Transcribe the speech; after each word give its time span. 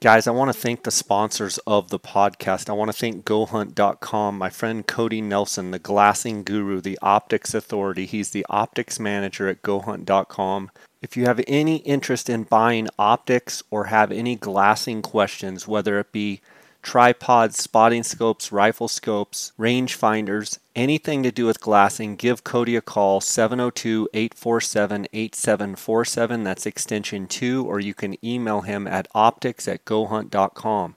Guys, 0.00 0.28
I 0.28 0.30
want 0.30 0.48
to 0.48 0.56
thank 0.56 0.84
the 0.84 0.92
sponsors 0.92 1.58
of 1.66 1.90
the 1.90 1.98
podcast. 1.98 2.70
I 2.70 2.72
want 2.72 2.88
to 2.88 2.96
thank 2.96 3.24
GoHunt.com, 3.24 4.38
my 4.38 4.48
friend 4.48 4.86
Cody 4.86 5.20
Nelson, 5.20 5.72
the 5.72 5.80
glassing 5.80 6.44
guru, 6.44 6.80
the 6.80 6.96
optics 7.02 7.52
authority. 7.52 8.06
He's 8.06 8.30
the 8.30 8.46
optics 8.48 9.00
manager 9.00 9.48
at 9.48 9.62
GoHunt.com. 9.62 10.70
If 11.02 11.16
you 11.16 11.24
have 11.24 11.40
any 11.48 11.78
interest 11.78 12.30
in 12.30 12.44
buying 12.44 12.86
optics 12.96 13.64
or 13.72 13.86
have 13.86 14.12
any 14.12 14.36
glassing 14.36 15.02
questions, 15.02 15.66
whether 15.66 15.98
it 15.98 16.12
be 16.12 16.42
tripods, 16.82 17.60
spotting 17.60 18.02
scopes, 18.02 18.52
rifle 18.52 18.88
scopes, 18.88 19.52
range 19.56 19.94
finders, 19.94 20.58
anything 20.74 21.22
to 21.22 21.30
do 21.30 21.46
with 21.46 21.60
glassing, 21.60 22.16
give 22.16 22.44
Cody 22.44 22.76
a 22.76 22.80
call 22.80 23.20
702 23.20 24.08
847 24.14 25.06
8747. 25.12 26.44
That's 26.44 26.66
extension 26.66 27.26
2, 27.26 27.66
or 27.66 27.80
you 27.80 27.94
can 27.94 28.22
email 28.24 28.62
him 28.62 28.86
at 28.86 29.08
optics 29.14 29.68
at 29.68 29.84
gohunt.com. 29.84 30.96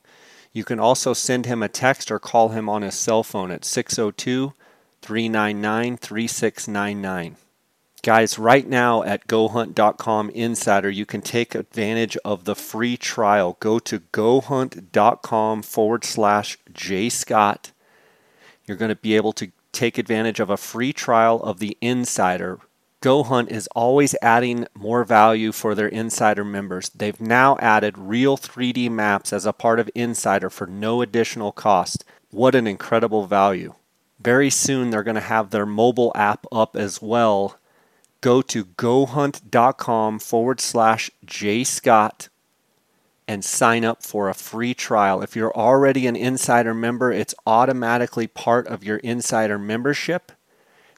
You 0.53 0.63
can 0.63 0.79
also 0.79 1.13
send 1.13 1.45
him 1.45 1.63
a 1.63 1.69
text 1.69 2.11
or 2.11 2.19
call 2.19 2.49
him 2.49 2.67
on 2.67 2.81
his 2.81 2.95
cell 2.95 3.23
phone 3.23 3.51
at 3.51 3.65
602 3.65 4.53
399 5.01 5.97
3699. 5.97 7.37
Guys, 8.03 8.39
right 8.39 8.67
now 8.67 9.03
at 9.03 9.27
GoHunt.com 9.27 10.31
Insider, 10.31 10.89
you 10.89 11.05
can 11.05 11.21
take 11.21 11.53
advantage 11.53 12.17
of 12.25 12.45
the 12.45 12.55
free 12.55 12.97
trial. 12.97 13.57
Go 13.59 13.77
to 13.77 13.99
GoHunt.com 13.99 15.61
forward 15.61 16.03
slash 16.03 16.57
J 16.73 17.09
Scott. 17.09 17.71
You're 18.65 18.77
going 18.77 18.89
to 18.89 18.95
be 18.95 19.15
able 19.15 19.33
to 19.33 19.51
take 19.71 19.99
advantage 19.99 20.39
of 20.39 20.49
a 20.49 20.57
free 20.57 20.91
trial 20.93 21.43
of 21.43 21.59
the 21.59 21.77
Insider. 21.79 22.59
GoHunt 23.03 23.51
is 23.51 23.69
always 23.75 24.15
adding 24.19 24.65
more 24.73 25.03
value 25.03 25.51
for 25.51 25.75
their 25.75 25.87
Insider 25.87 26.43
members. 26.43 26.89
They've 26.89 27.21
now 27.21 27.55
added 27.59 27.99
real 27.99 28.35
3D 28.35 28.89
maps 28.89 29.31
as 29.31 29.45
a 29.45 29.53
part 29.53 29.79
of 29.79 29.91
Insider 29.93 30.49
for 30.49 30.65
no 30.65 31.03
additional 31.03 31.51
cost. 31.51 32.03
What 32.31 32.55
an 32.55 32.65
incredible 32.65 33.27
value! 33.27 33.75
Very 34.19 34.49
soon, 34.49 34.89
they're 34.89 35.03
going 35.03 35.15
to 35.15 35.21
have 35.21 35.51
their 35.51 35.67
mobile 35.67 36.11
app 36.15 36.47
up 36.51 36.75
as 36.75 36.99
well 36.99 37.59
go 38.21 38.41
to 38.41 38.65
gohunt.com 38.65 40.19
forward 40.19 40.61
slash 40.61 41.11
jscott 41.25 42.29
and 43.27 43.43
sign 43.45 43.85
up 43.85 44.03
for 44.03 44.29
a 44.29 44.33
free 44.33 44.73
trial. 44.73 45.21
If 45.21 45.35
you're 45.35 45.55
already 45.55 46.07
an 46.07 46.15
insider 46.15 46.73
member, 46.73 47.11
it's 47.11 47.35
automatically 47.45 48.27
part 48.27 48.67
of 48.67 48.83
your 48.83 48.97
insider 48.97 49.57
membership. 49.57 50.31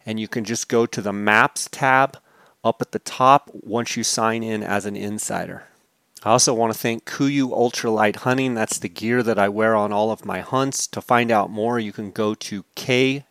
And 0.06 0.20
you 0.20 0.28
can 0.28 0.44
just 0.44 0.68
go 0.68 0.86
to 0.86 1.02
the 1.02 1.14
Maps 1.14 1.70
tab 1.72 2.18
up 2.64 2.82
at 2.82 2.92
the 2.92 3.00
top 3.00 3.50
once 3.54 3.96
you 3.96 4.04
sign 4.04 4.44
in 4.44 4.64
as 4.64 4.86
an 4.86 4.96
insider. 4.96 5.66
I 6.24 6.32
also 6.32 6.54
want 6.54 6.72
to 6.74 6.80
thank 6.80 7.06
Kuiu 7.06 7.50
Ultralight 7.50 8.16
Hunting. 8.18 8.54
That's 8.54 8.80
the 8.80 8.88
gear 8.88 9.22
that 9.24 9.38
I 9.38 9.50
wear 9.50 9.76
on 9.76 9.92
all 9.92 10.10
of 10.10 10.26
my 10.26 10.40
hunts. 10.40 10.88
To 10.88 11.02
find 11.02 11.30
out 11.32 11.50
more, 11.50 11.78
you 11.80 11.92
can 11.92 12.12
go 12.12 12.34
to 12.34 12.64
kuiu.com, 12.76 13.22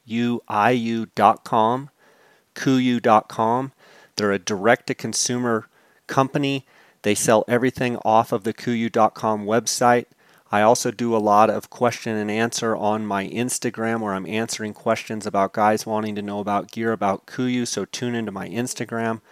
kuiu.com. 2.54 3.72
They're 4.16 4.32
a 4.32 4.38
direct 4.38 4.86
to 4.88 4.94
consumer 4.94 5.68
company. 6.06 6.66
They 7.02 7.14
sell 7.14 7.44
everything 7.48 7.96
off 8.05 8.32
of 8.32 8.44
the 8.44 8.54
Kuiu.com 8.54 9.44
website. 9.44 10.06
I 10.50 10.60
also 10.60 10.91
do 10.91 11.16
a 11.16 11.19
lot 11.19 11.48
of 11.48 11.70
question 11.70 12.14
and 12.14 12.30
answer 12.30 12.77
on 12.77 13.06
my 13.06 13.27
Instagram 13.27 14.00
where 14.00 14.12
I'm 14.12 14.27
answering 14.27 14.74
questions 14.74 15.27
about 15.27 15.54
guys 15.54 15.86
wanting 15.86 16.14
to 16.16 16.22
know 16.22 16.41
about 16.41 16.70
gear 16.70 16.92
about 16.92 17.27
Kuiu. 17.27 17.66
So 17.66 17.86
tune 17.86 18.14
into 18.14 18.30
my 18.30 18.48
Instagram. 18.50 19.22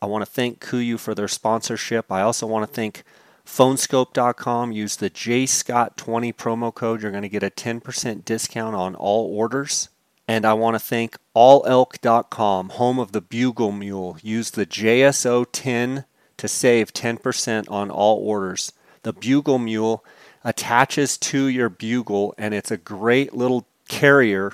I 0.00 0.06
want 0.06 0.24
to 0.24 0.30
thank 0.30 0.60
Kuiu 0.60 0.98
for 0.98 1.16
their 1.16 1.26
sponsorship. 1.26 2.12
I 2.12 2.20
also 2.20 2.46
want 2.46 2.68
to 2.68 2.72
thank 2.72 3.02
phoneskope.com. 3.44 4.70
Use 4.70 4.96
the 4.96 5.10
JScott20 5.10 6.34
promo 6.34 6.72
code. 6.72 7.02
You're 7.02 7.10
going 7.10 7.22
to 7.22 7.28
get 7.28 7.42
a 7.42 7.50
10% 7.50 8.24
discount 8.24 8.76
on 8.76 8.94
all 8.94 9.26
orders. 9.34 9.88
And 10.28 10.44
I 10.44 10.52
want 10.52 10.74
to 10.74 10.78
thank 10.78 11.16
allelk.com, 11.34 12.68
home 12.68 12.98
of 12.98 13.12
the 13.12 13.22
Bugle 13.22 13.72
Mule. 13.72 14.18
Use 14.22 14.50
the 14.50 14.66
JSO 14.66 15.46
10 15.50 16.04
to 16.36 16.48
save 16.48 16.92
10% 16.92 17.70
on 17.70 17.90
all 17.90 18.18
orders. 18.18 18.72
The 19.04 19.14
Bugle 19.14 19.58
Mule 19.58 20.04
attaches 20.44 21.16
to 21.16 21.46
your 21.46 21.70
bugle, 21.70 22.34
and 22.36 22.52
it's 22.52 22.70
a 22.70 22.76
great 22.76 23.34
little 23.34 23.66
carrier 23.88 24.52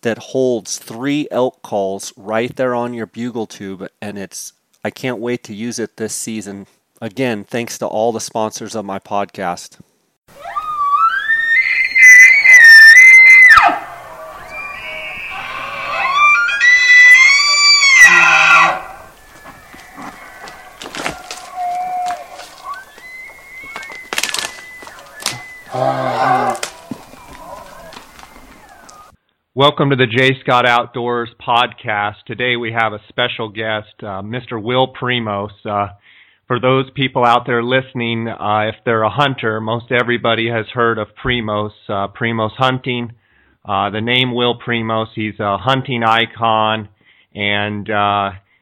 that 0.00 0.18
holds 0.18 0.78
three 0.78 1.28
elk 1.30 1.62
calls 1.62 2.12
right 2.16 2.54
there 2.56 2.74
on 2.74 2.92
your 2.92 3.06
bugle 3.06 3.46
tube. 3.46 3.86
And 4.00 4.18
it's, 4.18 4.52
I 4.84 4.90
can't 4.90 5.20
wait 5.20 5.44
to 5.44 5.54
use 5.54 5.78
it 5.78 5.98
this 5.98 6.14
season. 6.14 6.66
Again, 7.00 7.44
thanks 7.44 7.78
to 7.78 7.86
all 7.86 8.10
the 8.10 8.20
sponsors 8.20 8.74
of 8.74 8.84
my 8.84 8.98
podcast. 8.98 9.78
Welcome 25.74 26.68
to 29.88 29.96
the 29.96 30.06
J. 30.06 30.38
Scott 30.42 30.66
Outdoors 30.66 31.30
podcast. 31.40 32.16
Today 32.26 32.56
we 32.56 32.72
have 32.72 32.92
a 32.92 33.00
special 33.08 33.48
guest, 33.48 33.94
uh, 34.00 34.20
Mr. 34.20 34.62
Will 34.62 34.92
Primos. 34.92 35.52
Uh, 35.64 35.94
for 36.46 36.60
those 36.60 36.90
people 36.94 37.24
out 37.24 37.46
there 37.46 37.62
listening, 37.62 38.28
uh, 38.28 38.68
if 38.68 38.74
they're 38.84 39.02
a 39.02 39.08
hunter, 39.08 39.62
most 39.62 39.90
everybody 39.90 40.50
has 40.50 40.66
heard 40.74 40.98
of 40.98 41.08
Primos, 41.24 41.70
uh, 41.88 42.08
Primos 42.08 42.52
Hunting. 42.58 43.14
Uh, 43.64 43.88
the 43.88 44.02
name 44.02 44.34
Will 44.34 44.58
Primos, 44.58 45.06
he's 45.14 45.40
a 45.40 45.56
hunting 45.56 46.02
icon, 46.04 46.90
and 47.34 47.88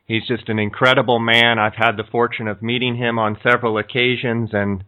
he's 0.06 0.28
just 0.28 0.48
an 0.48 0.60
incredible 0.60 1.19
man. 1.19 1.59
I've 1.59 1.75
had 1.75 1.97
the 1.97 2.04
fortune 2.04 2.47
of 2.47 2.62
meeting 2.62 2.94
him 2.94 3.19
on 3.19 3.37
several 3.42 3.78
occasions, 3.78 4.50
and 4.53 4.84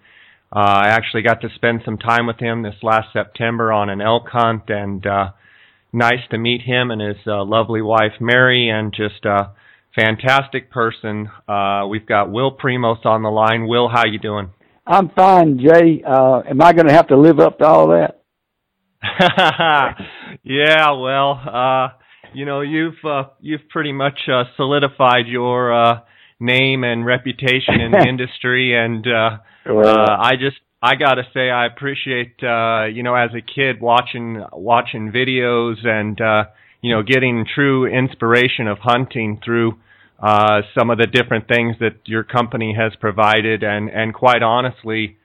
uh, 0.54 0.58
I 0.58 0.88
actually 0.88 1.22
got 1.22 1.40
to 1.40 1.48
spend 1.54 1.80
some 1.84 1.96
time 1.96 2.26
with 2.26 2.38
him 2.38 2.62
this 2.62 2.74
last 2.82 3.08
September 3.12 3.72
on 3.72 3.88
an 3.88 4.02
elk 4.02 4.28
hunt, 4.30 4.64
and 4.68 5.06
uh, 5.06 5.30
nice 5.92 6.20
to 6.30 6.38
meet 6.38 6.60
him 6.62 6.90
and 6.90 7.00
his 7.00 7.16
uh, 7.26 7.44
lovely 7.44 7.80
wife 7.80 8.20
Mary, 8.20 8.68
and 8.68 8.92
just 8.92 9.24
a 9.24 9.52
fantastic 9.94 10.70
person. 10.70 11.30
Uh, 11.48 11.86
we've 11.88 12.06
got 12.06 12.30
Will 12.30 12.54
Primos 12.56 13.06
on 13.06 13.22
the 13.22 13.30
line. 13.30 13.66
Will, 13.66 13.88
how 13.88 14.04
you 14.06 14.18
doing? 14.18 14.50
I'm 14.86 15.08
fine, 15.10 15.58
Jay. 15.58 16.02
Uh, 16.06 16.42
am 16.48 16.60
I 16.60 16.72
going 16.72 16.88
to 16.88 16.92
have 16.92 17.08
to 17.08 17.16
live 17.16 17.40
up 17.40 17.58
to 17.58 17.64
all 17.64 17.88
that? 17.88 18.22
yeah, 20.42 20.92
well, 20.92 21.40
uh, 21.46 21.88
you 22.34 22.44
know, 22.44 22.60
you've 22.60 23.02
uh, 23.04 23.24
you've 23.40 23.69
pretty 23.69 23.92
much 23.92 24.19
uh, 24.28 24.44
solidified 24.56 25.26
your 25.26 25.72
uh, 25.72 26.00
name 26.42 26.84
and 26.84 27.06
reputation 27.06 27.80
in 27.80 27.92
the 27.92 28.04
industry, 28.08 28.76
and 28.76 29.06
uh, 29.06 29.38
well, 29.66 29.88
uh, 29.88 30.16
I 30.20 30.32
just 30.32 30.56
I 30.82 30.97
gotta 30.97 31.22
say 31.32 31.48
I 31.48 31.66
appreciate 31.66 32.42
uh, 32.42 32.86
you 32.86 33.03
know 33.03 33.14
as 33.14 33.30
a 33.30 33.41
kid 33.41 33.80
watching 33.80 34.44
watching 34.52 35.12
videos 35.12 35.86
and 35.86 36.20
uh, 36.20 36.44
you 36.82 36.94
know 36.94 37.02
getting 37.02 37.47
true 37.54 37.86
inspiration 37.86 38.66
of 38.66 38.78
hunting 38.78 39.41
through 39.44 39.78
uh, 40.20 40.62
some 40.76 40.91
of 40.91 40.98
the 40.98 41.06
different 41.06 41.47
things 41.47 41.76
that 41.78 41.97
your 42.06 42.25
company 42.25 42.75
has 42.76 42.92
provided 43.00 43.62
and 43.62 43.88
and 43.88 44.12
quite 44.12 44.42
honestly 44.42 45.16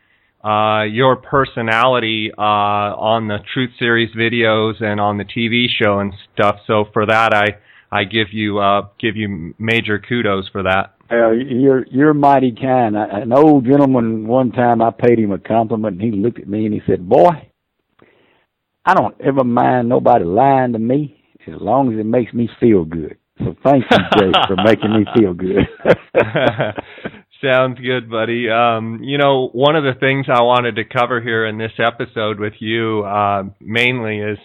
uh, 0.43 0.83
your 0.83 1.15
personality 1.15 2.31
uh, 2.37 2.41
on 2.41 3.27
the 3.27 3.39
Truth 3.53 3.71
Series 3.79 4.15
videos 4.15 4.81
and 4.81 5.01
on 5.01 5.17
the 5.17 5.25
TV 5.25 5.65
show 5.67 5.99
and 5.99 6.13
stuff. 6.33 6.57
So 6.67 6.85
for 6.93 7.07
that 7.07 7.33
I 7.33 7.57
I 7.91 8.03
give 8.03 8.27
you 8.31 8.59
uh, 8.59 8.89
give 8.99 9.15
you 9.15 9.55
major 9.57 9.97
kudos 9.97 10.49
for 10.49 10.63
that. 10.63 10.96
Uh, 11.09 11.31
you're 11.31 11.85
you're 11.87 12.13
mighty 12.13 12.51
kind. 12.51 12.97
I, 12.97 13.21
an 13.21 13.31
old 13.31 13.65
gentleman 13.65 14.27
one 14.27 14.51
time 14.51 14.81
I 14.81 14.91
paid 14.91 15.19
him 15.19 15.31
a 15.31 15.37
compliment 15.39 16.01
and 16.01 16.13
he 16.13 16.19
looked 16.19 16.39
at 16.39 16.47
me 16.47 16.65
and 16.65 16.73
he 16.73 16.81
said, 16.85 17.07
"Boy, 17.07 17.49
I 18.85 18.93
don't 18.93 19.15
ever 19.21 19.43
mind 19.43 19.89
nobody 19.89 20.25
lying 20.25 20.73
to 20.73 20.79
me 20.79 21.23
as 21.47 21.61
long 21.61 21.93
as 21.93 21.99
it 21.99 22.05
makes 22.05 22.33
me 22.33 22.49
feel 22.59 22.83
good." 22.83 23.17
So 23.39 23.55
thank 23.63 23.85
you, 23.89 23.97
Jay, 24.17 24.31
for 24.47 24.57
making 24.63 24.91
me 24.91 25.05
feel 25.15 25.33
good. 25.33 25.67
Sounds 27.43 27.79
good, 27.79 28.09
buddy. 28.09 28.49
Um, 28.49 28.99
you 29.03 29.17
know, 29.17 29.49
one 29.53 29.75
of 29.75 29.83
the 29.83 29.99
things 29.99 30.25
I 30.27 30.41
wanted 30.41 30.75
to 30.77 30.83
cover 30.83 31.21
here 31.21 31.45
in 31.45 31.57
this 31.57 31.73
episode 31.79 32.39
with 32.39 32.53
you 32.59 33.03
uh, 33.03 33.43
mainly 33.61 34.19
is 34.19 34.39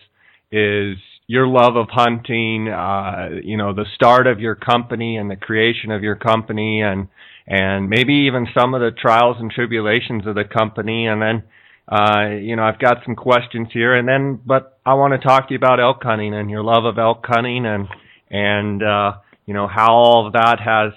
is 0.53 0.99
your 1.27 1.47
love 1.47 1.77
of 1.77 1.89
hunting, 1.91 2.69
uh, 2.69 3.29
you 3.43 3.57
know, 3.57 3.73
the 3.73 3.87
start 3.95 4.27
of 4.27 4.41
your 4.41 4.55
company 4.55 5.17
and 5.17 5.31
the 5.31 5.37
creation 5.37 5.91
of 5.91 6.03
your 6.03 6.17
company 6.17 6.83
and, 6.83 7.09
and 7.47 7.89
maybe 7.89 8.27
even 8.27 8.47
some 8.57 8.75
of 8.75 8.81
the 8.81 8.91
trials 8.91 9.37
and 9.39 9.51
tribulations 9.51 10.27
of 10.27 10.35
the 10.35 10.45
company. 10.45 11.07
And 11.07 11.23
then, 11.23 11.43
uh, 11.89 12.37
you 12.41 12.57
know, 12.57 12.65
I've 12.65 12.79
got 12.79 12.99
some 13.05 13.17
questions 13.17 13.69
here 13.73 13.95
and 13.95 14.07
then, 14.07 14.41
but 14.45 14.79
I 14.85 14.95
want 14.95 15.13
to 15.13 15.27
talk 15.27 15.49
to 15.49 15.55
you 15.55 15.59
about 15.59 15.81
elk 15.81 16.03
hunting 16.03 16.35
and 16.35 16.51
your 16.51 16.63
love 16.63 16.85
of 16.85 16.99
elk 16.99 17.25
hunting 17.27 17.67
and, 17.67 17.89
and, 18.31 18.83
uh, 18.83 19.13
you 19.47 19.55
know, 19.55 19.67
how 19.67 19.93
all 19.93 20.27
of 20.27 20.35
that 20.35 20.59
has, 20.61 20.93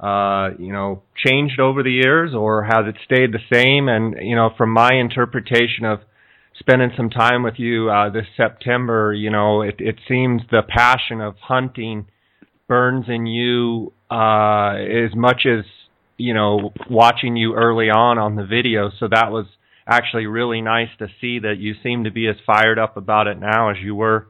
uh, 0.00 0.50
you 0.58 0.72
know, 0.72 1.02
changed 1.26 1.58
over 1.58 1.82
the 1.82 1.90
years, 1.90 2.34
or 2.34 2.64
has 2.64 2.86
it 2.86 2.96
stayed 3.04 3.32
the 3.32 3.40
same? 3.52 3.88
And 3.88 4.16
you 4.20 4.36
know, 4.36 4.50
from 4.56 4.70
my 4.70 4.92
interpretation 4.92 5.84
of 5.84 6.00
spending 6.58 6.90
some 6.96 7.10
time 7.10 7.42
with 7.42 7.54
you 7.58 7.90
uh, 7.90 8.10
this 8.10 8.26
September, 8.36 9.12
you 9.12 9.30
know, 9.30 9.62
it, 9.62 9.76
it 9.78 9.96
seems 10.08 10.42
the 10.50 10.62
passion 10.66 11.20
of 11.20 11.36
hunting 11.40 12.06
burns 12.68 13.06
in 13.08 13.26
you 13.26 13.92
uh, 14.10 14.74
as 14.74 15.14
much 15.14 15.46
as 15.46 15.64
you 16.16 16.34
know 16.34 16.72
watching 16.88 17.36
you 17.36 17.54
early 17.54 17.90
on 17.90 18.18
on 18.18 18.36
the 18.36 18.44
video. 18.44 18.90
So 18.98 19.08
that 19.08 19.30
was 19.30 19.46
actually 19.86 20.26
really 20.26 20.60
nice 20.60 20.88
to 20.98 21.06
see 21.20 21.40
that 21.40 21.58
you 21.58 21.74
seem 21.82 22.04
to 22.04 22.10
be 22.10 22.28
as 22.28 22.36
fired 22.44 22.78
up 22.78 22.96
about 22.96 23.26
it 23.26 23.38
now 23.38 23.70
as 23.70 23.76
you 23.82 23.94
were 23.94 24.28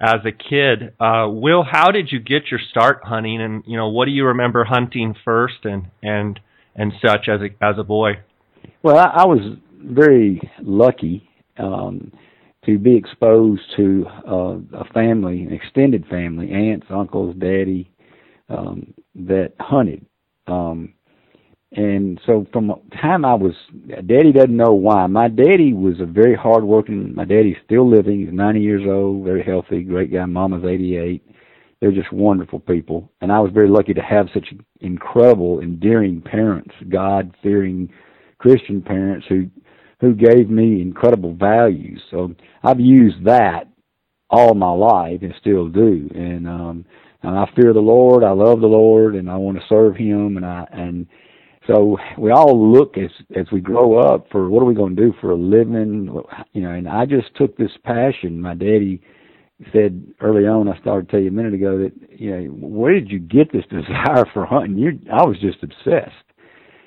as 0.00 0.20
a 0.24 0.32
kid. 0.32 0.94
Uh, 1.00 1.28
Will, 1.28 1.62
how 1.62 1.90
did 1.90 2.10
you 2.10 2.20
get 2.20 2.50
your 2.50 2.60
start 2.70 3.00
hunting, 3.04 3.40
and 3.40 3.62
you 3.66 3.76
know 3.76 3.88
what 3.88 4.06
do 4.06 4.10
you 4.10 4.26
remember 4.26 4.64
hunting 4.64 5.14
first 5.24 5.64
and 5.64 5.86
and 6.02 6.40
and 6.74 6.92
such 7.04 7.28
as 7.28 7.40
a 7.40 7.64
as 7.64 7.76
a 7.78 7.84
boy? 7.84 8.12
Well, 8.82 8.96
I, 8.96 9.22
I 9.22 9.26
was 9.26 9.56
very 9.82 10.40
lucky 10.60 11.29
um, 11.60 12.12
to 12.66 12.78
be 12.78 12.96
exposed 12.96 13.62
to 13.76 14.06
uh, 14.28 14.56
a 14.78 14.84
family, 14.92 15.42
an 15.42 15.52
extended 15.52 16.06
family, 16.08 16.50
aunts, 16.52 16.86
uncles, 16.90 17.34
daddy, 17.38 17.90
um, 18.48 18.92
that 19.14 19.52
hunted. 19.60 20.04
Um, 20.46 20.94
and 21.72 22.20
so 22.26 22.46
from 22.52 22.66
the 22.66 22.74
time 23.00 23.24
I 23.24 23.34
was, 23.34 23.54
daddy 23.86 24.32
doesn't 24.32 24.56
know 24.56 24.72
why. 24.72 25.06
My 25.06 25.28
daddy 25.28 25.72
was 25.72 26.00
a 26.00 26.04
very 26.04 26.34
hard 26.34 26.64
working, 26.64 27.14
my 27.14 27.24
daddy's 27.24 27.56
still 27.64 27.88
living. 27.88 28.20
He's 28.20 28.32
90 28.32 28.60
years 28.60 28.82
old, 28.86 29.24
very 29.24 29.44
healthy, 29.44 29.82
great 29.82 30.12
guy. 30.12 30.24
Mama's 30.24 30.64
88. 30.64 31.24
They're 31.80 31.92
just 31.92 32.12
wonderful 32.12 32.58
people. 32.58 33.10
And 33.20 33.32
I 33.32 33.38
was 33.38 33.52
very 33.52 33.68
lucky 33.68 33.94
to 33.94 34.02
have 34.02 34.26
such 34.34 34.52
incredible, 34.80 35.60
endearing 35.60 36.20
parents, 36.20 36.74
God 36.88 37.34
fearing 37.42 37.88
Christian 38.38 38.82
parents 38.82 39.26
who, 39.28 39.48
who 40.00 40.14
gave 40.14 40.48
me 40.50 40.80
incredible 40.80 41.34
values. 41.34 42.00
So 42.10 42.34
I've 42.62 42.80
used 42.80 43.24
that 43.26 43.64
all 44.30 44.54
my 44.54 44.70
life 44.70 45.20
and 45.22 45.34
still 45.40 45.68
do. 45.68 46.08
And, 46.14 46.48
um, 46.48 46.84
and 47.22 47.38
I 47.38 47.44
fear 47.54 47.72
the 47.72 47.80
Lord. 47.80 48.24
I 48.24 48.30
love 48.30 48.60
the 48.60 48.66
Lord 48.66 49.14
and 49.14 49.30
I 49.30 49.36
want 49.36 49.58
to 49.58 49.64
serve 49.68 49.96
him 49.96 50.36
and 50.36 50.46
I, 50.46 50.66
and, 50.72 51.06
so 51.66 51.98
we 52.18 52.30
all 52.30 52.72
look 52.72 52.96
as 52.96 53.10
as 53.36 53.46
we 53.52 53.60
grow 53.60 53.98
up 53.98 54.26
for 54.32 54.48
what 54.48 54.62
are 54.62 54.66
we 54.66 54.74
going 54.74 54.96
to 54.96 55.02
do 55.02 55.14
for 55.20 55.30
a 55.30 55.36
living, 55.36 56.08
you 56.52 56.62
know. 56.62 56.70
And 56.70 56.88
I 56.88 57.04
just 57.04 57.34
took 57.36 57.56
this 57.56 57.70
passion. 57.84 58.40
My 58.40 58.54
daddy 58.54 59.00
said 59.72 60.02
early 60.20 60.46
on, 60.46 60.68
I 60.68 60.78
started 60.80 61.06
to 61.06 61.12
tell 61.12 61.20
you 61.20 61.28
a 61.28 61.32
minute 61.32 61.54
ago 61.54 61.78
that 61.78 61.92
you 62.18 62.30
know 62.30 62.50
where 62.50 62.94
did 62.94 63.10
you 63.10 63.18
get 63.18 63.52
this 63.52 63.64
desire 63.70 64.24
for 64.32 64.46
hunting? 64.46 64.78
You, 64.78 64.98
I 65.12 65.24
was 65.24 65.38
just 65.40 65.62
obsessed. 65.62 66.29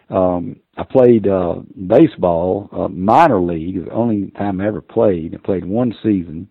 Um, 0.09 0.57
I 0.77 0.83
played 0.83 1.27
uh, 1.27 1.55
baseball, 1.87 2.69
uh, 2.71 2.87
minor 2.87 3.41
league, 3.41 3.85
the 3.85 3.91
only 3.91 4.31
time 4.31 4.59
I 4.59 4.67
ever 4.67 4.81
played. 4.81 5.33
I 5.33 5.37
played 5.37 5.65
one 5.65 5.93
season, 6.03 6.47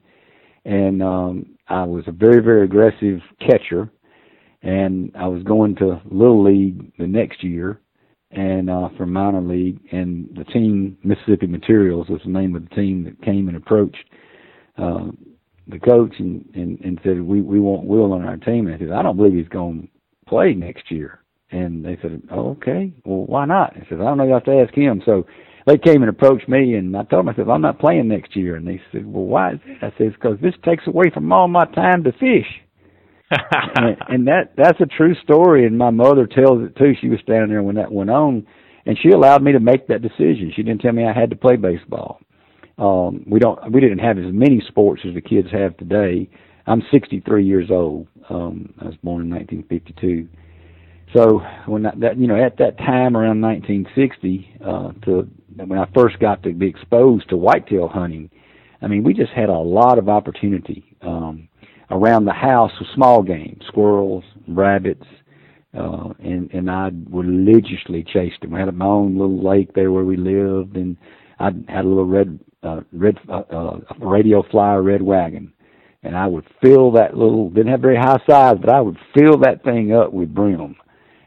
and 0.64 1.02
um, 1.02 1.58
I 1.68 1.84
was 1.84 2.04
a 2.06 2.12
very 2.12 2.42
very 2.42 2.64
aggressive 2.64 3.20
catcher. 3.40 3.90
And 4.64 5.10
I 5.18 5.26
was 5.26 5.42
going 5.42 5.74
to 5.76 6.00
little 6.08 6.44
league 6.44 6.92
the 6.96 7.06
next 7.06 7.42
year 7.42 7.80
and 8.32 8.70
uh, 8.70 8.88
from 8.96 9.12
minor 9.12 9.42
league, 9.42 9.78
and 9.92 10.28
the 10.36 10.44
team 10.44 10.96
Mississippi 11.04 11.46
Materials 11.46 12.08
was 12.08 12.20
the 12.24 12.30
name 12.30 12.56
of 12.56 12.68
the 12.68 12.74
team 12.74 13.04
that 13.04 13.20
came 13.22 13.48
and 13.48 13.56
approached 13.56 14.04
uh, 14.78 15.08
the 15.68 15.78
coach 15.78 16.14
and, 16.18 16.48
and 16.54 16.80
and 16.80 16.98
said 17.04 17.20
we 17.20 17.42
we 17.42 17.60
want 17.60 17.84
Will 17.84 18.12
on 18.12 18.24
our 18.24 18.38
team. 18.38 18.66
And 18.66 18.74
I 18.74 18.78
said 18.78 18.90
I 18.92 19.02
don't 19.02 19.16
believe 19.16 19.34
he's 19.34 19.48
going 19.48 19.82
to 19.82 20.28
play 20.28 20.54
next 20.54 20.90
year. 20.90 21.20
And 21.52 21.84
they 21.84 21.98
said, 22.02 22.22
oh, 22.30 22.50
okay, 22.52 22.92
well 23.04 23.26
why 23.26 23.44
not? 23.44 23.74
I 23.76 23.86
said 23.88 24.00
I 24.00 24.04
don't 24.04 24.18
know. 24.18 24.24
You 24.24 24.34
have 24.34 24.44
to 24.44 24.64
ask 24.66 24.74
him. 24.74 25.02
So 25.04 25.26
they 25.66 25.78
came 25.78 26.02
and 26.02 26.08
approached 26.08 26.48
me, 26.48 26.74
and 26.74 26.96
I 26.96 27.04
told 27.04 27.26
them 27.26 27.28
I 27.28 27.36
said 27.36 27.48
I'm 27.48 27.60
not 27.60 27.78
playing 27.78 28.08
next 28.08 28.34
year. 28.34 28.56
And 28.56 28.66
they 28.66 28.80
said, 28.90 29.06
well 29.06 29.24
why 29.24 29.52
is 29.52 29.60
that? 29.66 29.92
I 29.92 29.98
said 29.98 30.14
because 30.14 30.38
this 30.40 30.54
takes 30.64 30.86
away 30.86 31.10
from 31.12 31.30
all 31.32 31.48
my 31.48 31.66
time 31.66 32.04
to 32.04 32.12
fish 32.12 32.48
and, 33.76 33.96
and 34.08 34.26
that 34.26 34.52
that's 34.56 34.80
a 34.80 34.86
true 34.86 35.14
story, 35.22 35.66
and 35.66 35.76
my 35.78 35.90
mother 35.90 36.26
tells 36.26 36.62
it 36.62 36.76
too. 36.76 36.92
She 37.00 37.08
was 37.08 37.20
standing 37.22 37.48
there 37.48 37.62
when 37.62 37.76
that 37.76 37.90
went 37.90 38.10
on, 38.10 38.46
and 38.84 38.98
she 39.00 39.10
allowed 39.10 39.42
me 39.42 39.52
to 39.52 39.60
make 39.60 39.86
that 39.88 40.02
decision. 40.02 40.52
She 40.54 40.62
didn't 40.62 40.82
tell 40.82 40.92
me 40.92 41.06
I 41.06 41.18
had 41.18 41.30
to 41.30 41.36
play 41.36 41.56
baseball. 41.56 42.20
Um, 42.78 43.24
we 43.26 43.38
don't 43.38 43.72
we 43.72 43.80
didn't 43.80 44.00
have 44.00 44.18
as 44.18 44.32
many 44.32 44.62
sports 44.68 45.02
as 45.06 45.14
the 45.14 45.20
kids 45.20 45.48
have 45.52 45.76
today. 45.76 46.28
I'm 46.66 46.82
63 46.92 47.44
years 47.44 47.70
old. 47.70 48.06
Um, 48.28 48.72
I 48.80 48.86
was 48.86 48.96
born 49.02 49.22
in 49.22 49.30
1952. 49.30 50.28
So 51.14 51.40
when 51.66 51.82
that, 51.82 52.00
that 52.00 52.16
you 52.18 52.26
know 52.26 52.42
at 52.42 52.56
that 52.58 52.78
time 52.78 53.16
around 53.16 53.40
1960 53.40 54.56
uh, 54.64 54.92
to 55.04 55.28
when 55.56 55.78
I 55.78 55.86
first 55.94 56.18
got 56.18 56.42
to 56.44 56.52
be 56.52 56.66
exposed 56.66 57.28
to 57.28 57.36
whitetail 57.36 57.88
hunting, 57.88 58.30
I 58.80 58.86
mean 58.86 59.02
we 59.02 59.12
just 59.12 59.32
had 59.32 59.48
a 59.48 59.58
lot 59.58 59.98
of 59.98 60.08
opportunity. 60.08 60.96
Um, 61.02 61.48
around 61.92 62.24
the 62.24 62.32
house 62.32 62.72
with 62.78 62.88
small 62.94 63.22
game, 63.22 63.60
squirrels, 63.68 64.24
rabbits, 64.48 65.04
uh, 65.78 66.08
and 66.18 66.50
and 66.52 66.70
I 66.70 66.90
religiously 67.10 68.04
chased 68.04 68.40
them. 68.40 68.52
We 68.52 68.60
had 68.60 68.74
my 68.74 68.86
own 68.86 69.16
little 69.16 69.42
lake 69.42 69.74
there 69.74 69.92
where 69.92 70.04
we 70.04 70.16
lived, 70.16 70.76
and 70.76 70.96
I 71.38 71.50
had 71.68 71.84
a 71.84 71.88
little 71.88 72.06
red 72.06 72.38
uh, 72.62 72.80
red 72.92 73.18
uh, 73.28 73.42
uh, 73.50 73.78
radio 74.00 74.42
flyer 74.50 74.82
red 74.82 75.02
wagon, 75.02 75.52
and 76.02 76.16
I 76.16 76.26
would 76.26 76.46
fill 76.62 76.92
that 76.92 77.16
little 77.16 77.50
didn't 77.50 77.70
have 77.70 77.80
very 77.80 77.96
high 77.96 78.20
size, 78.28 78.56
but 78.60 78.70
I 78.70 78.80
would 78.80 78.98
fill 79.14 79.38
that 79.38 79.62
thing 79.62 79.94
up 79.94 80.12
with 80.12 80.34
brim, 80.34 80.76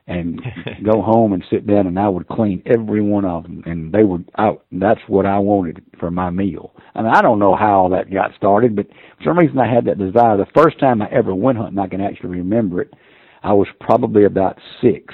and 0.07 0.41
go 0.83 1.01
home 1.01 1.33
and 1.33 1.43
sit 1.49 1.65
down, 1.65 1.87
and 1.87 1.99
I 1.99 2.07
would 2.07 2.27
clean 2.27 2.61
every 2.65 3.01
one 3.01 3.25
of 3.25 3.43
them, 3.43 3.63
and 3.65 3.93
they 3.93 4.03
would. 4.03 4.29
I, 4.37 4.51
that's 4.71 5.01
what 5.07 5.25
I 5.25 5.39
wanted 5.39 5.83
for 5.99 6.11
my 6.11 6.29
meal. 6.29 6.73
I 6.93 7.01
mean, 7.01 7.11
I 7.13 7.21
don't 7.21 7.39
know 7.39 7.55
how 7.55 7.79
all 7.79 7.89
that 7.89 8.13
got 8.13 8.35
started, 8.35 8.75
but 8.75 8.87
for 8.87 9.23
some 9.25 9.39
reason 9.39 9.59
I 9.59 9.71
had 9.71 9.85
that 9.85 9.97
desire. 9.97 10.37
The 10.37 10.47
first 10.55 10.79
time 10.79 11.01
I 11.01 11.09
ever 11.11 11.33
went 11.33 11.57
hunting, 11.57 11.79
I 11.79 11.87
can 11.87 12.01
actually 12.01 12.29
remember 12.29 12.81
it. 12.81 12.93
I 13.43 13.53
was 13.53 13.67
probably 13.79 14.25
about 14.25 14.57
six, 14.81 15.13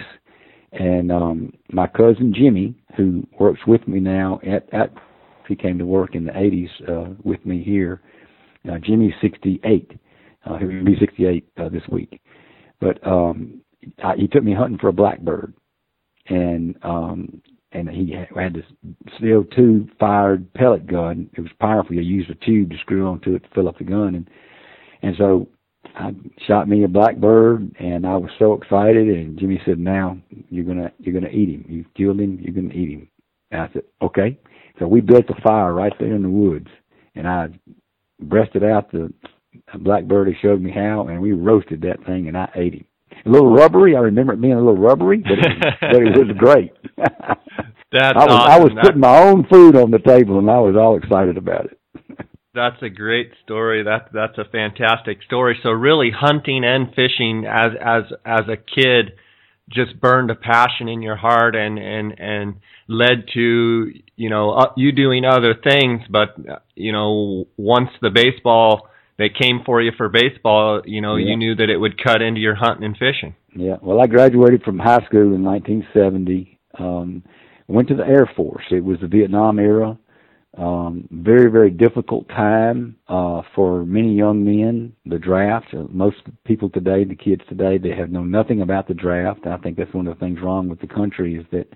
and 0.71 1.11
um 1.11 1.53
my 1.71 1.87
cousin 1.87 2.33
Jimmy, 2.35 2.75
who 2.97 3.25
works 3.39 3.61
with 3.67 3.87
me 3.87 3.99
now 3.99 4.39
at 4.44 4.73
at 4.73 4.91
he 5.51 5.55
came 5.55 5.77
to 5.79 5.85
work 5.85 6.15
in 6.15 6.23
the 6.25 6.31
80s 6.31 6.69
uh, 6.89 7.13
with 7.23 7.45
me 7.45 7.61
here. 7.61 8.01
Uh, 8.69 8.77
Jimmy's 8.77 9.13
68. 9.21 9.99
Uh, 10.45 10.57
he'll 10.57 10.85
be 10.85 10.95
68 10.97 11.45
uh, 11.57 11.69
this 11.69 11.83
week. 11.91 12.21
But 12.79 13.05
um, 13.05 13.61
I, 14.04 14.16
he 14.16 14.28
took 14.28 14.44
me 14.44 14.54
hunting 14.54 14.78
for 14.78 14.89
a 14.89 14.94
blackbird, 14.94 15.54
and 16.28 16.75
um, 16.83 17.42
and 17.72 17.89
he 17.89 18.13
had 18.36 18.54
this 18.54 18.66
CO2 19.19 19.89
fired 19.98 20.54
pellet 20.54 20.88
gun. 20.88 21.30
It 21.33 21.42
was 21.42 21.51
powerful. 21.60 21.95
You 21.95 22.01
used 22.01 22.30
a 22.30 22.35
tube 22.35 22.71
to 22.71 22.78
screw 22.80 23.07
onto 23.07 23.35
it 23.35 23.44
to 23.44 23.50
fill 23.54 23.68
up 23.68 23.78
the 23.78 23.83
gun, 23.83 24.16
and 24.16 24.30
and 25.02 25.16
so 25.18 25.47
I 25.95 26.11
shot 26.47 26.68
me 26.68 26.83
a 26.83 26.88
blackbird, 26.88 27.76
and 27.80 28.06
I 28.06 28.18
was 28.18 28.31
so 28.38 28.54
excited. 28.54 29.07
And 29.07 29.40
Jimmy 29.40 29.61
said, 29.66 29.80
"Now 29.80 30.18
you're 30.50 30.66
gonna 30.66 30.92
you're 31.00 31.14
gonna 31.14 31.33
eat 31.33 31.50
him. 31.50 31.66
You've 31.68 31.94
killed 31.95 32.19
him. 32.19 32.40
You're 32.42 32.56
gonna 32.56 32.73
eat 32.73 32.92
him." 32.92 33.07
And 33.52 33.61
I 33.61 33.69
said, 33.73 33.83
"Okay." 34.02 34.38
So 34.80 34.88
we 34.88 35.02
built 35.02 35.30
a 35.30 35.42
fire 35.42 35.73
right 35.73 35.94
there 36.00 36.16
in 36.16 36.23
the 36.23 36.30
woods, 36.30 36.68
and 37.16 37.28
I 37.28 37.50
breasted 38.21 38.64
out 38.64 38.92
the 38.92 39.14
blackbird. 39.80 40.28
He 40.28 40.33
showed 40.42 40.61
me 40.61 40.71
how, 40.71 41.07
and 41.07 41.21
we 41.21 41.33
roasted 41.33 41.81
that 41.81 42.04
thing, 42.06 42.28
and 42.28 42.38
I 42.38 42.50
ate 42.56 42.73
him 42.76 42.85
a 43.25 43.30
little 43.30 43.51
rubbery. 43.51 43.95
I 43.95 43.99
remember 43.99 44.33
it 44.33 44.42
being 44.42 44.54
a 44.54 44.57
little 44.57 44.78
rubbery, 44.78 45.19
but 45.19 45.40
it, 45.40 45.78
but 45.80 45.95
it 45.95 46.28
was 46.28 46.35
great. 46.37 46.73
That's 46.97 48.18
I 48.18 48.25
was 48.25 48.30
awesome. 48.30 48.51
I 48.51 48.59
was 48.59 48.71
putting 48.81 49.01
my 49.01 49.19
own 49.19 49.45
food 49.49 49.75
on 49.75 49.92
the 49.92 49.99
table, 49.99 50.40
and 50.40 50.49
I 50.49 50.59
was 50.59 50.75
all 50.75 50.97
excited 50.97 51.37
about 51.37 51.66
it. 51.66 51.80
That's 52.54 52.81
a 52.81 52.90
great 52.90 53.31
story. 53.45 53.83
That 53.83 54.09
that's 54.13 54.37
a 54.37 54.44
fantastic 54.44 55.23
story. 55.23 55.57
So 55.63 55.69
really, 55.69 56.11
hunting 56.13 56.66
and 56.66 56.90
fishing 56.90 57.45
as 57.49 57.71
as 57.80 58.04
as 58.25 58.42
a 58.49 58.57
kid 58.57 59.13
just 59.69 60.01
burned 60.01 60.30
a 60.31 60.35
passion 60.35 60.90
in 60.90 61.01
your 61.01 61.16
heart 61.16 61.56
and 61.56 61.80
and 61.80 62.19
and 62.19 62.56
led 62.90 63.30
to 63.35 63.92
you 64.18 64.30
know 64.30 64.51
uh, 64.51 64.73
you 64.75 64.92
doing 64.92 65.23
other 65.23 65.56
things. 65.56 66.01
But 66.09 66.35
uh, 66.40 66.59
you 66.75 66.92
know, 66.92 67.47
once 67.56 67.90
the 68.01 68.09
baseball 68.09 68.90
they 69.18 69.30
came 69.30 69.61
for 69.65 69.81
you 69.81 69.91
for 69.97 70.09
baseball, 70.09 70.81
you 70.85 71.01
know, 71.01 71.15
Yeah. 71.15 71.30
you 71.30 71.37
knew 71.37 71.56
that 71.56 71.69
it 71.69 71.77
would 71.77 72.01
cut 72.01 72.21
into 72.21 72.39
your 72.41 72.56
hunting 72.56 72.85
and 72.85 72.97
fishing. 72.97 73.35
Yeah. 73.56 73.77
Well, 73.81 74.01
I 74.01 74.07
graduated 74.07 74.63
from 74.63 74.80
high 74.80 75.03
school 75.06 75.33
in 75.35 75.44
1970. 75.44 76.57
Um, 76.77 77.23
went 77.68 77.87
to 77.89 77.95
the 77.95 78.07
Air 78.07 78.25
Force. 78.35 78.65
It 78.71 78.83
was 78.83 78.99
the 78.99 79.07
Vietnam 79.07 79.59
era. 79.59 79.97
Um, 80.57 81.07
very, 81.11 81.49
very 81.49 81.69
difficult 81.71 82.27
time 82.27 82.97
uh, 83.07 83.41
for 83.56 83.85
many 83.85 84.13
young 84.13 84.44
men. 84.44 84.94
The 85.06 85.18
draft. 85.19 85.68
Uh, 85.73 85.83
most 85.89 86.18
people 86.45 86.69
today, 86.69 87.06
the 87.06 87.15
kids 87.15 87.41
today, 87.47 87.77
they 87.77 87.95
have 87.95 88.09
known 88.09 88.31
nothing 88.31 88.61
about 88.61 88.87
the 88.87 88.94
draft. 88.94 89.47
I 89.47 89.57
think 89.57 89.77
that's 89.77 89.94
one 89.94 90.07
of 90.07 90.18
the 90.18 90.25
things 90.25 90.39
wrong 90.41 90.68
with 90.68 90.81
the 90.81 90.87
country 90.87 91.35
is 91.35 91.45
that 91.51 91.68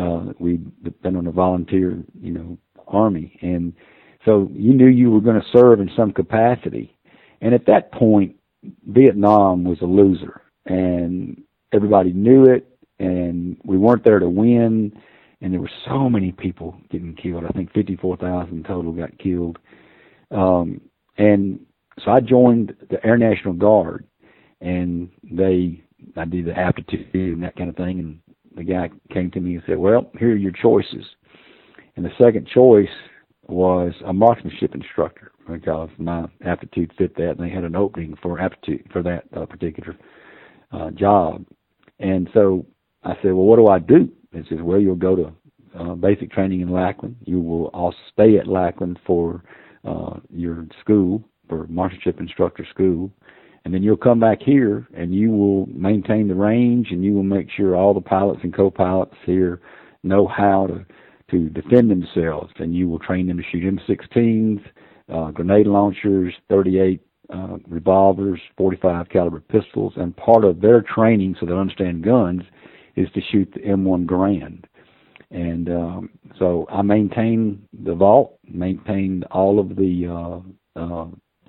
uh, 0.00 0.32
we 0.38 0.60
depend 0.82 1.16
on 1.18 1.26
a 1.26 1.32
volunteer, 1.32 1.98
you 2.20 2.32
know, 2.32 2.56
army, 2.86 3.38
and 3.42 3.74
so 4.28 4.50
you 4.52 4.74
knew 4.74 4.86
you 4.88 5.10
were 5.10 5.22
going 5.22 5.40
to 5.40 5.46
serve 5.50 5.80
in 5.80 5.90
some 5.96 6.12
capacity. 6.12 6.94
And 7.40 7.54
at 7.54 7.64
that 7.66 7.92
point, 7.92 8.36
Vietnam 8.86 9.64
was 9.64 9.80
a 9.80 9.86
loser, 9.86 10.42
and 10.66 11.42
everybody 11.72 12.12
knew 12.12 12.44
it. 12.44 12.66
and 12.98 13.56
we 13.64 13.78
weren't 13.78 14.04
there 14.04 14.18
to 14.18 14.28
win. 14.28 14.92
And 15.40 15.52
there 15.52 15.60
were 15.60 15.70
so 15.86 16.10
many 16.10 16.32
people 16.32 16.76
getting 16.90 17.14
killed. 17.14 17.44
I 17.44 17.50
think 17.50 17.72
54,000 17.72 18.64
total 18.64 18.92
got 18.92 19.16
killed. 19.18 19.58
Um, 20.32 20.80
and 21.16 21.60
so 22.04 22.10
I 22.10 22.20
joined 22.20 22.74
the 22.90 23.04
Air 23.06 23.16
National 23.16 23.54
Guard, 23.54 24.04
and 24.60 25.08
they 25.22 25.82
I 26.16 26.24
did 26.24 26.46
the 26.46 26.58
aptitude 26.58 27.14
and 27.14 27.42
that 27.44 27.56
kind 27.56 27.70
of 27.70 27.76
thing. 27.76 27.98
And 28.00 28.18
the 28.56 28.64
guy 28.64 28.90
came 29.10 29.30
to 29.30 29.40
me 29.40 29.54
and 29.54 29.62
said, 29.66 29.78
"Well, 29.78 30.10
here 30.18 30.32
are 30.32 30.36
your 30.36 30.52
choices." 30.52 31.06
And 31.96 32.04
the 32.04 32.10
second 32.18 32.48
choice 32.48 32.88
was 33.48 33.92
a 34.04 34.12
marksmanship 34.12 34.74
instructor 34.74 35.32
because 35.50 35.88
my 35.98 36.26
aptitude 36.44 36.92
fit 36.98 37.16
that, 37.16 37.30
and 37.30 37.40
they 37.40 37.48
had 37.48 37.64
an 37.64 37.74
opening 37.74 38.14
for 38.22 38.38
aptitude 38.38 38.86
for 38.92 39.02
that 39.02 39.24
uh, 39.36 39.46
particular 39.46 39.96
uh, 40.72 40.90
job. 40.90 41.44
And 41.98 42.28
so 42.34 42.66
I 43.04 43.14
said, 43.22 43.32
"Well, 43.32 43.46
what 43.46 43.56
do 43.56 43.68
I 43.68 43.78
do?" 43.78 44.10
He 44.32 44.42
says, 44.48 44.58
"Well, 44.60 44.80
you'll 44.80 44.96
go 44.96 45.16
to 45.16 45.32
uh, 45.78 45.94
basic 45.94 46.30
training 46.30 46.60
in 46.60 46.70
Lackland. 46.70 47.16
You 47.24 47.40
will 47.40 47.66
also 47.68 47.96
stay 48.12 48.38
at 48.38 48.46
Lackland 48.46 48.98
for 49.06 49.42
uh, 49.84 50.20
your 50.30 50.66
school 50.80 51.24
for 51.48 51.66
marksmanship 51.68 52.20
instructor 52.20 52.66
school." 52.70 53.10
and 53.64 53.74
then 53.74 53.82
you'll 53.82 53.98
come 53.98 54.18
back 54.18 54.38
here 54.40 54.86
and 54.96 55.14
you 55.14 55.30
will 55.30 55.66
maintain 55.66 56.28
the 56.28 56.34
range 56.34 56.88
and 56.90 57.04
you 57.04 57.12
will 57.12 57.22
make 57.22 57.48
sure 57.50 57.76
all 57.76 57.92
the 57.92 58.00
pilots 58.00 58.40
and 58.42 58.54
co-pilots 58.54 59.14
here 59.26 59.60
know 60.02 60.26
how 60.26 60.66
to 60.66 60.86
to 61.30 61.48
defend 61.50 61.90
themselves 61.90 62.52
and 62.56 62.74
you 62.74 62.88
will 62.88 62.98
train 62.98 63.26
them 63.26 63.36
to 63.38 63.42
shoot 63.50 63.62
M16s, 63.62 64.62
uh, 65.12 65.30
grenade 65.30 65.66
launchers, 65.66 66.34
38 66.48 67.00
uh, 67.32 67.56
revolvers, 67.68 68.40
45 68.56 69.08
caliber 69.08 69.40
pistols, 69.40 69.92
and 69.96 70.16
part 70.16 70.44
of 70.44 70.60
their 70.60 70.82
training 70.82 71.36
so 71.38 71.46
they 71.46 71.52
understand 71.52 72.04
guns 72.04 72.42
is 72.96 73.08
to 73.14 73.20
shoot 73.30 73.50
the 73.52 73.60
M1 73.60 74.06
Garand. 74.06 74.64
And 75.30 75.68
um, 75.68 76.10
so 76.38 76.66
I 76.70 76.80
maintained 76.82 77.62
the 77.84 77.94
vault, 77.94 78.38
maintained 78.48 79.24
all 79.30 79.60
of 79.60 79.76
the 79.76 80.06
uh, 80.76 80.80
uh, 80.80 81.06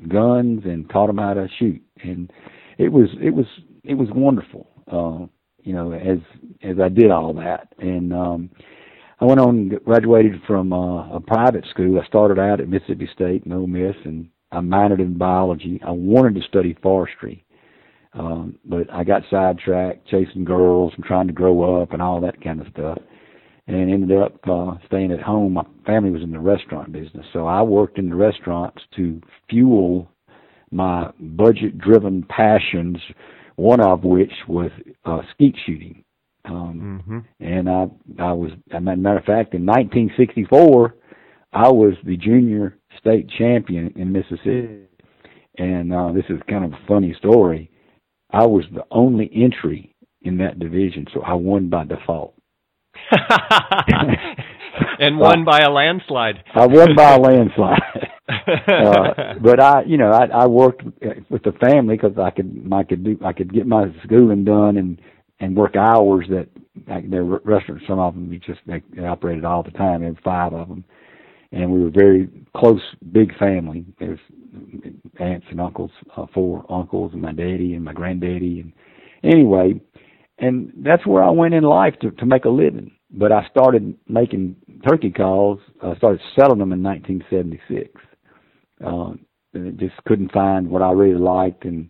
guns, 0.10 0.64
and 0.66 0.90
taught 0.90 1.08
them 1.08 1.18
how 1.18 1.34
to 1.34 1.48
shoot 1.58 1.82
and 2.04 2.32
it 2.80 2.92
was 2.92 3.10
it 3.22 3.32
was 3.32 3.46
it 3.84 3.94
was 3.94 4.08
wonderful. 4.12 4.68
Uh, 4.92 5.28
you 5.64 5.74
know, 5.74 5.92
as 5.92 6.18
as 6.64 6.80
I 6.80 6.90
did 6.90 7.12
all 7.12 7.34
that, 7.34 7.74
and 7.78 8.14
um, 8.14 8.50
I 9.22 9.26
went 9.26 9.40
on 9.42 9.70
graduated 9.84 10.42
from 10.48 10.72
uh, 10.72 11.14
a 11.14 11.20
private 11.20 11.66
school. 11.70 12.00
I 12.00 12.06
started 12.06 12.40
out 12.40 12.62
at 12.62 12.70
Mississippi 12.70 13.10
State 13.14 13.44
and 13.44 13.54
Ole 13.54 13.68
Miss, 13.68 13.96
and 14.06 14.30
I 14.52 14.60
minored 14.60 15.00
in 15.00 15.18
biology. 15.18 15.82
I 15.86 15.92
wanted 15.92 16.36
to 16.36 16.48
study 16.48 16.78
forestry, 16.82 17.44
um, 18.14 18.58
but 18.64 18.92
I 18.92 19.04
got 19.04 19.24
sidetracked 19.30 20.08
chasing 20.08 20.46
girls 20.46 20.94
and 20.96 21.04
trying 21.04 21.28
to 21.28 21.34
grow 21.34 21.82
up 21.82 21.92
and 21.92 22.02
all 22.02 22.22
that 22.22 22.42
kind 22.42 22.62
of 22.62 22.68
stuff, 22.72 22.98
and 23.68 23.92
ended 23.92 24.18
up 24.18 24.40
uh, 24.48 24.76
staying 24.86 25.12
at 25.12 25.22
home. 25.22 25.54
My 25.54 25.66
family 25.86 26.12
was 26.12 26.24
in 26.24 26.32
the 26.32 26.40
restaurant 26.40 26.94
business, 26.94 27.26
so 27.34 27.46
I 27.46 27.62
worked 27.62 27.98
in 27.98 28.10
the 28.10 28.16
restaurants 28.16 28.82
to 28.96 29.22
fuel 29.50 30.10
my 30.72 31.12
budget 31.20 31.78
driven 31.78 32.24
passions, 32.24 32.98
one 33.58 33.82
of 33.82 34.06
which 34.06 34.32
was 34.48 34.72
uh, 35.04 35.20
skeet 35.34 35.58
shooting. 35.66 36.06
Um, 36.50 37.04
mm-hmm. 37.04 37.20
And 37.40 37.70
I, 37.70 37.88
I 38.22 38.34
was, 38.34 38.52
as 38.72 38.78
a 38.78 38.82
matter 38.82 39.18
of 39.18 39.26
fact, 39.26 39.54
in 39.54 39.66
1964, 39.66 40.96
I 41.54 41.70
was 41.70 41.94
the 42.06 42.18
junior 42.18 42.78
state 43.00 43.30
champion 43.38 43.94
in 43.96 44.12
Mississippi. 44.12 44.86
And 45.58 45.94
uh, 45.94 46.12
this 46.12 46.26
is 46.30 46.40
kind 46.50 46.66
of 46.66 46.74
a 46.74 46.80
funny 46.88 47.16
story. 47.18 47.72
I 48.32 48.46
was 48.46 48.64
the 48.74 48.84
only 48.92 49.30
entry 49.34 49.96
in 50.22 50.38
that 50.38 50.60
division, 50.60 51.08
so 51.14 51.22
I 51.22 51.34
won 51.34 51.70
by 51.70 51.86
default. 51.86 52.36
and 55.00 55.18
won 55.18 55.46
by 55.46 55.60
a 55.60 55.72
landslide. 55.72 56.44
I 56.54 56.68
won 56.68 56.96
by 56.96 57.16
a 57.16 57.20
landslide. 57.20 57.82
uh, 58.30 59.34
but 59.42 59.60
I, 59.60 59.84
you 59.86 59.98
know, 59.98 60.12
I, 60.12 60.26
I 60.26 60.48
worked 60.48 60.84
with 61.30 61.44
the 61.44 61.54
family 61.60 61.96
because 61.96 62.18
I 62.18 62.30
could, 62.30 62.70
I 62.72 62.84
could 62.84 63.04
do, 63.04 63.18
I 63.26 63.34
could 63.34 63.54
get 63.54 63.66
my 63.66 63.86
schooling 64.04 64.44
done 64.44 64.78
and 64.78 65.02
and 65.40 65.56
work 65.56 65.76
hours 65.76 66.26
that 66.30 66.48
like 66.88 67.10
their 67.10 67.24
restaurants. 67.24 67.86
Some 67.88 68.00
of 68.00 68.14
them 68.14 68.30
we 68.30 68.40
just 68.40 68.60
they, 68.66 68.82
they 68.96 69.06
operated 69.06 69.46
all 69.46 69.64
the 69.64 69.72
time. 69.72 70.02
There 70.02 70.12
were 70.12 70.20
five 70.24 70.54
of 70.54 70.68
them, 70.68 70.84
and 71.52 71.72
we 71.72 71.84
were 71.84 71.90
very 71.90 72.30
close, 72.56 72.82
big 73.12 73.38
family. 73.38 73.86
There's 74.00 74.20
aunts 75.20 75.48
and 75.50 75.62
uncles, 75.62 75.92
uh, 76.16 76.26
four 76.34 76.66
uncles, 76.70 77.14
and 77.14 77.22
my 77.22 77.32
daddy 77.32 77.76
and 77.76 77.84
my 77.84 77.94
granddaddy, 77.94 78.62
and 78.62 78.74
anyway, 79.24 79.80
and 80.38 80.72
that's 80.78 81.06
where 81.06 81.24
I 81.24 81.30
went 81.30 81.54
in 81.54 81.64
life 81.64 81.96
to 82.02 82.12
to 82.12 82.26
make 82.26 82.46
a 82.46 82.50
living. 82.50 82.92
But 83.12 83.32
I 83.32 83.48
started 83.50 83.96
making 84.08 84.56
turkey 84.88 85.10
calls. 85.12 85.60
I 85.82 85.96
started 85.96 86.22
selling 86.36 86.60
them 86.60 86.74
in 86.74 86.84
1976 86.84 88.00
uh, 88.86 89.12
just 89.78 89.96
couldn't 90.06 90.32
find 90.32 90.70
what 90.70 90.82
I 90.82 90.92
really 90.92 91.20
liked, 91.20 91.66
and 91.66 91.90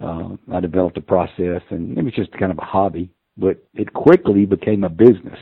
uh, 0.00 0.36
I 0.52 0.60
developed 0.60 0.98
a 0.98 1.02
process, 1.02 1.62
and 1.70 1.96
it 1.98 2.04
was 2.04 2.14
just 2.14 2.32
kind 2.32 2.52
of 2.52 2.58
a 2.58 2.64
hobby. 2.64 3.10
But 3.36 3.62
it 3.74 3.92
quickly 3.92 4.46
became 4.46 4.84
a 4.84 4.88
business, 4.88 5.38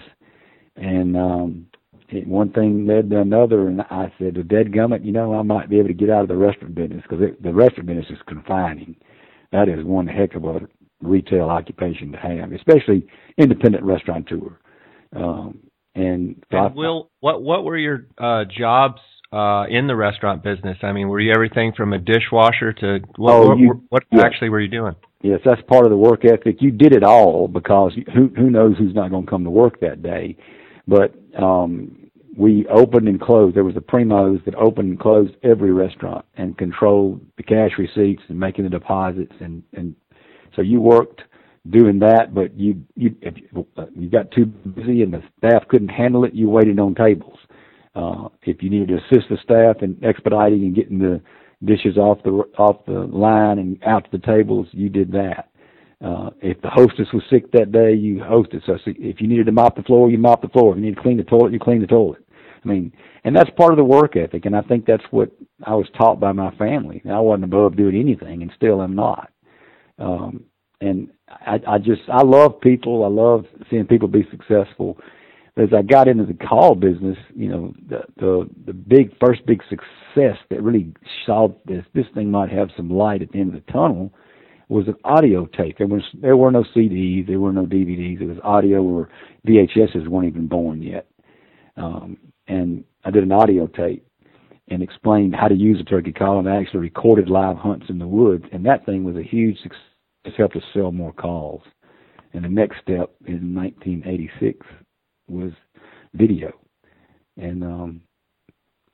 and 0.76 1.16
um, 1.16 1.66
it, 2.08 2.26
one 2.26 2.52
thing 2.52 2.86
led 2.86 3.10
to 3.10 3.20
another, 3.20 3.68
and 3.68 3.80
I 3.82 4.12
said, 4.18 4.34
"To 4.34 4.42
dead 4.42 4.72
gummit, 4.72 5.04
you 5.04 5.12
know, 5.12 5.34
I 5.34 5.42
might 5.42 5.70
be 5.70 5.78
able 5.78 5.88
to 5.88 5.94
get 5.94 6.10
out 6.10 6.22
of 6.22 6.28
the 6.28 6.36
restaurant 6.36 6.74
business 6.74 7.02
because 7.08 7.24
the 7.40 7.54
restaurant 7.54 7.86
business 7.86 8.06
is 8.10 8.18
confining. 8.26 8.96
That 9.52 9.68
is 9.68 9.84
one 9.84 10.06
heck 10.06 10.34
of 10.34 10.44
a 10.44 10.60
retail 11.00 11.48
occupation 11.48 12.12
to 12.12 12.18
have, 12.18 12.52
especially 12.52 13.06
independent 13.38 13.84
restaurateur." 13.84 14.58
Um, 15.14 15.60
and, 15.94 16.44
and 16.50 16.60
I, 16.60 16.66
Will, 16.66 17.10
what 17.20 17.42
what 17.42 17.64
were 17.64 17.78
your 17.78 18.06
uh, 18.18 18.44
jobs 18.44 19.00
uh, 19.32 19.64
in 19.68 19.86
the 19.86 19.96
restaurant 19.96 20.42
business? 20.42 20.78
I 20.82 20.92
mean, 20.92 21.08
were 21.08 21.20
you 21.20 21.32
everything 21.32 21.72
from 21.76 21.92
a 21.92 21.98
dishwasher 21.98 22.72
to 22.74 23.00
what? 23.16 23.32
Oh, 23.32 23.48
what, 23.48 23.58
you, 23.58 23.82
what 23.88 24.02
yes. 24.10 24.22
actually 24.24 24.48
were 24.48 24.60
you 24.60 24.68
doing? 24.68 24.94
Yes, 25.22 25.40
that's 25.44 25.62
part 25.62 25.84
of 25.84 25.90
the 25.90 25.96
work 25.96 26.24
ethic. 26.24 26.56
You 26.60 26.70
did 26.70 26.92
it 26.92 27.02
all 27.02 27.48
because 27.48 27.92
who 28.14 28.28
who 28.36 28.50
knows 28.50 28.76
who's 28.78 28.94
not 28.94 29.10
going 29.10 29.24
to 29.24 29.30
come 29.30 29.44
to 29.44 29.50
work 29.50 29.80
that 29.80 30.02
day. 30.02 30.36
But 30.86 31.14
um, 31.36 32.10
we 32.36 32.66
opened 32.68 33.08
and 33.08 33.20
closed. 33.20 33.56
There 33.56 33.64
was 33.64 33.76
a 33.76 33.80
primos 33.80 34.44
that 34.44 34.54
opened 34.54 34.90
and 34.90 35.00
closed 35.00 35.34
every 35.42 35.72
restaurant 35.72 36.24
and 36.36 36.56
controlled 36.56 37.20
the 37.36 37.42
cash 37.42 37.72
receipts 37.78 38.22
and 38.28 38.38
making 38.38 38.64
the 38.64 38.70
deposits 38.70 39.34
and 39.40 39.62
and 39.72 39.96
so 40.54 40.62
you 40.62 40.80
worked 40.80 41.22
doing 41.70 41.98
that, 42.00 42.34
but 42.34 42.58
you 42.58 42.82
you 42.94 43.14
if 43.20 43.34
you 43.94 44.10
got 44.10 44.30
too 44.30 44.46
busy 44.46 45.02
and 45.02 45.12
the 45.12 45.22
staff 45.38 45.66
couldn't 45.68 45.88
handle 45.88 46.24
it, 46.24 46.34
you 46.34 46.48
waited 46.48 46.78
on 46.78 46.94
tables. 46.94 47.38
Uh, 47.96 48.28
if 48.42 48.62
you 48.62 48.68
needed 48.68 48.88
to 48.88 48.96
assist 48.96 49.28
the 49.30 49.38
staff 49.42 49.82
in 49.82 49.98
expediting 50.04 50.64
and 50.64 50.76
getting 50.76 50.98
the 50.98 51.20
dishes 51.64 51.96
off 51.96 52.22
the 52.22 52.30
off 52.58 52.84
the 52.86 52.92
line 52.92 53.58
and 53.58 53.82
out 53.84 54.04
to 54.04 54.10
the 54.18 54.26
tables, 54.26 54.68
you 54.72 54.90
did 54.90 55.10
that. 55.10 55.48
Uh, 56.04 56.28
if 56.42 56.60
the 56.60 56.68
hostess 56.68 57.08
was 57.14 57.22
sick 57.30 57.50
that 57.52 57.72
day, 57.72 57.94
you 57.94 58.16
hosted. 58.16 58.60
So 58.66 58.76
if 58.84 59.20
you 59.20 59.26
needed 59.26 59.46
to 59.46 59.52
mop 59.52 59.76
the 59.76 59.82
floor, 59.82 60.10
you 60.10 60.18
mop 60.18 60.42
the 60.42 60.48
floor. 60.48 60.72
If 60.72 60.76
you 60.76 60.84
need 60.84 60.96
to 60.96 61.02
clean 61.02 61.16
the 61.16 61.24
toilet, 61.24 61.54
you 61.54 61.58
clean 61.58 61.80
the 61.80 61.86
toilet. 61.86 62.22
I 62.62 62.68
mean, 62.68 62.92
and 63.24 63.34
that's 63.34 63.48
part 63.56 63.72
of 63.72 63.78
the 63.78 63.84
work 63.84 64.14
ethic, 64.14 64.44
and 64.44 64.54
I 64.54 64.60
think 64.60 64.84
that's 64.84 65.04
what 65.10 65.30
I 65.64 65.74
was 65.74 65.86
taught 65.96 66.20
by 66.20 66.32
my 66.32 66.54
family. 66.56 67.00
I 67.10 67.18
wasn't 67.20 67.44
above 67.44 67.78
doing 67.78 67.96
anything, 67.98 68.42
and 68.42 68.52
still 68.54 68.82
am 68.82 68.94
not. 68.94 69.30
Um, 69.98 70.44
and 70.82 71.08
I, 71.30 71.60
I 71.66 71.78
just 71.78 72.02
I 72.12 72.22
love 72.22 72.60
people. 72.60 73.04
I 73.04 73.08
love 73.08 73.46
seeing 73.70 73.86
people 73.86 74.08
be 74.08 74.28
successful 74.30 74.98
as 75.56 75.70
I 75.76 75.82
got 75.82 76.08
into 76.08 76.24
the 76.24 76.34
call 76.34 76.74
business, 76.74 77.16
you 77.34 77.48
know, 77.48 77.74
the 77.88 78.00
the 78.16 78.48
the 78.66 78.72
big 78.74 79.12
first 79.18 79.46
big 79.46 79.62
success 79.68 80.36
that 80.50 80.62
really 80.62 80.92
saw 81.24 81.48
this 81.64 81.84
this 81.94 82.06
thing 82.14 82.30
might 82.30 82.50
have 82.50 82.68
some 82.76 82.90
light 82.90 83.22
at 83.22 83.32
the 83.32 83.40
end 83.40 83.54
of 83.54 83.64
the 83.64 83.72
tunnel 83.72 84.12
was 84.68 84.88
an 84.88 84.96
audio 85.04 85.46
tape. 85.46 85.78
There 85.78 85.86
was 85.86 86.02
there 86.14 86.36
were 86.36 86.50
no 86.50 86.64
CDs, 86.74 87.26
there 87.26 87.40
were 87.40 87.52
no 87.52 87.64
DVDs. 87.64 88.20
It 88.20 88.26
was 88.26 88.38
audio 88.42 88.82
or 88.82 89.08
VHSs 89.46 90.08
weren't 90.08 90.28
even 90.28 90.48
born 90.48 90.82
yet. 90.82 91.06
Um, 91.76 92.18
and 92.48 92.84
I 93.04 93.10
did 93.10 93.22
an 93.22 93.32
audio 93.32 93.66
tape 93.66 94.06
and 94.68 94.82
explained 94.82 95.34
how 95.36 95.48
to 95.48 95.54
use 95.54 95.80
a 95.80 95.84
turkey 95.84 96.12
call 96.12 96.38
and 96.38 96.48
I 96.48 96.56
actually 96.56 96.80
recorded 96.80 97.28
live 97.28 97.56
hunts 97.56 97.86
in 97.88 97.98
the 97.98 98.08
woods 98.08 98.44
and 98.52 98.64
that 98.66 98.84
thing 98.84 99.04
was 99.04 99.16
a 99.16 99.22
huge 99.22 99.58
success. 99.62 99.80
It 100.24 100.34
helped 100.36 100.56
us 100.56 100.62
sell 100.74 100.90
more 100.90 101.12
calls. 101.12 101.62
And 102.32 102.44
the 102.44 102.48
next 102.48 102.78
step 102.82 103.14
in 103.26 103.54
1986 103.54 104.66
was 105.28 105.52
video, 106.14 106.52
and 107.36 107.64
um, 107.64 108.00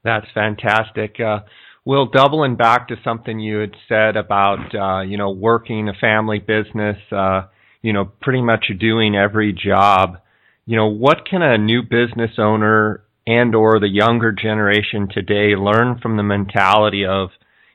That's 0.03 0.27
fantastic. 0.35 1.19
Uh, 1.21 1.41
Will, 1.87 2.07
doubling 2.07 2.57
back 2.57 2.89
to 2.89 2.97
something 3.05 3.41
you 3.41 3.59
had 3.59 3.75
said 3.89 4.17
about 4.17 4.75
uh, 4.75 5.03
you 5.03 5.19
know 5.19 5.31
working 5.31 5.89
a 5.89 5.95
family 5.95 6.39
business, 6.39 6.97
uh, 7.13 7.43
you 7.83 7.93
know, 7.93 8.07
pretty 8.23 8.41
much 8.41 8.67
doing 8.81 9.15
every 9.15 9.53
job. 9.53 10.19
You 10.67 10.77
know, 10.77 10.87
what 10.87 11.27
can 11.29 11.43
a 11.43 11.59
new 11.59 11.83
business 11.83 12.33
owner 12.39 13.05
and 13.27 13.55
or 13.55 13.81
the 13.81 13.89
younger 13.89 14.33
generation 14.33 15.09
today 15.13 15.57
learn 15.57 15.99
from 16.01 16.17
the 16.17 16.23
mentality 16.23 17.05
of 17.05 17.31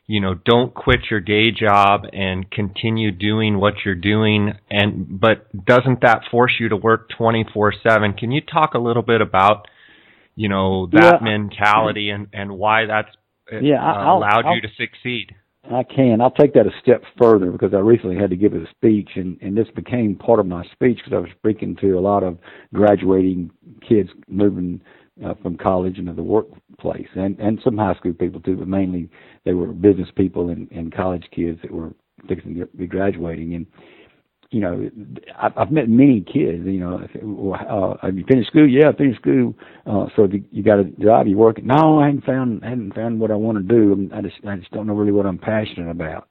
you 0.08 0.20
know 0.20 0.34
don't 0.34 0.74
quit 0.74 1.00
your 1.10 1.20
day 1.20 1.51
job 1.51 2.04
and 2.13 2.50
continue 2.50 3.12
doing 3.12 3.60
what 3.60 3.74
you're 3.86 3.96
doing 3.96 4.54
and 4.70 5.20
but 5.20 5.48
doesn't 5.66 6.01
that 6.01 6.22
force 6.30 6.54
you 6.60 6.70
to 6.70 6.75
work 6.75 7.10
24/7 7.18 8.18
can 8.18 8.32
you 8.32 8.42
talk 8.42 8.74
a 8.74 8.80
little 8.80 9.04
bit 9.04 9.22
about 9.22 9.68
you 10.36 10.50
know 10.50 10.88
that 10.88 11.20
yeah. 11.22 11.24
mentality 11.24 12.10
and 12.10 12.28
and 12.34 12.51
why 12.51 12.86
that's 12.86 13.16
uh, 13.51 13.60
yeah, 13.60 13.84
uh, 13.84 14.15
allowed 14.15 14.46
I'll, 14.46 14.56
you 14.56 14.62
to 14.62 14.70
succeed 14.77 15.36
I 15.72 15.84
can. 15.84 16.20
I'll 16.20 16.32
take 16.32 16.53
that 16.53 16.65
a 16.65 16.72
step 16.82 17.03
further 17.18 17.51
because 17.51 17.74
I 17.74 17.79
recently 17.79 18.15
had 18.15 18.29
to 18.32 18.36
give 18.36 18.53
a 18.53 18.65
speech, 18.72 19.10
and, 19.15 19.38
and 19.41 19.56
this 19.56 19.68
became 19.75 20.15
part 20.15 20.39
of 20.39 20.48
my 20.48 20.63
speech 20.72 20.98
because 20.98 21.13
I 21.13 21.20
was 21.20 21.29
speaking 21.38 21.75
to 21.82 21.94
a 21.94 22.00
lot 22.00 22.24
of 22.24 22.38
graduating 22.74 23.51
kids 23.88 24.10
moving 24.27 24.82
uh, 25.24 25.36
from 25.44 25.58
college 25.58 25.98
into 25.98 26.13
the 26.13 26.24
workplace, 26.24 27.08
and 27.15 27.38
and 27.39 27.60
some 27.63 27.77
high 27.77 27.94
school 27.96 28.13
people 28.13 28.41
too, 28.41 28.56
but 28.56 28.68
mainly 28.68 29.10
they 29.46 29.53
were 29.53 29.68
business 29.68 30.10
people 30.15 30.50
and, 30.50 30.72
and 30.72 30.94
college 30.94 31.25
kids 31.36 31.60
that 31.62 31.72
were 31.72 31.94
fixing 32.27 32.56
to 32.56 32.65
be 32.77 32.88
graduating. 32.88 33.53
And 33.53 33.68
you 34.51 34.62
know, 34.62 34.89
I've, 35.39 35.58
I've 35.58 35.72
met 35.72 35.89
many 35.89 36.22
kids. 36.22 36.65
You 36.65 36.79
know, 36.79 37.53
uh, 37.53 38.06
have 38.06 38.18
you 38.18 38.25
finished 38.27 38.50
school? 38.50 38.68
Yeah, 38.68 38.89
I 38.89 38.96
finished 38.96 39.22
school. 39.22 39.56
Uh, 39.86 40.06
so 40.15 40.25
you, 40.25 40.44
you 40.51 40.63
got 40.63 40.79
a 40.79 40.86
job, 40.86 41.27
you 41.27 41.38
working? 41.38 41.68
No, 41.68 42.00
I 42.00 42.08
haven't 42.08 42.25
found 42.25 42.63
haven't 42.63 42.96
found 42.96 43.20
what 43.20 43.32
I 43.32 43.36
want 43.36 43.58
to 43.58 43.63
do. 43.63 44.10
I 44.13 44.22
just 44.22 44.36
I 44.48 44.56
just 44.58 44.72
don't 44.72 44.88
know 44.88 44.96
really 44.96 45.12
what 45.12 45.25
I'm 45.25 45.38
passionate 45.38 45.89
about. 45.89 46.27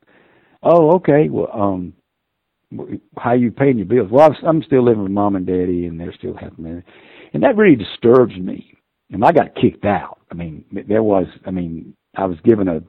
Oh, 0.63 0.97
okay. 0.97 1.29
Well, 1.29 1.51
um, 1.53 1.93
how 3.17 3.33
you 3.35 3.51
paying 3.51 3.79
your 3.79 3.87
bills? 3.87 4.11
Well, 4.11 4.35
I'm 4.47 4.63
still 4.65 4.85
living 4.85 5.03
with 5.03 5.13
mom 5.13 5.37
and 5.37 5.47
daddy, 5.47 5.87
and 5.87 5.99
they're 5.99 6.15
still 6.19 6.37
helping 6.37 6.65
me, 6.65 6.83
and 7.33 7.43
that 7.43 7.57
really 7.57 7.77
disturbs 7.77 8.37
me 8.37 8.79
and 9.11 9.25
I 9.25 9.33
got 9.33 9.55
kicked 9.55 9.85
out. 9.85 10.19
I 10.31 10.35
mean, 10.35 10.65
there 10.87 11.03
was, 11.03 11.27
I 11.47 11.51
mean, 11.51 11.95
I 12.17 12.27
was 12.27 12.39
given 12.45 12.69
a, 12.69 12.81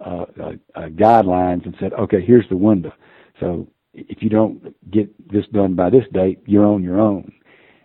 a, 0.00 0.10
a, 0.10 0.84
a 0.86 0.90
guidelines 0.90 1.64
and 1.64 1.74
said, 1.80 1.92
okay, 1.94 2.24
here's 2.24 2.48
the 2.48 2.56
window. 2.56 2.92
So 3.40 3.68
if 3.96 4.22
you 4.22 4.28
don't 4.28 4.74
get 4.90 5.10
this 5.32 5.46
done 5.52 5.74
by 5.74 5.90
this 5.90 6.04
date, 6.12 6.40
you're 6.46 6.66
on 6.66 6.82
your 6.82 7.00
own. 7.00 7.32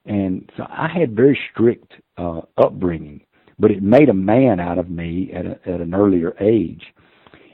And 0.05 0.49
so 0.57 0.65
I 0.69 0.87
had 0.87 1.15
very 1.15 1.39
strict 1.51 1.93
uh, 2.17 2.41
upbringing, 2.57 3.21
but 3.59 3.71
it 3.71 3.81
made 3.81 4.09
a 4.09 4.13
man 4.13 4.59
out 4.59 4.77
of 4.77 4.89
me 4.89 5.31
at, 5.33 5.45
a, 5.45 5.59
at 5.65 5.81
an 5.81 5.93
earlier 5.93 6.35
age. 6.39 6.83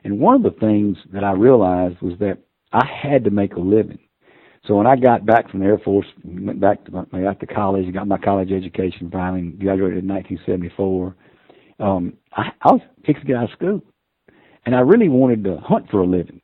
And 0.03 0.19
one 0.19 0.35
of 0.35 0.43
the 0.43 0.57
things 0.59 0.97
that 1.13 1.23
I 1.23 1.31
realized 1.31 2.01
was 2.01 2.17
that 2.19 2.39
I 2.71 2.85
had 2.85 3.23
to 3.25 3.31
make 3.31 3.55
a 3.55 3.59
living. 3.59 3.99
So 4.65 4.75
when 4.75 4.87
I 4.87 4.95
got 4.95 5.25
back 5.25 5.49
from 5.49 5.61
the 5.61 5.65
Air 5.65 5.77
Force, 5.77 6.07
went 6.23 6.59
back 6.59 6.83
to 6.85 6.91
my, 6.91 7.21
got 7.21 7.39
to 7.39 7.45
college, 7.47 7.93
got 7.93 8.07
my 8.07 8.17
college 8.17 8.51
education 8.51 9.09
finally, 9.11 9.49
graduated 9.51 10.03
in 10.03 10.07
1974. 10.09 11.15
Um, 11.79 12.13
I, 12.33 12.49
I 12.61 12.71
was 12.73 12.81
fixing 13.05 13.21
to 13.21 13.27
get 13.27 13.35
out 13.37 13.43
of 13.45 13.51
school, 13.51 13.81
and 14.65 14.75
I 14.75 14.79
really 14.79 15.09
wanted 15.09 15.43
to 15.45 15.57
hunt 15.57 15.89
for 15.89 15.99
a 15.99 16.05
living. 16.05 16.41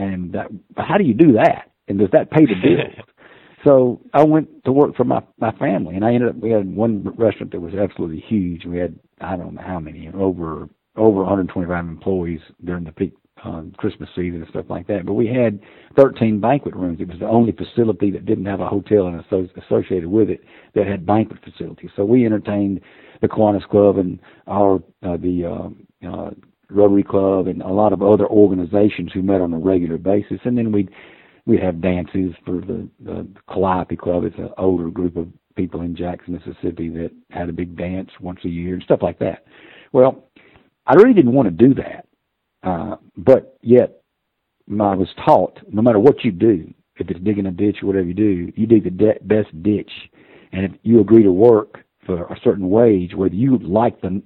And 0.00 0.32
that, 0.32 0.46
how 0.76 0.96
do 0.96 1.04
you 1.04 1.14
do 1.14 1.32
that? 1.32 1.70
And 1.88 1.98
does 1.98 2.08
that 2.12 2.30
pay 2.30 2.46
the 2.46 2.54
bills? 2.54 3.06
so 3.64 4.00
I 4.14 4.24
went 4.24 4.64
to 4.64 4.72
work 4.72 4.96
for 4.96 5.04
my 5.04 5.22
my 5.38 5.52
family, 5.52 5.96
and 5.96 6.04
I 6.04 6.14
ended 6.14 6.30
up 6.30 6.36
we 6.36 6.50
had 6.50 6.74
one 6.74 7.04
restaurant 7.18 7.52
that 7.52 7.60
was 7.60 7.74
absolutely 7.74 8.24
huge. 8.26 8.64
We 8.64 8.78
had 8.78 8.98
I 9.20 9.36
don't 9.36 9.54
know 9.54 9.62
how 9.62 9.78
many 9.78 10.08
over 10.08 10.68
over 10.96 11.18
125 11.18 11.84
employees 11.84 12.40
during 12.64 12.84
the 12.84 12.92
peak 12.92 13.12
on 13.44 13.72
Christmas 13.76 14.08
season 14.14 14.42
and 14.42 14.50
stuff 14.50 14.66
like 14.68 14.86
that. 14.86 15.06
But 15.06 15.14
we 15.14 15.26
had 15.26 15.60
13 15.96 16.40
banquet 16.40 16.74
rooms. 16.74 17.00
It 17.00 17.08
was 17.08 17.18
the 17.18 17.26
only 17.26 17.52
facility 17.52 18.10
that 18.10 18.26
didn't 18.26 18.46
have 18.46 18.60
a 18.60 18.68
hotel 18.68 19.06
and 19.06 19.22
associated 19.56 20.08
with 20.08 20.30
it 20.30 20.42
that 20.74 20.86
had 20.86 21.06
banquet 21.06 21.40
facilities. 21.42 21.90
So 21.96 22.04
we 22.04 22.26
entertained 22.26 22.80
the 23.22 23.28
Kiwanis 23.28 23.68
Club 23.68 23.98
and 23.98 24.18
our 24.46 24.76
uh, 25.02 25.16
the 25.16 25.72
uh, 26.04 26.08
uh, 26.08 26.30
Rotary 26.70 27.02
Club 27.02 27.46
and 27.46 27.62
a 27.62 27.68
lot 27.68 27.92
of 27.92 28.02
other 28.02 28.26
organizations 28.26 29.10
who 29.12 29.22
met 29.22 29.40
on 29.40 29.52
a 29.52 29.58
regular 29.58 29.98
basis. 29.98 30.40
And 30.44 30.56
then 30.56 30.72
we'd 30.72 30.90
we'd 31.46 31.62
have 31.62 31.80
dances 31.80 32.34
for 32.44 32.60
the 32.60 32.88
the 33.00 33.26
Calliope 33.48 33.96
Club. 33.96 34.24
It's 34.24 34.38
an 34.38 34.50
older 34.58 34.90
group 34.90 35.16
of 35.16 35.28
people 35.56 35.82
in 35.82 35.96
Jackson, 35.96 36.34
Mississippi 36.34 36.88
that 36.90 37.10
had 37.30 37.48
a 37.48 37.52
big 37.52 37.76
dance 37.76 38.10
once 38.20 38.40
a 38.44 38.48
year 38.48 38.74
and 38.74 38.82
stuff 38.82 39.00
like 39.02 39.18
that. 39.18 39.44
Well, 39.92 40.24
I 40.86 40.94
really 40.94 41.14
didn't 41.14 41.32
want 41.32 41.46
to 41.46 41.68
do 41.68 41.74
that. 41.74 42.06
Uh, 42.62 42.96
but 43.16 43.58
yet, 43.62 44.02
I 44.68 44.94
was 44.94 45.08
taught 45.24 45.58
no 45.72 45.82
matter 45.82 45.98
what 45.98 46.24
you 46.24 46.30
do, 46.30 46.72
if 46.96 47.10
it's 47.10 47.20
digging 47.20 47.46
a 47.46 47.50
ditch 47.50 47.78
or 47.82 47.86
whatever 47.86 48.06
you 48.06 48.14
do, 48.14 48.52
you 48.54 48.66
dig 48.66 48.84
the 48.84 48.90
de- 48.90 49.18
best 49.22 49.48
ditch. 49.62 49.90
And 50.52 50.64
if 50.64 50.72
you 50.82 51.00
agree 51.00 51.22
to 51.22 51.32
work 51.32 51.78
for 52.04 52.24
a 52.24 52.38
certain 52.42 52.68
wage, 52.68 53.14
whether 53.14 53.34
you 53.34 53.58
like 53.58 54.00
the 54.00 54.22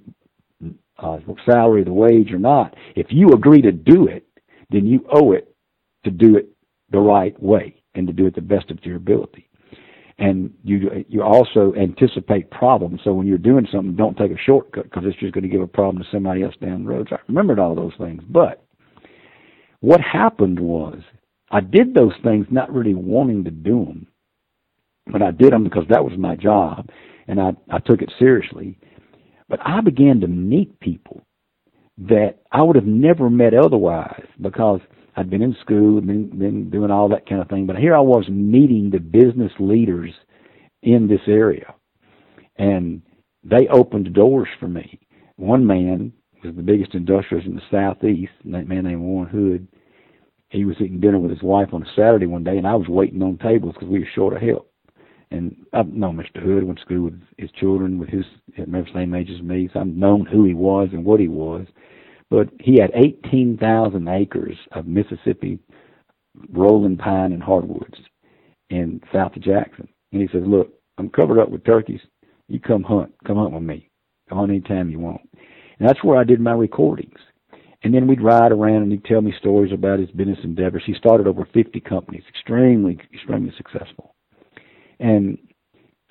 uh, 0.98 1.18
salary, 1.44 1.84
the 1.84 1.92
wage 1.92 2.32
or 2.32 2.38
not, 2.38 2.74
if 2.96 3.06
you 3.10 3.30
agree 3.30 3.62
to 3.62 3.72
do 3.72 4.06
it, 4.06 4.26
then 4.70 4.86
you 4.86 5.06
owe 5.12 5.32
it 5.32 5.54
to 6.04 6.10
do 6.10 6.36
it 6.36 6.48
the 6.90 6.98
right 6.98 7.40
way 7.42 7.82
and 7.94 8.06
to 8.06 8.12
do 8.12 8.26
it 8.26 8.34
the 8.34 8.40
best 8.40 8.70
of 8.70 8.78
your 8.84 8.96
ability 8.96 9.48
and 10.18 10.52
you 10.62 11.04
you 11.08 11.22
also 11.22 11.74
anticipate 11.74 12.50
problems. 12.50 13.00
So 13.02 13.12
when 13.12 13.26
you're 13.26 13.38
doing 13.38 13.66
something, 13.72 13.96
don't 13.96 14.16
take 14.16 14.30
a 14.30 14.38
shortcut 14.38 14.84
because 14.84 15.02
it's 15.06 15.18
just 15.18 15.34
going 15.34 15.42
to 15.42 15.48
give 15.48 15.60
a 15.60 15.66
problem 15.66 16.02
to 16.02 16.08
somebody 16.12 16.42
else 16.42 16.54
down 16.60 16.84
the 16.84 16.90
road. 16.90 17.08
So 17.10 17.16
I 17.16 17.20
remembered 17.26 17.58
all 17.58 17.74
those 17.74 17.94
things. 17.98 18.22
But 18.28 18.64
what 19.80 20.00
happened 20.00 20.60
was 20.60 21.00
I 21.50 21.60
did 21.60 21.94
those 21.94 22.12
things 22.22 22.46
not 22.50 22.72
really 22.72 22.94
wanting 22.94 23.44
to 23.44 23.50
do 23.50 23.84
them, 23.84 24.06
but 25.08 25.22
I 25.22 25.32
did 25.32 25.52
them 25.52 25.64
because 25.64 25.84
that 25.90 26.04
was 26.04 26.16
my 26.16 26.36
job, 26.36 26.88
and 27.26 27.40
I 27.40 27.52
I 27.70 27.78
took 27.80 28.00
it 28.00 28.12
seriously. 28.18 28.78
But 29.48 29.60
I 29.64 29.80
began 29.80 30.20
to 30.20 30.26
meet 30.26 30.80
people 30.80 31.22
that 31.98 32.38
I 32.50 32.62
would 32.62 32.76
have 32.76 32.86
never 32.86 33.30
met 33.30 33.54
otherwise 33.54 34.24
because 34.40 34.80
I'd 35.16 35.30
been 35.30 35.42
in 35.42 35.56
school, 35.60 36.00
been 36.00 36.36
been 36.36 36.70
doing 36.70 36.90
all 36.90 37.08
that 37.10 37.28
kind 37.28 37.40
of 37.40 37.48
thing, 37.48 37.66
but 37.66 37.76
here 37.76 37.94
I 37.94 38.00
was 38.00 38.28
meeting 38.28 38.90
the 38.90 38.98
business 38.98 39.52
leaders 39.60 40.10
in 40.82 41.06
this 41.06 41.20
area, 41.28 41.72
and 42.56 43.02
they 43.44 43.68
opened 43.68 44.12
doors 44.12 44.48
for 44.58 44.66
me. 44.66 44.98
One 45.36 45.66
man 45.66 46.12
was 46.42 46.54
the 46.56 46.62
biggest 46.62 46.94
industrialist 46.94 47.48
in 47.48 47.54
the 47.54 47.62
southeast, 47.70 48.32
that 48.46 48.68
man 48.68 48.84
named 48.84 49.02
Warren 49.02 49.28
Hood. 49.30 49.68
He 50.48 50.64
was 50.64 50.76
eating 50.80 51.00
dinner 51.00 51.18
with 51.18 51.30
his 51.30 51.42
wife 51.42 51.72
on 51.72 51.82
a 51.82 51.94
Saturday 51.96 52.26
one 52.26 52.44
day, 52.44 52.58
and 52.58 52.66
I 52.66 52.74
was 52.74 52.88
waiting 52.88 53.22
on 53.22 53.38
tables 53.38 53.74
because 53.74 53.88
we 53.88 54.00
were 54.00 54.08
short 54.14 54.34
of 54.34 54.42
help. 54.42 54.70
And 55.34 55.56
I've 55.72 55.88
known 55.88 56.16
Mr. 56.16 56.40
Hood, 56.40 56.62
went 56.62 56.78
to 56.78 56.84
school 56.84 57.06
with 57.06 57.20
his 57.38 57.50
children, 57.58 57.98
with 57.98 58.08
his, 58.08 58.24
the 58.56 58.86
same 58.94 59.14
age 59.16 59.30
as 59.30 59.42
me, 59.42 59.68
so 59.72 59.80
I've 59.80 59.88
known 59.88 60.24
who 60.24 60.44
he 60.44 60.54
was 60.54 60.90
and 60.92 61.04
what 61.04 61.18
he 61.18 61.26
was. 61.26 61.66
But 62.30 62.50
he 62.60 62.78
had 62.78 62.92
18,000 62.94 64.08
acres 64.08 64.56
of 64.70 64.86
Mississippi 64.86 65.58
rolling 66.50 66.96
pine 66.96 67.32
and 67.32 67.42
hardwoods 67.42 67.98
in 68.70 69.00
south 69.12 69.34
of 69.34 69.42
Jackson. 69.42 69.88
And 70.12 70.22
he 70.22 70.28
says, 70.28 70.44
look, 70.46 70.72
I'm 70.98 71.08
covered 71.08 71.40
up 71.40 71.50
with 71.50 71.64
turkeys. 71.64 72.00
You 72.46 72.60
come 72.60 72.84
hunt. 72.84 73.12
Come 73.26 73.36
hunt 73.36 73.54
with 73.54 73.62
me. 73.64 73.90
Come 74.28 74.38
on 74.38 74.50
anytime 74.50 74.88
you 74.88 75.00
want. 75.00 75.20
And 75.80 75.88
that's 75.88 76.04
where 76.04 76.16
I 76.16 76.22
did 76.22 76.38
my 76.38 76.52
recordings. 76.52 77.18
And 77.82 77.92
then 77.92 78.06
we'd 78.06 78.22
ride 78.22 78.52
around 78.52 78.84
and 78.84 78.92
he'd 78.92 79.04
tell 79.04 79.20
me 79.20 79.34
stories 79.36 79.72
about 79.72 79.98
his 79.98 80.12
business 80.12 80.38
endeavors. 80.44 80.84
He 80.86 80.94
started 80.94 81.26
over 81.26 81.44
50 81.52 81.80
companies, 81.80 82.22
extremely, 82.28 83.00
extremely 83.12 83.52
successful. 83.56 84.13
And 85.00 85.38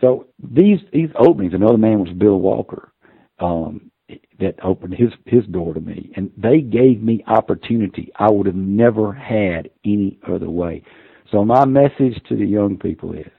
so 0.02 0.28
these 0.40 0.80
these 0.92 1.10
openings, 1.18 1.54
another 1.54 1.78
man 1.78 2.00
was 2.00 2.12
Bill 2.14 2.40
Walker. 2.40 2.92
Um, 3.40 3.92
that 4.40 4.56
opened 4.64 4.94
his 4.94 5.10
his 5.26 5.46
door 5.48 5.74
to 5.74 5.80
me 5.80 6.12
and 6.16 6.32
they 6.38 6.60
gave 6.60 7.02
me 7.02 7.24
opportunity 7.28 8.12
I 8.18 8.30
would 8.30 8.46
have 8.46 8.56
never 8.56 9.14
had 9.14 9.70
any 9.86 10.20
other 10.28 10.50
way. 10.50 10.84
So 11.32 11.44
my 11.44 11.66
message 11.66 12.22
to 12.28 12.36
the 12.36 12.46
young 12.46 12.78
people 12.78 13.14
is 13.14 13.32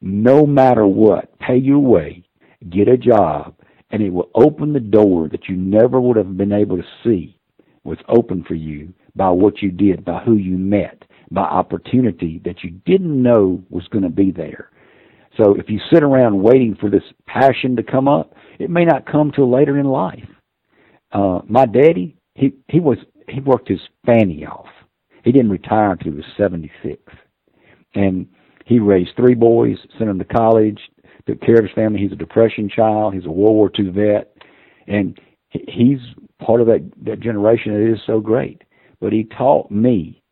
no 0.00 0.46
matter 0.46 0.86
what, 0.86 1.38
pay 1.38 1.56
your 1.56 1.78
way, 1.78 2.24
get 2.70 2.88
a 2.88 2.96
job, 2.96 3.54
and 3.90 4.02
it 4.02 4.10
will 4.10 4.30
open 4.34 4.72
the 4.72 4.80
door 4.80 5.28
that 5.28 5.48
you 5.48 5.56
never 5.56 6.00
would 6.00 6.16
have 6.16 6.36
been 6.36 6.52
able 6.52 6.76
to 6.76 6.84
see 7.04 7.38
was 7.84 7.98
open 8.08 8.44
for 8.44 8.54
you 8.54 8.92
by 9.16 9.30
what 9.30 9.60
you 9.62 9.70
did, 9.70 10.04
by 10.04 10.22
who 10.24 10.36
you 10.36 10.56
met, 10.56 11.04
by 11.30 11.42
opportunity 11.42 12.40
that 12.44 12.62
you 12.62 12.70
didn't 12.84 13.22
know 13.22 13.62
was 13.70 13.86
going 13.88 14.04
to 14.04 14.10
be 14.10 14.30
there. 14.30 14.70
So 15.36 15.54
if 15.54 15.68
you 15.68 15.80
sit 15.92 16.02
around 16.02 16.42
waiting 16.42 16.76
for 16.78 16.90
this 16.90 17.02
passion 17.26 17.76
to 17.76 17.82
come 17.82 18.08
up, 18.08 18.34
it 18.58 18.70
may 18.70 18.84
not 18.84 19.10
come 19.10 19.32
till 19.32 19.50
later 19.50 19.78
in 19.78 19.86
life. 19.86 20.28
Uh, 21.12 21.40
my 21.48 21.66
daddy, 21.66 22.16
he, 22.34 22.52
he 22.68 22.80
was, 22.80 22.98
he 23.28 23.40
worked 23.40 23.68
his 23.68 23.80
fanny 24.04 24.44
off. 24.46 24.66
He 25.24 25.32
didn't 25.32 25.50
retire 25.50 25.92
until 25.92 26.12
he 26.12 26.16
was 26.16 26.26
76. 26.36 27.00
And 27.94 28.26
he 28.66 28.78
raised 28.78 29.10
three 29.16 29.34
boys, 29.34 29.76
sent 29.98 30.08
them 30.08 30.18
to 30.18 30.24
college, 30.24 30.80
took 31.26 31.40
care 31.40 31.56
of 31.56 31.64
his 31.64 31.74
family. 31.74 32.00
He's 32.00 32.12
a 32.12 32.16
depression 32.16 32.68
child. 32.68 33.14
He's 33.14 33.26
a 33.26 33.30
World 33.30 33.54
War 33.54 33.70
II 33.78 33.90
vet. 33.90 34.36
And 34.86 35.18
he's 35.50 35.98
part 36.44 36.60
of 36.60 36.66
that, 36.66 36.88
that 37.04 37.20
generation 37.20 37.72
that 37.72 37.92
is 37.92 38.00
so 38.06 38.20
great. 38.20 38.62
But 39.00 39.12
he 39.12 39.24
taught 39.24 39.70
me 39.70 40.22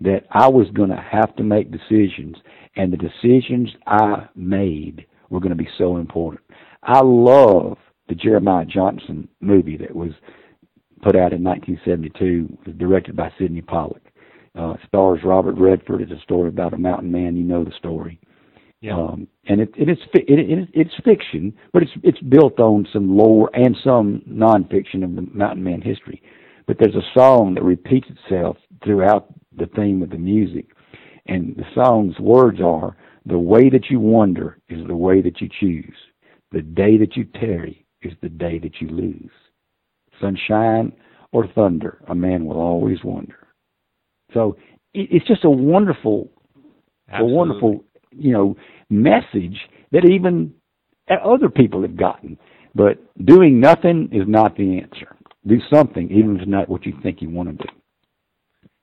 that 0.00 0.24
I 0.30 0.48
was 0.48 0.68
going 0.72 0.90
to 0.90 0.96
have 1.10 1.34
to 1.36 1.42
make 1.42 1.70
decisions, 1.70 2.36
and 2.80 2.90
the 2.90 2.96
decisions 2.96 3.68
I 3.86 4.26
made 4.34 5.04
were 5.28 5.38
going 5.38 5.50
to 5.50 5.54
be 5.54 5.68
so 5.76 5.98
important. 5.98 6.42
I 6.82 7.00
love 7.02 7.76
the 8.08 8.14
Jeremiah 8.14 8.64
Johnson 8.64 9.28
movie 9.42 9.76
that 9.76 9.94
was 9.94 10.12
put 11.02 11.14
out 11.14 11.34
in 11.34 11.44
1972, 11.44 12.72
directed 12.78 13.16
by 13.16 13.30
Sydney 13.38 13.60
Pollack. 13.60 14.02
Uh, 14.58 14.76
stars 14.86 15.20
Robert 15.22 15.56
Redford. 15.58 16.00
It's 16.00 16.10
a 16.10 16.22
story 16.22 16.48
about 16.48 16.72
a 16.72 16.78
mountain 16.78 17.12
man. 17.12 17.36
You 17.36 17.44
know 17.44 17.64
the 17.64 17.72
story. 17.78 18.18
Yeah. 18.80 18.96
Um, 18.96 19.28
and 19.46 19.60
it, 19.60 19.74
it 19.76 19.90
is 19.90 19.98
it, 20.14 20.38
it, 20.38 20.68
it's 20.72 20.94
fiction, 21.04 21.52
but 21.74 21.82
it's 21.82 21.92
it's 22.02 22.18
built 22.20 22.58
on 22.58 22.88
some 22.92 23.14
lore 23.14 23.50
and 23.52 23.76
some 23.84 24.22
nonfiction 24.26 25.04
of 25.04 25.14
the 25.16 25.28
mountain 25.34 25.62
man 25.62 25.82
history. 25.82 26.22
But 26.66 26.78
there's 26.80 26.94
a 26.94 27.12
song 27.14 27.54
that 27.54 27.62
repeats 27.62 28.08
itself 28.08 28.56
throughout 28.82 29.26
the 29.56 29.66
theme 29.66 30.02
of 30.02 30.08
the 30.08 30.18
music, 30.18 30.70
and 31.26 31.56
the 31.56 31.66
song's 31.74 32.18
words 32.18 32.60
are: 32.60 32.96
"The 33.26 33.38
way 33.38 33.68
that 33.70 33.90
you 33.90 34.00
wander 34.00 34.58
is 34.68 34.86
the 34.86 34.96
way 34.96 35.20
that 35.20 35.40
you 35.40 35.48
choose. 35.48 35.96
The 36.52 36.62
day 36.62 36.96
that 36.98 37.16
you 37.16 37.24
tarry 37.24 37.86
is 38.02 38.12
the 38.22 38.28
day 38.28 38.58
that 38.58 38.80
you 38.80 38.88
lose. 38.88 39.30
Sunshine 40.20 40.92
or 41.32 41.46
thunder, 41.46 42.02
a 42.08 42.14
man 42.14 42.44
will 42.44 42.60
always 42.60 43.02
wonder." 43.04 43.48
So 44.32 44.56
it's 44.94 45.26
just 45.26 45.44
a 45.44 45.50
wonderful, 45.50 46.30
Absolutely. 47.08 47.32
a 47.32 47.36
wonderful 47.36 47.84
you 48.12 48.32
know 48.32 48.56
message 48.88 49.58
that 49.92 50.04
even 50.04 50.52
other 51.24 51.48
people 51.48 51.82
have 51.82 51.96
gotten. 51.96 52.38
But 52.74 52.98
doing 53.24 53.58
nothing 53.60 54.08
is 54.12 54.28
not 54.28 54.56
the 54.56 54.78
answer. 54.78 55.16
Do 55.46 55.58
something, 55.72 56.10
even 56.10 56.36
if 56.36 56.42
it's 56.42 56.50
not 56.50 56.68
what 56.68 56.86
you 56.86 56.92
think 57.02 57.20
you 57.20 57.30
want 57.30 57.48
to 57.48 57.64
do. 57.66 57.72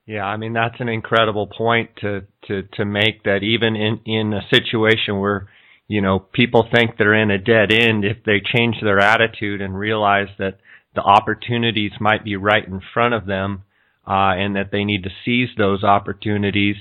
Yeah, 0.07 0.23
I 0.23 0.37
mean 0.37 0.53
that's 0.53 0.79
an 0.79 0.87
incredible 0.87 1.47
point 1.47 1.89
to 1.97 2.23
to 2.47 2.63
to 2.73 2.85
make. 2.85 3.23
That 3.23 3.43
even 3.43 3.75
in 3.75 3.99
in 4.05 4.33
a 4.33 4.41
situation 4.49 5.19
where 5.19 5.49
you 5.89 6.01
know 6.01 6.17
people 6.19 6.65
think 6.73 6.97
they're 6.97 7.13
in 7.13 7.29
a 7.29 7.37
dead 7.37 7.73
end, 7.73 8.05
if 8.05 8.23
they 8.25 8.39
change 8.39 8.77
their 8.81 8.99
attitude 8.99 9.61
and 9.61 9.77
realize 9.77 10.29
that 10.39 10.59
the 10.95 11.01
opportunities 11.01 11.91
might 11.99 12.23
be 12.23 12.37
right 12.37 12.65
in 12.65 12.81
front 12.93 13.13
of 13.15 13.25
them, 13.25 13.63
uh, 14.07 14.31
and 14.33 14.55
that 14.55 14.71
they 14.71 14.85
need 14.85 15.03
to 15.03 15.09
seize 15.25 15.49
those 15.57 15.83
opportunities, 15.83 16.77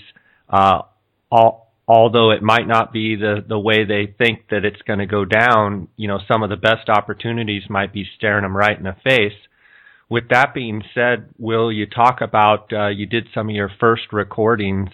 uh, 0.48 0.82
all 1.30 1.72
although 1.88 2.30
it 2.30 2.42
might 2.42 2.66
not 2.68 2.92
be 2.92 3.16
the, 3.16 3.44
the 3.48 3.58
way 3.58 3.84
they 3.84 4.06
think 4.18 4.48
that 4.50 4.64
it's 4.64 4.82
going 4.82 4.98
to 4.98 5.06
go 5.06 5.24
down, 5.24 5.88
you 5.96 6.08
know, 6.08 6.18
some 6.26 6.42
of 6.42 6.50
the 6.50 6.56
best 6.56 6.88
opportunities 6.88 7.62
might 7.68 7.92
be 7.92 8.04
staring 8.16 8.42
them 8.42 8.56
right 8.56 8.76
in 8.76 8.84
the 8.84 8.96
face. 9.04 9.38
With 10.08 10.28
that 10.30 10.54
being 10.54 10.82
said, 10.94 11.30
Will, 11.36 11.72
you 11.72 11.86
talk 11.86 12.20
about, 12.20 12.72
uh, 12.72 12.88
you 12.88 13.06
did 13.06 13.26
some 13.34 13.48
of 13.48 13.54
your 13.56 13.70
first 13.80 14.12
recordings. 14.12 14.90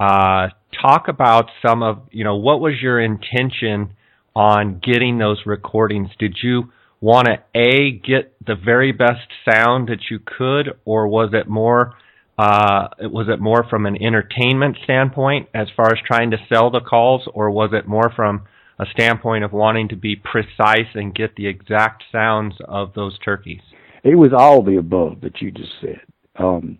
Uh, 0.00 0.48
talk 0.80 1.08
about 1.08 1.50
some 1.66 1.82
of, 1.82 2.02
you 2.10 2.24
know, 2.24 2.36
what 2.36 2.60
was 2.60 2.74
your 2.80 2.98
intention 3.00 3.94
on 4.34 4.80
getting 4.82 5.18
those 5.18 5.42
recordings? 5.44 6.08
Did 6.18 6.38
you 6.42 6.72
want 7.00 7.26
to, 7.26 7.42
A, 7.54 7.90
get 7.90 8.34
the 8.44 8.54
very 8.54 8.92
best 8.92 9.28
sound 9.50 9.88
that 9.88 10.10
you 10.10 10.18
could, 10.18 10.78
or 10.84 11.08
was 11.08 11.30
it 11.34 11.48
more, 11.48 11.94
uh, 12.38 12.88
was 13.00 13.28
it 13.28 13.40
more 13.40 13.66
from 13.68 13.84
an 13.84 14.02
entertainment 14.02 14.78
standpoint 14.84 15.48
as 15.54 15.68
far 15.76 15.88
as 15.92 15.98
trying 16.06 16.30
to 16.30 16.38
sell 16.48 16.70
the 16.70 16.80
calls, 16.80 17.28
or 17.34 17.50
was 17.50 17.70
it 17.72 17.86
more 17.86 18.10
from 18.16 18.46
a 18.78 18.86
standpoint 18.92 19.44
of 19.44 19.52
wanting 19.52 19.88
to 19.88 19.96
be 19.96 20.16
precise 20.16 20.94
and 20.94 21.14
get 21.14 21.34
the 21.36 21.48
exact 21.48 22.04
sounds 22.10 22.54
of 22.66 22.94
those 22.94 23.18
turkeys? 23.18 23.67
It 24.04 24.14
was 24.14 24.32
all 24.36 24.62
the 24.62 24.76
above 24.76 25.20
that 25.22 25.40
you 25.40 25.50
just 25.50 25.72
said. 25.80 26.00
Um, 26.36 26.78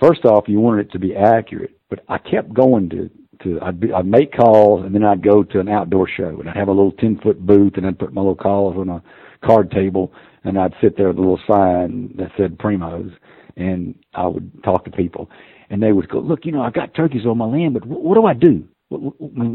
first 0.00 0.24
off, 0.24 0.48
you 0.48 0.60
wanted 0.60 0.86
it 0.86 0.92
to 0.92 0.98
be 0.98 1.14
accurate, 1.14 1.78
but 1.90 2.00
I 2.08 2.18
kept 2.18 2.52
going 2.54 2.88
to 2.90 3.10
to 3.42 3.60
I'd, 3.60 3.78
be, 3.78 3.92
I'd 3.92 4.06
make 4.06 4.32
calls 4.32 4.86
and 4.86 4.94
then 4.94 5.04
I'd 5.04 5.22
go 5.22 5.42
to 5.42 5.60
an 5.60 5.68
outdoor 5.68 6.08
show 6.08 6.40
and 6.40 6.48
I'd 6.48 6.56
have 6.56 6.68
a 6.68 6.72
little 6.72 6.92
ten 6.92 7.18
foot 7.22 7.44
booth 7.44 7.74
and 7.76 7.86
I'd 7.86 7.98
put 7.98 8.14
my 8.14 8.22
little 8.22 8.34
calls 8.34 8.76
on 8.78 8.88
a 8.88 9.02
card 9.44 9.70
table 9.70 10.10
and 10.44 10.58
I'd 10.58 10.72
sit 10.80 10.96
there 10.96 11.08
with 11.08 11.18
a 11.18 11.20
little 11.20 11.40
sign 11.46 12.14
that 12.16 12.30
said 12.38 12.56
Primos 12.56 13.12
and 13.56 13.94
I 14.14 14.26
would 14.26 14.62
talk 14.64 14.84
to 14.84 14.90
people, 14.90 15.30
and 15.70 15.82
they 15.82 15.92
would 15.92 16.08
go, 16.08 16.18
"Look, 16.18 16.44
you 16.44 16.52
know, 16.52 16.62
I 16.62 16.70
got 16.70 16.94
turkeys 16.94 17.26
on 17.26 17.38
my 17.38 17.46
land, 17.46 17.74
but 17.74 17.86
what, 17.86 18.02
what 18.02 18.14
do 18.14 18.26
I 18.26 18.34
do? 18.34 18.64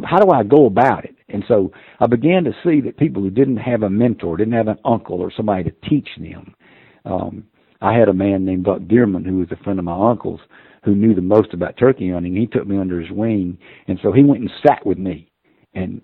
How 0.06 0.20
do 0.20 0.32
I 0.32 0.44
go 0.44 0.66
about 0.66 1.06
it?" 1.06 1.16
And 1.30 1.44
so 1.48 1.72
I 2.00 2.08
began 2.08 2.44
to 2.46 2.56
see 2.64 2.82
that 2.82 2.98
people 2.98 3.22
who 3.22 3.30
didn't 3.30 3.58
have 3.58 3.84
a 3.84 3.90
mentor, 3.90 4.38
didn't 4.38 4.54
have 4.54 4.68
an 4.68 4.80
uncle 4.84 5.22
or 5.22 5.32
somebody 5.32 5.64
to 5.64 5.90
teach 5.90 6.10
them. 6.18 6.54
Um, 7.06 7.46
I 7.82 7.98
had 7.98 8.10
a 8.10 8.14
man 8.14 8.46
named 8.46 8.64
Buck 8.64 8.82
Dearman 8.82 9.26
who 9.26 9.38
was 9.38 9.52
a 9.52 9.64
friend 9.64 9.80
of 9.80 9.86
my 9.86 10.12
uncle's 10.12 10.40
who 10.84 10.96
knew 10.96 11.14
the 11.14 11.22
most 11.22 11.54
about 11.54 11.78
turkey 11.78 12.12
hunting. 12.12 12.36
He 12.36 12.48
took 12.48 12.68
me 12.68 12.78
under 12.78 13.00
his 13.00 13.12
wing, 13.12 13.58
and 13.88 14.00
so 14.02 14.12
he 14.12 14.24
went 14.24 14.42
and 14.42 14.52
sat 14.66 14.86
with 14.86 14.98
me. 14.98 15.32
And 15.74 16.02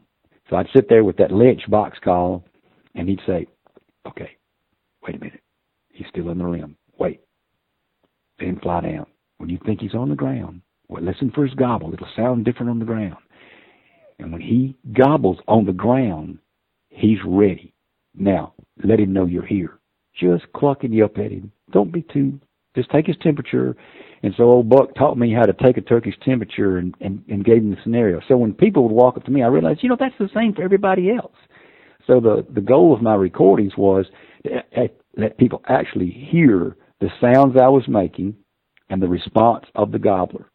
so 0.50 0.56
I'd 0.56 0.70
sit 0.76 0.88
there 0.88 1.04
with 1.04 1.18
that 1.18 1.32
Lynch 1.32 1.62
box 1.70 1.98
call, 2.04 2.46
and 2.96 3.10
he'd 3.10 3.22
say, 3.26 3.48
"Okay, 4.08 4.38
wait 5.02 5.16
a 5.16 5.20
minute, 5.20 5.42
he's 5.92 6.08
still 6.08 6.30
in 6.30 6.38
the 6.38 6.48
limb. 6.48 6.78
Wait, 7.00 7.22
then 8.40 8.60
fly 8.62 8.82
down. 8.82 9.06
When 9.38 9.50
you 9.50 9.60
think 9.66 9.82
he's 9.82 9.94
on 9.94 10.10
the 10.10 10.16
ground, 10.16 10.62
well, 10.88 11.04
listen 11.04 11.32
for 11.32 11.46
his 11.46 11.54
gobble. 11.56 11.94
It'll 11.94 12.08
sound 12.16 12.46
different 12.46 12.70
on 12.70 12.80
the 12.80 12.86
ground. 12.86 13.18
And 14.20 14.32
when 14.32 14.42
he 14.42 14.76
gobbles 14.94 15.38
on 15.48 15.66
the 15.66 15.74
ground, 15.74 16.40
he's 16.90 17.20
ready. 17.26 17.74
Now, 18.16 18.54
let 18.84 19.00
him 19.00 19.14
know 19.14 19.26
you're 19.26 19.46
here. 19.46 19.77
Just 20.20 20.52
cluck 20.54 20.84
and 20.84 20.94
yelp 20.94 21.18
at 21.18 21.32
him. 21.32 21.52
Don't 21.72 21.92
be 21.92 22.02
too, 22.02 22.40
just 22.76 22.90
take 22.92 23.08
his 23.08 23.18
temperature. 23.22 23.76
And 24.24 24.34
so 24.38 24.44
old 24.44 24.70
Buck 24.70 24.96
taught 24.96 25.18
me 25.18 25.34
how 25.34 25.44
to 25.44 25.54
take 25.54 25.78
a 25.78 25.82
turkey's 25.82 26.16
temperature 26.24 26.78
and, 26.78 26.96
and, 27.02 27.24
and 27.28 27.44
gave 27.44 27.58
him 27.58 27.72
the 27.72 27.78
scenario. 27.84 28.22
So 28.28 28.38
when 28.38 28.54
people 28.54 28.84
would 28.84 28.92
walk 28.92 29.18
up 29.18 29.26
to 29.26 29.32
me, 29.32 29.44
I 29.44 29.48
realized, 29.48 29.82
you 29.84 29.90
know, 29.90 29.98
that's 30.00 30.16
the 30.20 30.30
same 30.34 30.54
for 30.54 30.64
everybody 30.64 31.12
else. 31.12 31.36
So 32.06 32.20
the, 32.20 32.46
the 32.54 32.62
goal 32.62 32.94
of 32.94 33.02
my 33.02 33.16
recordings 33.16 33.74
was 33.78 34.06
to 34.46 34.60
uh, 34.76 34.88
let 35.18 35.38
people 35.38 35.62
actually 35.68 36.10
hear 36.10 36.78
the 37.02 37.10
sounds 37.20 37.58
I 37.60 37.68
was 37.68 37.88
making 37.88 38.36
and 38.90 39.02
the 39.02 39.08
response 39.08 39.66
of 39.76 39.92
the 39.92 40.00
gobbler. 40.00 40.50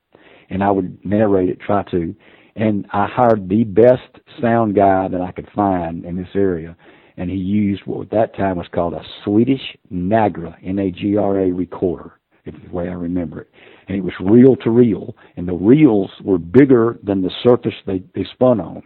And 0.49 0.63
I 0.63 0.71
would 0.71 1.05
narrate 1.05 1.49
it, 1.49 1.61
try 1.61 1.83
to. 1.91 2.15
And 2.57 2.87
I 2.93 3.07
hired 3.07 3.49
the 3.49 3.65
best 3.65 4.21
sound 4.41 4.75
guy 4.75 5.09
that 5.09 5.21
I 5.21 5.33
could 5.33 5.49
find 5.55 6.05
in 6.05 6.17
this 6.17 6.29
area. 6.35 6.77
And 7.23 7.31
he 7.31 7.37
used 7.37 7.83
what 7.87 8.03
at 8.03 8.11
that 8.11 8.37
time 8.37 8.57
was 8.57 8.67
called 8.75 8.95
a 8.95 9.03
Swedish 9.23 9.61
Nagra, 9.93 10.57
N-A-G-R-A 10.65 11.53
recorder, 11.53 12.15
if 12.45 12.53
the 12.61 12.75
way 12.75 12.89
I 12.89 12.95
remember 12.95 13.43
it. 13.43 13.51
And 13.87 13.97
it 13.97 14.01
was 14.01 14.13
reel 14.19 14.57
to 14.57 14.71
reel. 14.71 15.15
And 15.37 15.47
the 15.47 15.53
reels 15.55 16.11
were 16.25 16.39
bigger 16.39 16.99
than 17.05 17.23
the 17.23 17.31
surface 17.45 17.75
they, 17.87 18.03
they 18.17 18.27
spun 18.33 18.61
on. 18.61 18.83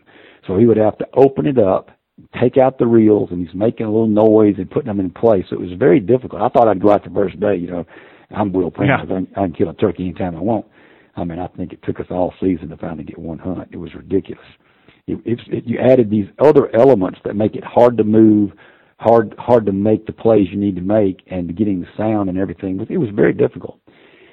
So 0.47 0.59
he 0.59 0.67
would 0.67 0.77
have 0.77 0.99
to 0.99 1.07
open 1.15 1.47
it 1.47 1.59
up 1.59 1.93
take 2.39 2.59
out 2.59 2.79
the 2.79 2.87
reels 2.87 3.31
and 3.31 3.47
he's 3.47 3.55
making 3.55 3.87
a 3.87 3.91
little 3.91 4.07
noise 4.07 4.55
and 4.59 4.71
putting 4.71 4.89
them 4.89 5.01
in 5.01 5.11
place. 5.11 5.45
So 5.49 5.57
it 5.57 5.61
was 5.61 5.79
very 5.79 6.01
difficult. 6.01 6.43
I 6.43 6.49
thought 6.49 6.69
I'd 6.69 6.81
go 6.81 6.91
out 6.91 7.05
the 7.05 7.11
first 7.11 7.39
day, 7.41 7.57
you 7.57 7.71
know, 7.71 7.85
I'm 8.31 8.53
Will 8.53 8.71
Primos. 8.71 9.09
Yeah. 9.09 9.21
I, 9.37 9.45
I 9.45 9.47
can 9.47 9.53
kill 9.55 9.71
a 9.71 9.75
turkey 9.75 10.05
anytime 10.05 10.37
I 10.37 10.41
want. 10.41 10.67
I 11.15 11.25
mean, 11.25 11.39
I 11.39 11.47
think 11.47 11.73
it 11.73 11.83
took 11.83 12.01
us 12.01 12.07
all 12.11 12.35
season 12.41 12.69
to 12.69 12.77
finally 12.77 13.05
get 13.05 13.19
one 13.19 13.39
hunt. 13.39 13.69
It 13.71 13.77
was 13.77 13.95
ridiculous. 13.95 14.45
It, 15.07 15.21
it, 15.25 15.65
you 15.67 15.79
added 15.79 16.11
these 16.11 16.27
other 16.39 16.75
elements 16.75 17.21
that 17.25 17.37
make 17.37 17.55
it 17.55 17.65
hard 17.65 17.97
to 17.99 18.05
move, 18.05 18.51
hard 18.99 19.35
hard 19.39 19.67
to 19.67 19.73
make 19.73 20.07
the 20.07 20.13
plays 20.13 20.49
you 20.51 20.59
need 20.59 20.77
to 20.77 20.83
make, 20.83 21.23
and 21.29 21.57
getting 21.57 21.81
the 21.81 21.87
sound 21.97 22.29
and 22.29 22.39
everything. 22.39 22.85
It 22.89 22.99
was 22.99 23.11
very 23.15 23.33
difficult. 23.33 23.79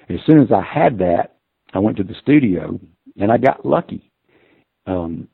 As 0.10 0.20
soon 0.26 0.42
as 0.42 0.52
I 0.52 0.62
had 0.62 0.98
that, 1.00 1.36
I 1.74 1.80
went 1.80 1.98
to 1.98 2.04
the 2.04 2.16
studio 2.22 2.80
and 3.18 3.32
I 3.32 3.38
got 3.38 3.66
lucky. 3.66 4.12
Um, 4.86 5.28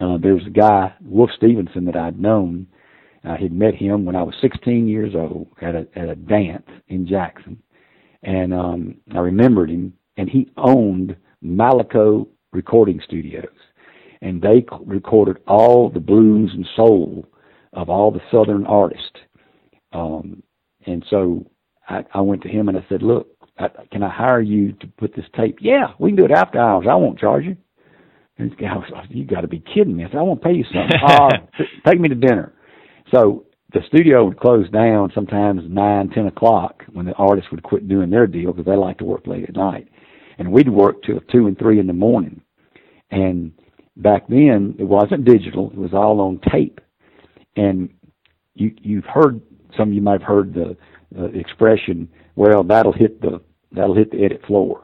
uh, 0.00 0.18
there 0.18 0.34
was 0.34 0.46
a 0.46 0.50
guy, 0.50 0.94
Wolf 1.00 1.30
Stephenson, 1.36 1.84
that 1.84 1.96
I'd 1.96 2.18
known. 2.18 2.66
I 3.24 3.36
had 3.36 3.52
met 3.52 3.74
him 3.74 4.04
when 4.04 4.16
I 4.16 4.22
was 4.22 4.34
16 4.40 4.88
years 4.88 5.14
old 5.14 5.48
at 5.60 5.74
a 5.74 5.86
at 5.94 6.08
a 6.08 6.16
dance 6.16 6.66
in 6.88 7.06
Jackson, 7.06 7.62
and 8.22 8.52
um, 8.52 8.96
I 9.14 9.18
remembered 9.18 9.70
him. 9.70 9.94
And 10.16 10.28
he 10.28 10.50
owned 10.56 11.16
Malaco 11.42 12.28
Recording 12.52 13.00
Studios, 13.04 13.46
and 14.22 14.40
they 14.40 14.64
recorded 14.86 15.38
all 15.46 15.90
the 15.90 16.00
blues 16.00 16.52
and 16.54 16.66
soul 16.76 17.26
of 17.72 17.90
all 17.90 18.10
the 18.10 18.20
Southern 18.30 18.64
artists. 18.66 19.18
Um, 19.92 20.42
and 20.86 21.04
so 21.10 21.44
I, 21.88 22.04
I 22.14 22.20
went 22.20 22.42
to 22.42 22.48
him 22.48 22.68
and 22.68 22.78
I 22.78 22.86
said, 22.88 23.02
"Look, 23.02 23.28
I, 23.58 23.68
can 23.90 24.02
I 24.02 24.08
hire 24.08 24.40
you 24.40 24.72
to 24.74 24.86
put 24.86 25.14
this 25.14 25.26
tape? 25.36 25.58
Yeah, 25.60 25.88
we 25.98 26.10
can 26.10 26.16
do 26.16 26.24
it 26.24 26.30
after 26.30 26.58
hours. 26.58 26.86
I 26.88 26.94
won't 26.94 27.18
charge 27.18 27.44
you." 27.44 27.56
And 28.38 28.50
this 28.50 28.58
guy 28.58 28.74
was 28.74 28.88
like, 28.92 29.06
"You 29.10 29.26
got 29.26 29.42
to 29.42 29.48
be 29.48 29.62
kidding 29.74 29.96
me!" 29.96 30.04
I 30.04 30.08
said, 30.08 30.18
"I 30.18 30.22
won't 30.22 30.42
pay 30.42 30.52
you 30.52 30.64
something. 30.64 31.00
uh, 31.04 31.28
take 31.90 32.00
me 32.00 32.08
to 32.08 32.14
dinner." 32.14 32.54
So 33.12 33.46
the 33.74 33.80
studio 33.88 34.24
would 34.24 34.38
close 34.38 34.70
down 34.70 35.10
sometimes 35.14 35.62
nine, 35.68 36.10
ten 36.10 36.26
o'clock 36.26 36.84
when 36.92 37.06
the 37.06 37.14
artists 37.14 37.50
would 37.50 37.62
quit 37.64 37.88
doing 37.88 38.10
their 38.10 38.28
deal 38.28 38.52
because 38.52 38.66
they 38.66 38.76
like 38.76 38.98
to 38.98 39.04
work 39.04 39.26
late 39.26 39.48
at 39.48 39.56
night, 39.56 39.88
and 40.38 40.52
we'd 40.52 40.68
work 40.68 41.02
till 41.02 41.20
two 41.32 41.48
and 41.48 41.58
three 41.58 41.80
in 41.80 41.88
the 41.88 41.92
morning. 41.92 42.40
And 43.10 43.52
back 43.96 44.26
then, 44.28 44.74
it 44.78 44.84
wasn't 44.84 45.24
digital; 45.24 45.70
it 45.70 45.78
was 45.78 45.92
all 45.92 46.20
on 46.20 46.40
tape. 46.50 46.80
And 47.56 47.90
you 48.54 48.72
you've 48.80 49.04
heard 49.04 49.40
some 49.76 49.88
of 49.88 49.94
you 49.94 50.02
might 50.02 50.20
have 50.20 50.28
heard 50.28 50.54
the 50.54 50.76
uh, 51.18 51.24
expression, 51.26 52.08
"Well, 52.36 52.62
that'll 52.64 52.92
hit 52.92 53.20
the 53.20 53.40
that'll 53.72 53.94
hit 53.94 54.10
the 54.10 54.24
edit 54.24 54.42
floor." 54.46 54.82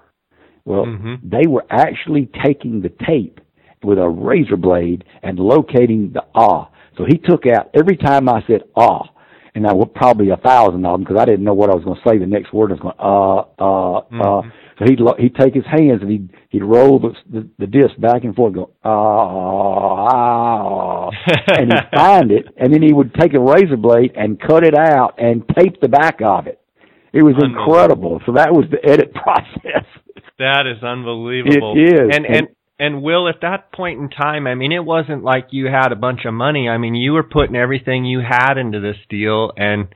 Well, 0.65 0.85
Mhm. 0.85 1.21
they 1.23 1.47
were 1.47 1.65
actually 1.71 2.29
taking 2.45 2.83
the 2.83 2.91
tape 3.07 3.41
with 3.83 3.99
a 3.99 4.09
razor 4.09 4.57
blade 4.57 5.05
and 5.23 5.39
locating 5.39 6.11
the 6.13 6.25
ah. 6.35 6.69
So 6.97 7.05
he 7.05 7.17
took 7.17 7.47
out 7.47 7.71
every 7.75 7.97
time 7.97 8.29
I 8.29 8.43
said 8.47 8.65
ah, 8.77 9.09
and 9.55 9.67
I 9.67 9.73
would 9.73 9.95
probably 9.95 10.29
a 10.31 10.37
thousand 10.37 10.85
of 10.85 10.93
them 10.93 11.05
because 11.05 11.17
I 11.17 11.25
didn't 11.25 11.45
know 11.45 11.55
what 11.55 11.71
I 11.71 11.75
was 11.75 11.85
going 11.85 11.97
to 11.97 12.09
say. 12.09 12.19
The 12.19 12.27
next 12.27 12.53
word 12.53 12.71
I 12.71 12.75
was 12.75 12.81
going 12.81 12.95
uh 12.99 13.63
uh 13.65 13.99
uh. 14.23 14.43
So 14.79 14.85
he'd 14.89 15.01
lo- 15.01 15.17
he'd 15.19 15.35
take 15.35 15.55
his 15.55 15.65
hands 15.65 16.03
and 16.03 16.11
he'd 16.11 16.31
he'd 16.51 16.63
roll 16.63 17.01
the 17.01 17.13
the, 17.31 17.49
the 17.59 17.67
disc 17.67 17.99
back 17.99 18.23
and 18.25 18.35
forth, 18.35 18.55
go 18.55 18.71
ah 18.85 20.09
ah, 20.13 21.11
and 21.59 21.73
he'd 21.73 21.91
find 21.95 22.31
it, 22.31 22.47
and 22.57 22.73
then 22.73 22.83
he 22.83 22.93
would 22.93 23.13
take 23.15 23.35
a 23.35 23.41
razor 23.41 23.77
blade 23.77 24.13
and 24.15 24.41
cut 24.41 24.65
it 24.65 24.77
out 24.77 25.15
and 25.19 25.43
tape 25.59 25.81
the 25.81 25.89
back 25.89 26.21
of 26.23 26.47
it. 26.47 26.61
It 27.13 27.23
was 27.23 27.35
incredible. 27.43 28.21
So 28.27 28.33
that 28.33 28.53
was 28.53 28.67
the 28.71 28.79
edit 28.89 29.13
process. 29.25 29.85
That 30.39 30.67
is 30.67 30.83
unbelievable. 30.85 31.75
It 31.77 31.95
is. 31.95 32.11
And 32.15 32.27
and 32.27 32.49
and 32.79 33.03
Will, 33.03 33.29
at 33.29 33.41
that 33.43 33.73
point 33.73 33.99
in 34.01 34.09
time, 34.09 34.47
I 34.47 34.55
mean, 34.55 34.71
it 34.71 34.85
wasn't 34.85 35.25
like 35.25 35.49
you 35.51 35.67
had 35.67 35.91
a 35.91 35.97
bunch 35.97 36.21
of 36.25 36.33
money. 36.33 36.69
I 36.69 36.79
mean, 36.79 36.95
you 36.95 37.13
were 37.13 37.25
putting 37.25 37.57
everything 37.57 38.05
you 38.05 38.21
had 38.21 38.57
into 38.57 38.79
this 38.79 38.97
deal, 39.11 39.51
and 39.57 39.89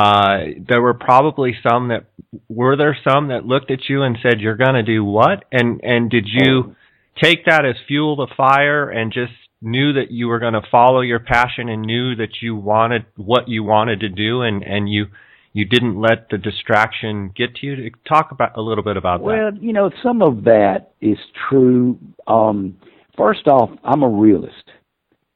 uh, 0.00 0.38
there 0.66 0.80
were 0.80 0.94
probably 0.94 1.54
some 1.62 1.88
that 1.88 2.06
were 2.48 2.76
there 2.76 2.96
some 3.06 3.28
that 3.28 3.44
looked 3.44 3.70
at 3.70 3.88
you 3.88 4.02
and 4.02 4.16
said, 4.22 4.40
"You're 4.40 4.56
going 4.56 4.74
to 4.74 4.82
do 4.82 5.04
what?" 5.04 5.44
And 5.52 5.80
and 5.84 6.10
did 6.10 6.26
you 6.26 6.74
take 7.22 7.44
that 7.44 7.66
as 7.66 7.76
fuel 7.86 8.16
to 8.16 8.34
fire 8.34 8.88
and 8.88 9.12
just 9.12 9.32
knew 9.60 9.92
that 9.92 10.10
you 10.10 10.28
were 10.28 10.38
going 10.38 10.54
to 10.54 10.62
follow 10.70 11.02
your 11.02 11.20
passion 11.20 11.68
and 11.68 11.82
knew 11.82 12.16
that 12.16 12.40
you 12.40 12.56
wanted 12.56 13.04
what 13.16 13.48
you 13.48 13.62
wanted 13.62 14.00
to 14.00 14.08
do, 14.08 14.40
and 14.40 14.62
and 14.62 14.88
you 14.88 15.06
you 15.52 15.66
didn't 15.66 16.00
let 16.00 16.30
the 16.30 16.38
distraction 16.38 17.32
get 17.36 17.56
to 17.56 17.66
you. 17.66 17.76
To 17.76 17.90
Talk 18.08 18.32
about 18.32 18.56
a 18.56 18.62
little 18.62 18.84
bit 18.84 18.96
about 18.96 19.18
that. 19.18 19.24
Well, 19.24 19.54
you 19.60 19.74
know, 19.74 19.90
some 20.02 20.22
of 20.22 20.44
that 20.44 20.92
is 21.02 21.18
true. 21.50 21.98
Um, 22.26 22.78
first 23.18 23.46
off, 23.48 23.70
I'm 23.84 24.02
a 24.02 24.08
realist. 24.08 24.64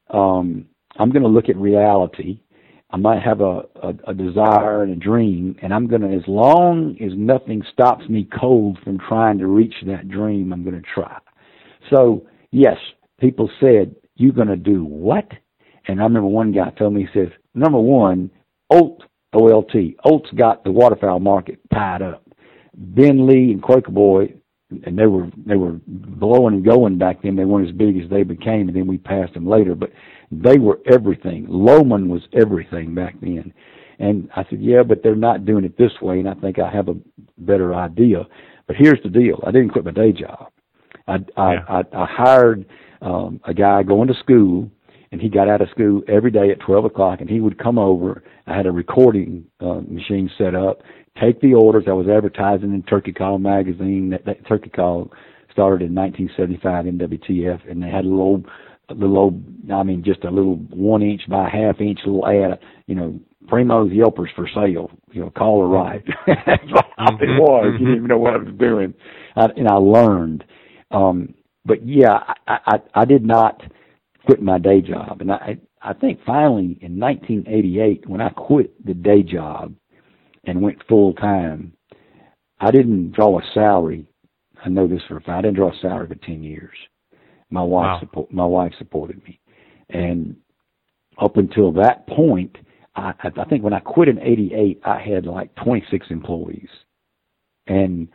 Um, 0.09 0.69
I'm 0.97 1.11
going 1.11 1.23
to 1.23 1.29
look 1.29 1.49
at 1.49 1.57
reality. 1.57 2.41
I 2.95 2.97
might 2.97 3.23
have 3.25 3.41
a, 3.41 3.63
a, 3.83 3.95
a 4.07 4.15
desire 4.15 4.85
and 4.85 4.93
a 4.93 4.95
dream, 4.95 5.57
and 5.61 5.75
I'm 5.75 5.89
going 5.89 6.03
to, 6.03 6.15
as 6.15 6.23
long 6.29 6.97
as 7.05 7.11
nothing 7.17 7.65
stops 7.73 8.09
me 8.09 8.29
cold 8.41 8.79
from 8.85 9.01
trying 9.01 9.39
to 9.39 9.49
reach 9.49 9.75
that 9.87 10.09
dream, 10.09 10.53
I'm 10.53 10.63
going 10.63 10.81
to 10.81 10.89
try. 10.95 11.19
So, 11.91 12.25
yes, 12.53 12.77
people 13.19 13.51
said, 13.59 13.97
You're 14.15 14.33
going 14.33 14.47
to 14.47 14.57
do 14.57 14.85
what? 14.85 15.27
And 15.89 15.99
I 15.99 16.05
remember 16.05 16.29
one 16.29 16.53
guy 16.53 16.71
told 16.79 16.95
me, 16.95 17.09
He 17.13 17.19
says, 17.19 17.31
Number 17.53 17.81
one, 17.81 18.31
Olt, 18.71 19.03
OLT, 19.35 19.97
Olt's 20.05 20.31
got 20.31 20.63
the 20.63 20.71
waterfowl 20.71 21.19
market 21.19 21.59
tied 21.73 22.01
up. 22.01 22.25
Ben 22.77 23.27
Lee 23.27 23.51
and 23.51 23.61
Quaker 23.61 23.91
Boy, 23.91 24.35
and 24.71 24.99
they 24.99 25.07
were 25.07 25.31
they 25.47 25.57
were 25.57 25.81
blowing 25.87 26.55
and 26.55 26.65
going 26.65 26.99
back 26.99 27.23
then. 27.23 27.37
They 27.37 27.45
weren't 27.45 27.69
as 27.69 27.75
big 27.75 27.97
as 27.99 28.09
they 28.11 28.23
became, 28.23 28.69
and 28.69 28.77
then 28.77 28.87
we 28.87 28.99
passed 28.99 29.35
them 29.35 29.47
later. 29.47 29.75
But 29.75 29.91
they 30.31 30.59
were 30.59 30.81
everything. 30.91 31.47
Lohman 31.47 32.09
was 32.09 32.23
everything 32.33 32.95
back 32.95 33.15
then. 33.21 33.53
And 33.99 34.29
I 34.35 34.45
said, 34.51 34.61
yeah, 34.61 34.83
but 34.83 35.03
they're 35.03 35.15
not 35.15 35.45
doing 35.45 35.65
it 35.65 35.79
this 35.79 35.93
way, 36.03 36.19
and 36.19 36.29
I 36.29 36.35
think 36.35 36.59
I 36.59 36.69
have 36.69 36.89
a 36.89 36.97
better 37.39 37.75
idea. 37.75 38.27
But 38.67 38.77
here's 38.77 39.03
the 39.03 39.09
deal: 39.09 39.43
I 39.47 39.51
didn't 39.51 39.71
quit 39.71 39.85
my 39.85 39.93
day 39.93 40.13
job. 40.13 40.51
I 41.07 41.19
I, 41.37 41.53
Yeah. 41.55 41.65
I, 41.69 41.83
I 41.93 42.07
hired 42.07 42.67
um, 43.03 43.41
a 43.45 43.55
guy 43.55 43.83
going 43.83 44.09
to 44.09 44.15
school, 44.15 44.71
and 45.15 45.23
he 45.23 45.29
got 45.29 45.49
out 45.49 45.61
of 45.63 45.71
school 45.71 46.03
every 46.09 46.33
day 46.33 46.51
at 46.51 46.59
twelve 46.59 46.85
o'clock, 46.85 47.21
and 47.21 47.31
he 47.31 47.39
would 47.41 47.57
come 47.57 47.79
over. 47.79 48.25
I 48.49 48.57
had 48.57 48.67
a 48.67 48.73
recording 48.73 49.45
uh, 49.61 49.81
machine 49.89 50.29
set 50.37 50.57
up, 50.57 50.83
take 51.23 51.41
the 51.41 51.55
orders. 51.55 51.85
I 51.87 51.93
was 51.93 52.09
advertising 52.09 52.75
in 52.75 52.83
Turkey 52.83 53.13
Call 53.13 53.39
magazine. 53.39 54.11
That, 54.11 54.25
that 54.25 54.45
Turkey 54.49 54.71
Call 54.71 55.13
started 55.53 55.89
in 55.89 55.95
1975 55.95 56.87
NWTF, 56.87 57.71
and 57.71 57.81
they 57.81 57.87
had 57.89 58.05
a 58.05 58.09
little, 58.09 58.43
a 58.89 58.95
little, 58.95 59.17
old, 59.17 59.45
I 59.73 59.85
mean, 59.85 60.03
just 60.03 60.25
a 60.25 60.31
little 60.33 60.57
one 60.71 61.01
inch 61.01 61.23
by 61.31 61.49
half 61.49 61.81
inch 61.81 62.01
little 62.05 62.27
ad. 62.27 62.59
You 62.89 62.97
know, 62.97 63.21
Primos 63.47 63.95
Yelpers 63.95 64.35
for 64.35 64.49
sale. 64.53 64.91
You 65.13 65.21
know, 65.21 65.31
call 65.31 65.59
or 65.59 65.69
write. 65.69 66.03
That's 66.27 66.65
all 66.99 67.15
it 67.21 67.29
Mhm, 67.29 67.39
was. 67.39 67.75
You 67.79 67.87
didn't 67.87 67.95
even 67.99 68.09
know 68.09 68.19
what 68.19 68.35
I 68.35 68.39
was 68.39 68.53
doing, 68.59 68.93
I, 69.37 69.45
and 69.57 69.69
I 69.69 69.75
learned. 69.77 70.43
Um, 70.91 71.35
but 71.65 71.87
yeah, 71.87 72.19
I, 72.49 72.59
I, 72.67 72.79
I 72.95 73.05
did 73.05 73.25
not 73.25 73.63
quit 74.27 74.43
my 74.43 74.59
day 74.59 74.81
job, 74.81 75.21
and 75.21 75.31
I, 75.33 75.59
I 75.83 75.93
think 75.93 76.21
finally 76.25 76.79
in 76.81 76.99
1988 76.99 78.09
when 78.09 78.21
I 78.21 78.31
quit 78.31 78.85
the 78.85 78.95
day 78.95 79.23
job 79.23 79.75
and 80.45 80.63
went 80.63 80.83
full 80.89 81.13
time, 81.15 81.73
I 82.61 82.71
didn't 82.71 83.13
draw 83.13 83.39
a 83.39 83.43
salary. 83.53 84.07
I 84.65 84.69
know 84.69 84.87
this 84.87 85.03
for 85.09 85.17
a 85.17 85.21
fact. 85.21 85.31
I 85.39 85.43
didn't 85.43 85.57
draw 85.57 85.71
a 85.73 85.81
salary 85.81 86.09
for 86.09 86.15
10 86.15 86.43
years. 86.43 86.75
My 87.51 87.63
wife 87.63 87.85
Wow. 87.87 88.01
support 88.01 88.33
my 88.33 88.45
wife 88.47 88.73
supported 88.79 89.23
me, 89.25 89.39
and 89.91 90.35
up 91.19 91.37
until 91.37 91.71
that 91.73 92.07
point, 92.07 92.57
I, 92.97 93.13
I 93.23 93.31
I 93.37 93.45
think 93.45 93.63
when 93.63 93.75
I 93.75 93.81
quit 93.81 94.09
in 94.09 94.19
'88, 94.19 94.81
I 94.85 94.99
had 95.01 95.27
like 95.27 95.55
26 95.57 96.07
employees, 96.11 96.69
and 97.67 98.09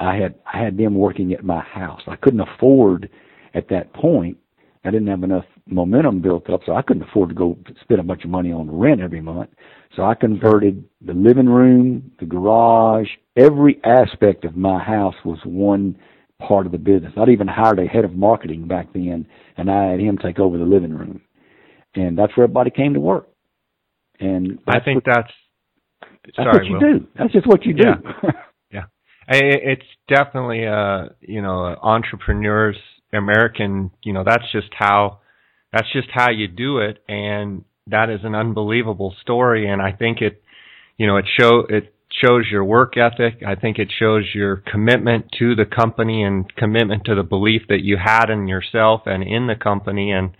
I 0.00 0.16
had 0.16 0.34
I 0.52 0.58
had 0.58 0.76
them 0.76 0.94
working 0.94 1.32
at 1.34 1.44
my 1.44 1.60
house. 1.60 2.00
I 2.08 2.16
couldn't 2.16 2.40
afford 2.40 3.10
at 3.54 3.68
that 3.68 3.92
point. 3.92 4.38
I 4.84 4.90
didn't 4.90 5.08
have 5.08 5.22
enough 5.22 5.44
momentum 5.66 6.20
built 6.20 6.50
up, 6.50 6.60
so 6.66 6.74
I 6.74 6.82
couldn't 6.82 7.04
afford 7.08 7.30
to 7.30 7.34
go 7.34 7.56
spend 7.80 8.00
a 8.00 8.04
bunch 8.04 8.24
of 8.24 8.30
money 8.30 8.52
on 8.52 8.70
rent 8.70 9.00
every 9.00 9.20
month. 9.20 9.50
So 9.96 10.04
I 10.04 10.14
converted 10.14 10.84
the 11.00 11.14
living 11.14 11.48
room, 11.48 12.10
the 12.20 12.26
garage, 12.26 13.08
every 13.36 13.80
aspect 13.84 14.44
of 14.44 14.56
my 14.56 14.82
house 14.82 15.14
was 15.24 15.38
one 15.44 15.96
part 16.46 16.66
of 16.66 16.72
the 16.72 16.78
business. 16.78 17.12
I'd 17.16 17.28
even 17.30 17.48
hired 17.48 17.78
a 17.78 17.86
head 17.86 18.04
of 18.04 18.14
marketing 18.14 18.66
back 18.68 18.92
then, 18.92 19.26
and 19.56 19.70
I 19.70 19.90
had 19.92 20.00
him 20.00 20.18
take 20.18 20.38
over 20.38 20.58
the 20.58 20.64
living 20.64 20.92
room, 20.92 21.20
and 21.94 22.18
that's 22.18 22.36
where 22.36 22.44
everybody 22.44 22.70
came 22.70 22.92
to 22.94 23.00
work. 23.00 23.28
And 24.20 24.58
I 24.68 24.80
think 24.80 25.06
what, 25.06 25.14
that's 25.14 25.32
that's 26.24 26.36
sorry, 26.36 26.58
what 26.58 26.66
you 26.66 26.74
Will. 26.74 26.98
do. 27.00 27.06
That's 27.18 27.32
just 27.32 27.46
what 27.46 27.64
you 27.64 27.74
do. 27.74 27.84
Yeah. 28.70 28.84
I- 29.28 29.36
It's 29.72 29.86
definitely 30.08 30.66
uh 30.66 31.08
you 31.20 31.40
know 31.42 31.76
entrepreneurs 31.82 32.76
American 33.14 33.90
you 34.02 34.12
know 34.12 34.24
that's 34.24 34.50
just 34.52 34.68
how 34.72 35.20
that's 35.72 35.90
just 35.92 36.08
how 36.12 36.30
you 36.30 36.48
do 36.48 36.78
it 36.78 37.02
and 37.08 37.64
that 37.86 38.10
is 38.10 38.20
an 38.24 38.34
unbelievable 38.34 39.14
story 39.20 39.68
and 39.68 39.82
I 39.82 39.92
think 39.92 40.20
it 40.20 40.42
you 40.96 41.06
know 41.06 41.16
it 41.16 41.26
show 41.38 41.64
it 41.68 41.94
shows 42.22 42.44
your 42.50 42.64
work 42.64 42.96
ethic. 42.96 43.42
I 43.46 43.56
think 43.56 43.78
it 43.78 43.92
shows 43.98 44.24
your 44.34 44.56
commitment 44.56 45.26
to 45.38 45.54
the 45.56 45.64
company 45.64 46.22
and 46.22 46.54
commitment 46.54 47.04
to 47.06 47.14
the 47.14 47.22
belief 47.22 47.62
that 47.68 47.82
you 47.82 47.96
had 48.02 48.30
in 48.30 48.46
yourself 48.46 49.02
and 49.06 49.22
in 49.22 49.46
the 49.46 49.56
company 49.56 50.12
and 50.12 50.30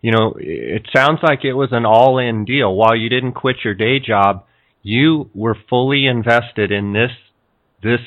you 0.00 0.12
know 0.12 0.34
it 0.38 0.86
sounds 0.94 1.20
like 1.22 1.44
it 1.44 1.54
was 1.54 1.70
an 1.72 1.86
all 1.86 2.18
in 2.18 2.44
deal. 2.44 2.74
While 2.74 2.96
you 2.96 3.08
didn't 3.08 3.32
quit 3.32 3.56
your 3.64 3.74
day 3.74 3.98
job 3.98 4.44
you 4.82 5.30
were 5.34 5.56
fully 5.68 6.06
invested 6.06 6.70
in 6.70 6.92
this 6.92 7.10
this 7.82 8.00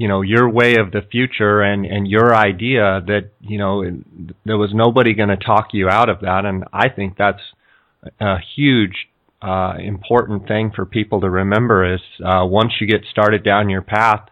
you 0.00 0.08
know 0.08 0.22
your 0.22 0.48
way 0.48 0.76
of 0.76 0.92
the 0.92 1.02
future 1.12 1.60
and 1.60 1.84
and 1.84 2.08
your 2.08 2.34
idea 2.34 3.02
that 3.06 3.30
you 3.40 3.58
know 3.58 3.84
there 4.46 4.56
was 4.56 4.70
nobody 4.72 5.12
going 5.12 5.28
to 5.28 5.36
talk 5.36 5.68
you 5.74 5.90
out 5.90 6.08
of 6.08 6.20
that. 6.20 6.46
And 6.46 6.64
i 6.72 6.88
think 6.88 7.18
that's 7.18 7.42
a 8.18 8.36
huge 8.56 9.08
uh 9.42 9.74
important 9.78 10.48
thing 10.48 10.72
for 10.74 10.86
people 10.86 11.20
to 11.20 11.28
remember 11.28 11.94
is 11.94 12.00
uh 12.24 12.46
once 12.46 12.72
you 12.80 12.86
get 12.86 13.02
started 13.10 13.44
down 13.44 13.68
your 13.68 13.82
path 13.82 14.24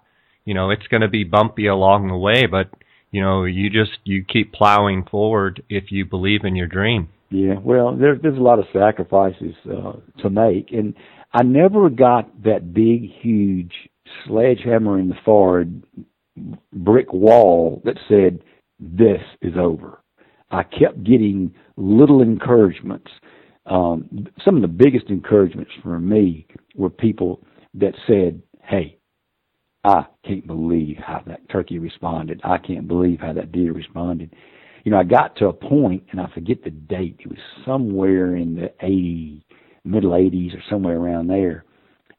you 0.47 0.55
know 0.55 0.71
it's 0.71 0.87
going 0.87 1.03
to 1.03 1.09
be 1.09 1.23
bumpy 1.23 1.67
along 1.67 2.09
the 2.09 2.17
way 2.17 2.47
but 2.47 2.71
you 3.11 3.21
know 3.21 3.45
you 3.45 3.69
just 3.69 3.99
you 4.05 4.25
keep 4.25 4.55
plowing 4.55 5.05
forward 5.11 5.63
if 5.69 5.93
you 5.93 6.07
believe 6.07 6.45
in 6.45 6.57
your 6.57 6.67
dream. 6.67 7.09
Yeah, 7.31 7.57
well, 7.63 7.95
there's 7.95 8.23
there's 8.23 8.39
a 8.39 8.49
lot 8.51 8.59
of 8.59 8.65
sacrifices 8.73 9.55
uh, 9.71 9.93
to 10.23 10.31
make, 10.31 10.73
and 10.73 10.95
I 11.31 11.43
never 11.43 11.91
got 11.91 12.43
that 12.45 12.73
big, 12.73 13.11
huge 13.21 13.75
sledgehammer 14.27 14.99
in 14.99 15.09
the 15.09 15.17
forehead 15.25 15.83
brick 16.73 17.13
wall 17.13 17.83
that 17.85 17.99
said 18.09 18.41
this 18.79 19.21
is 19.43 19.55
over. 19.59 20.03
I 20.51 20.63
kept 20.63 21.05
getting 21.05 21.55
little 21.77 22.23
encouragements. 22.23 23.11
Um, 23.67 24.27
some 24.45 24.57
of 24.57 24.63
the 24.63 24.69
biggest 24.69 25.07
encouragements 25.09 25.73
for 25.83 25.99
me 26.01 26.47
were 26.75 26.91
people 26.91 27.45
that 27.75 27.95
said, 28.07 28.43
"Hey, 28.63 28.99
I 29.85 30.07
can't 30.25 30.47
believe 30.47 30.97
how 30.97 31.23
that 31.27 31.49
turkey 31.51 31.79
responded. 31.79 32.41
I 32.45 32.59
can't 32.59 32.89
believe 32.89 33.21
how 33.21 33.33
that 33.35 33.53
deer 33.53 33.73
responded." 33.73 34.35
You 34.85 34.93
know, 34.93 34.99
I 34.99 35.05
got 35.05 35.37
to 35.37 35.49
a 35.49 35.53
point, 35.53 36.05
and 36.11 36.21
I 36.21 36.29
forget 36.29 36.63
the 36.63 36.71
date. 36.71 37.17
It 37.21 37.29
was 37.29 37.39
somewhere 37.67 38.37
in 38.37 38.55
the 38.55 38.73
80, 38.81 39.45
middle 39.85 40.15
80s 40.15 40.55
or 40.55 40.63
somewhere 40.71 40.97
around 40.97 41.27
there. 41.27 41.65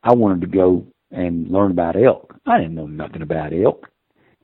I 0.03 0.13
wanted 0.13 0.41
to 0.41 0.47
go 0.47 0.85
and 1.11 1.49
learn 1.49 1.71
about 1.71 1.95
elk. 1.95 2.35
I 2.45 2.57
didn't 2.57 2.75
know 2.75 2.87
nothing 2.87 3.21
about 3.21 3.53
elk. 3.53 3.89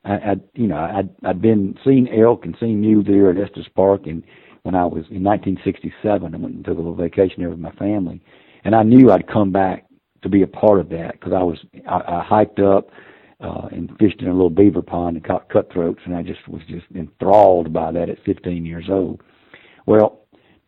I, 0.04 0.13
I 0.13 0.36
you 0.54 0.67
know, 0.67 0.78
I'd 0.78 1.10
I'd 1.23 1.41
been 1.41 1.78
seen 1.86 2.08
elk 2.08 2.45
and 2.45 2.56
seen 2.60 2.82
mule 2.82 3.04
deer 3.04 3.32
at 3.32 3.38
Estes 3.38 3.67
Park, 3.75 4.06
and 4.06 4.23
when 4.63 4.75
I 4.75 4.86
was 4.86 5.06
in 5.10 5.23
1967, 5.23 6.34
I 6.34 6.38
went 6.38 6.56
and 6.56 6.65
took 6.65 6.75
a 6.75 6.82
little 6.82 6.95
vacation 6.95 7.36
there 7.39 7.49
with 7.49 7.60
my 7.60 7.71
family, 7.73 8.21
and 8.63 8.75
I 8.75 8.84
knew 8.84 9.12
I'd 9.12 9.28
come 9.28 9.51
back 9.51 9.86
to 10.23 10.30
be 10.30 10.41
a 10.41 10.47
part 10.47 10.80
of 10.80 10.89
that 10.89 11.13
because 11.13 11.34
I 11.34 11.43
was 11.43 11.60
I, 11.88 12.01
I 12.08 12.23
hiked 12.23 12.60
up 12.60 12.89
uh, 13.39 13.67
and 13.71 13.91
fished 13.99 14.21
in 14.21 14.28
a 14.28 14.34
little 14.34 14.49
beaver 14.49 14.82
pond 14.82 15.17
and 15.17 15.25
caught 15.25 15.49
cutthroats, 15.49 16.01
and 16.06 16.15
I 16.15 16.23
just 16.23 16.47
was 16.47 16.62
just 16.67 16.86
enthralled 16.95 17.73
by 17.73 17.91
that 17.91 18.10
at 18.10 18.23
15 18.25 18.65
years 18.65 18.86
old. 18.89 19.21
Well, 19.86 20.25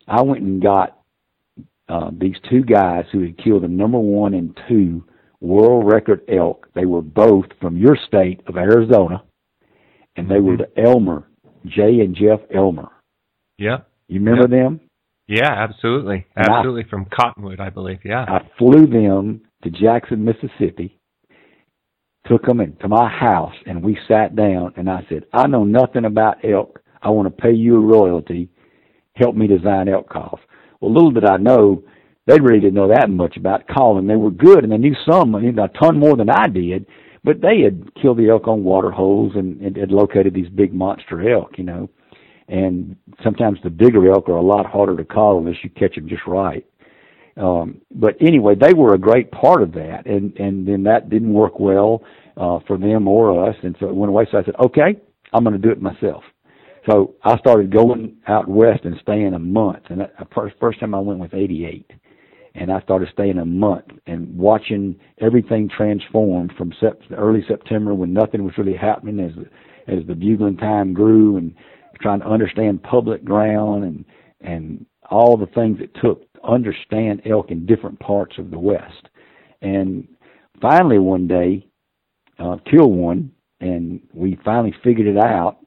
I 0.08 0.22
went 0.22 0.44
and 0.44 0.62
got 0.62 1.00
uh, 1.90 2.12
these 2.18 2.36
two 2.50 2.64
guys 2.64 3.06
who 3.12 3.22
had 3.22 3.38
killed 3.44 3.64
the 3.64 3.68
number 3.68 4.00
one 4.00 4.34
and 4.34 4.58
two 4.68 5.04
world 5.42 5.92
record 5.92 6.22
elk. 6.30 6.68
They 6.74 6.86
were 6.86 7.02
both 7.02 7.46
from 7.62 7.78
your 7.78 7.98
state 8.08 8.42
of 8.48 8.58
Arizona, 8.58 9.24
and 10.16 10.30
they 10.30 10.40
were 10.40 10.58
mm-hmm. 10.58 10.74
the 10.76 10.82
Elmer, 10.82 11.28
Jay 11.66 12.00
and 12.00 12.16
Jeff 12.16 12.40
Elmer. 12.54 12.90
Yeah. 13.58 13.80
You 14.08 14.20
remember 14.20 14.48
them? 14.48 14.80
Yeah, 15.28 15.52
absolutely. 15.52 16.26
And 16.36 16.48
I- 16.48 16.60
Absolutely 16.60 16.86
from 16.90 17.06
Cottonwood, 17.06 17.60
I 17.60 17.70
believe. 17.70 18.00
Yeah. 18.04 18.26
I 18.28 18.50
flew 18.58 18.88
them 18.88 19.42
to 19.64 19.70
Jackson, 19.70 20.24
Mississippi, 20.24 20.98
took 22.28 22.46
them 22.46 22.62
into 22.62 22.88
my 22.88 23.10
house, 23.10 23.56
and 23.66 23.84
we 23.84 23.98
sat 24.08 24.36
down. 24.36 24.74
And 24.78 24.90
I 24.90 25.06
said, 25.10 25.26
"I 25.34 25.48
know 25.48 25.64
nothing 25.64 26.06
about 26.06 26.44
elk. 26.44 26.82
I 27.02 27.10
want 27.10 27.28
to 27.28 27.42
pay 27.42 27.54
you 27.54 27.78
a 27.78 27.80
royalty. 27.80 28.50
Help 29.16 29.36
me 29.36 29.48
design 29.48 29.88
elk 29.90 30.10
calls." 30.10 30.40
Well, 30.80 30.94
little 30.94 31.12
did 31.12 31.26
I 31.26 31.38
know, 31.38 31.84
they 32.28 32.40
really 32.40 32.60
didn't 32.60 32.76
know 32.76 32.90
that 32.90 33.10
much 33.10 33.38
about 33.38 33.68
calling. 33.68 34.06
They 34.06 34.16
were 34.18 34.32
good, 34.32 34.64
and 34.64 34.72
they 34.72 34.78
knew 34.78 34.96
some, 35.10 35.34
a 35.34 35.68
ton 35.80 35.98
more 35.98 36.18
than 36.18 36.30
I 36.30 36.48
did. 36.48 36.86
But 37.24 37.42
they 37.42 37.62
had 37.62 37.90
killed 38.02 38.18
the 38.18 38.30
elk 38.30 38.48
on 38.48 38.64
water 38.64 38.92
holes 38.92 39.34
and, 39.36 39.60
and 39.62 39.76
had 39.76 39.92
located 39.92 40.34
these 40.34 40.50
big 40.50 40.74
monster 40.74 41.30
elk, 41.30 41.58
you 41.58 41.64
know. 41.64 41.90
And 42.48 42.96
sometimes 43.24 43.60
the 43.64 43.70
bigger 43.70 44.12
elk 44.12 44.30
are 44.30 44.38
a 44.38 44.42
lot 44.42 44.66
harder 44.66 44.96
to 44.96 45.04
call 45.04 45.40
unless 45.40 45.58
you 45.64 45.70
catch 45.72 45.96
them 45.96 46.08
just 46.08 46.26
right. 46.28 46.66
Um, 47.38 47.82
but 47.92 48.16
anyway, 48.22 48.56
they 48.56 48.74
were 48.74 48.94
a 48.94 49.00
great 49.00 49.32
part 49.32 49.62
of 49.62 49.72
that, 49.74 50.06
and 50.06 50.36
and 50.38 50.68
then 50.68 50.84
that 50.84 51.10
didn't 51.10 51.34
work 51.34 51.60
well 51.60 52.04
uh, 52.36 52.60
for 52.66 52.78
them 52.78 53.08
or 53.08 53.48
us, 53.48 53.56
and 53.62 53.76
so 53.80 53.88
it 53.88 53.96
went 53.96 54.10
away. 54.10 54.28
So 54.32 54.40
I 54.40 54.44
said, 54.44 54.56
okay, 54.60 55.00
I'm 55.34 55.44
going 55.44 55.60
to 55.60 55.62
do 55.62 55.72
it 55.72 55.82
myself. 55.82 56.24
So 56.90 57.16
I 57.24 57.38
started 57.38 57.72
going 57.72 58.18
out 58.28 58.48
west 58.48 58.86
and 58.86 58.98
staying 59.02 59.34
a 59.34 59.40
month, 59.40 59.84
and 59.90 60.02
that, 60.02 60.14
first 60.34 60.56
first 60.60 60.80
time 60.80 60.96
I 60.96 61.00
went 61.00 61.20
was 61.20 61.30
'88, 61.34 61.92
and 62.58 62.72
I 62.72 62.82
started 62.82 63.10
staying 63.14 63.38
a 63.38 63.46
month 63.46 63.86
and 64.08 64.36
watching 64.36 65.00
everything 65.20 65.70
transform 65.70 66.50
from 66.58 66.74
sep- 66.80 67.02
early 67.16 67.44
September 67.48 67.94
when 67.94 68.14
nothing 68.14 68.44
was 68.44 68.58
really 68.58 68.76
happening 68.76 69.20
as 69.20 69.32
as 69.88 70.06
the 70.06 70.16
bugling 70.16 70.58
time 70.58 70.94
grew 70.94 71.38
and 71.38 71.56
trying 72.02 72.20
to 72.20 72.28
understand 72.28 72.84
public 72.84 73.24
ground 73.24 73.84
and 73.84 74.06
and 74.42 74.86
all 75.10 75.38
the 75.38 75.48
things 75.48 75.78
it 75.80 75.96
took 76.02 76.32
to 76.34 76.44
understand 76.44 77.22
elk 77.26 77.52
in 77.52 77.66
different 77.66 78.00
parts 78.00 78.38
of 78.38 78.52
the 78.52 78.60
West. 78.60 79.08
And 79.62 80.08
finally, 80.62 81.00
one 81.00 81.28
day, 81.28 81.66
uh, 82.40 82.58
kill 82.70 82.92
one, 82.92 83.32
and 83.62 84.02
we 84.14 84.38
finally 84.44 84.76
figured 84.84 85.08
it 85.08 85.18
out 85.18 85.58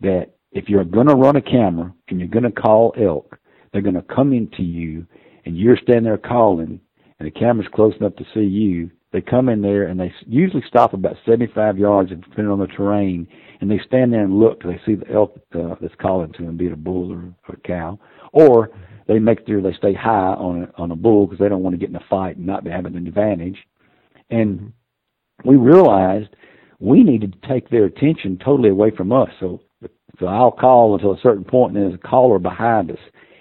that 0.00 0.30
if 0.52 0.68
you're 0.68 0.84
going 0.84 1.08
to 1.08 1.14
run 1.14 1.36
a 1.36 1.42
camera 1.42 1.92
and 2.08 2.18
you're 2.18 2.28
going 2.28 2.44
to 2.44 2.52
call 2.52 2.94
elk, 2.98 3.36
they're 3.72 3.82
going 3.82 3.94
to 3.94 4.02
come 4.02 4.32
into 4.32 4.62
you, 4.62 5.06
and 5.44 5.56
you're 5.56 5.76
standing 5.76 6.04
there 6.04 6.18
calling, 6.18 6.80
and 7.18 7.26
the 7.26 7.30
camera's 7.30 7.68
close 7.74 7.94
enough 8.00 8.16
to 8.16 8.24
see 8.34 8.44
you. 8.44 8.90
They 9.12 9.20
come 9.20 9.48
in 9.48 9.62
there 9.62 9.84
and 9.84 9.98
they 10.00 10.12
usually 10.26 10.64
stop 10.66 10.92
about 10.92 11.16
75 11.24 11.78
yards, 11.78 12.10
depending 12.10 12.48
on 12.48 12.58
the 12.58 12.66
terrain, 12.66 13.28
and 13.60 13.70
they 13.70 13.80
stand 13.86 14.12
there 14.12 14.24
and 14.24 14.38
look 14.40 14.62
they 14.62 14.80
see 14.84 14.96
the 14.96 15.10
elk 15.12 15.38
uh, 15.54 15.76
that's 15.80 15.94
calling 16.00 16.32
to 16.32 16.44
them, 16.44 16.56
be 16.56 16.66
it 16.66 16.72
a 16.72 16.76
bull 16.76 17.12
or, 17.12 17.22
or 17.48 17.54
a 17.54 17.60
cow, 17.66 17.98
or 18.32 18.70
they 19.06 19.18
make 19.18 19.46
sure 19.46 19.62
they 19.62 19.74
stay 19.74 19.94
high 19.94 20.34
on 20.34 20.64
a, 20.64 20.82
on 20.82 20.90
a 20.90 20.96
bull 20.96 21.26
because 21.26 21.38
they 21.38 21.48
don't 21.48 21.62
want 21.62 21.74
to 21.74 21.78
get 21.78 21.90
in 21.90 21.96
a 21.96 22.04
fight 22.10 22.36
and 22.36 22.46
not 22.46 22.64
be 22.64 22.70
having 22.70 22.96
an 22.96 23.06
advantage. 23.06 23.58
And 24.30 24.72
we 25.44 25.56
realized 25.56 26.34
we 26.80 27.04
needed 27.04 27.40
to 27.40 27.48
take 27.48 27.68
their 27.70 27.84
attention 27.84 28.38
totally 28.44 28.70
away 28.70 28.90
from 28.90 29.12
us. 29.12 29.28
So, 29.38 29.60
so 30.18 30.26
I'll 30.26 30.50
call 30.50 30.94
until 30.94 31.12
a 31.12 31.20
certain 31.22 31.44
point, 31.44 31.76
and 31.76 31.84
there's 31.84 31.94
a 31.94 32.08
caller 32.08 32.38
behind 32.38 32.90
us, 32.90 32.98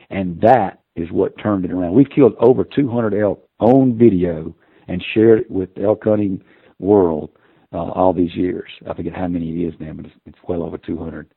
and 0.10 0.40
that 0.42 0.83
is 0.96 1.12
what 1.12 1.38
turned 1.38 1.66
it 1.66 1.72
around. 1.72 1.94
We've 1.94 2.10
killed 2.10 2.36
over 2.40 2.64
200 2.64 3.14
elk 3.14 3.48
on 3.60 3.98
video 3.98 4.56
and 4.88 5.04
shared 5.14 5.40
it 5.40 5.52
with 5.52 5.74
the 5.76 5.84
elk 5.84 6.04
hunting 6.04 6.44
world 6.80 7.32
uh, 7.74 7.78
all 7.78 8.14
these 8.14 8.36
years. 8.36 8.70
I 8.90 8.94
forget 8.94 9.14
how 9.14 9.28
many 9.28 9.64
it 9.64 9.68
is 9.68 9.74
now, 9.80 9.94
but 9.94 10.06
it's, 10.06 10.16
it's 10.26 10.40
well 10.48 10.64
over 10.64 10.78
200. 10.78 11.34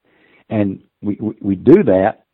And 0.48 0.82
we, 1.02 1.18
we 1.20 1.34
we 1.40 1.54
do 1.56 1.82
that 1.84 2.26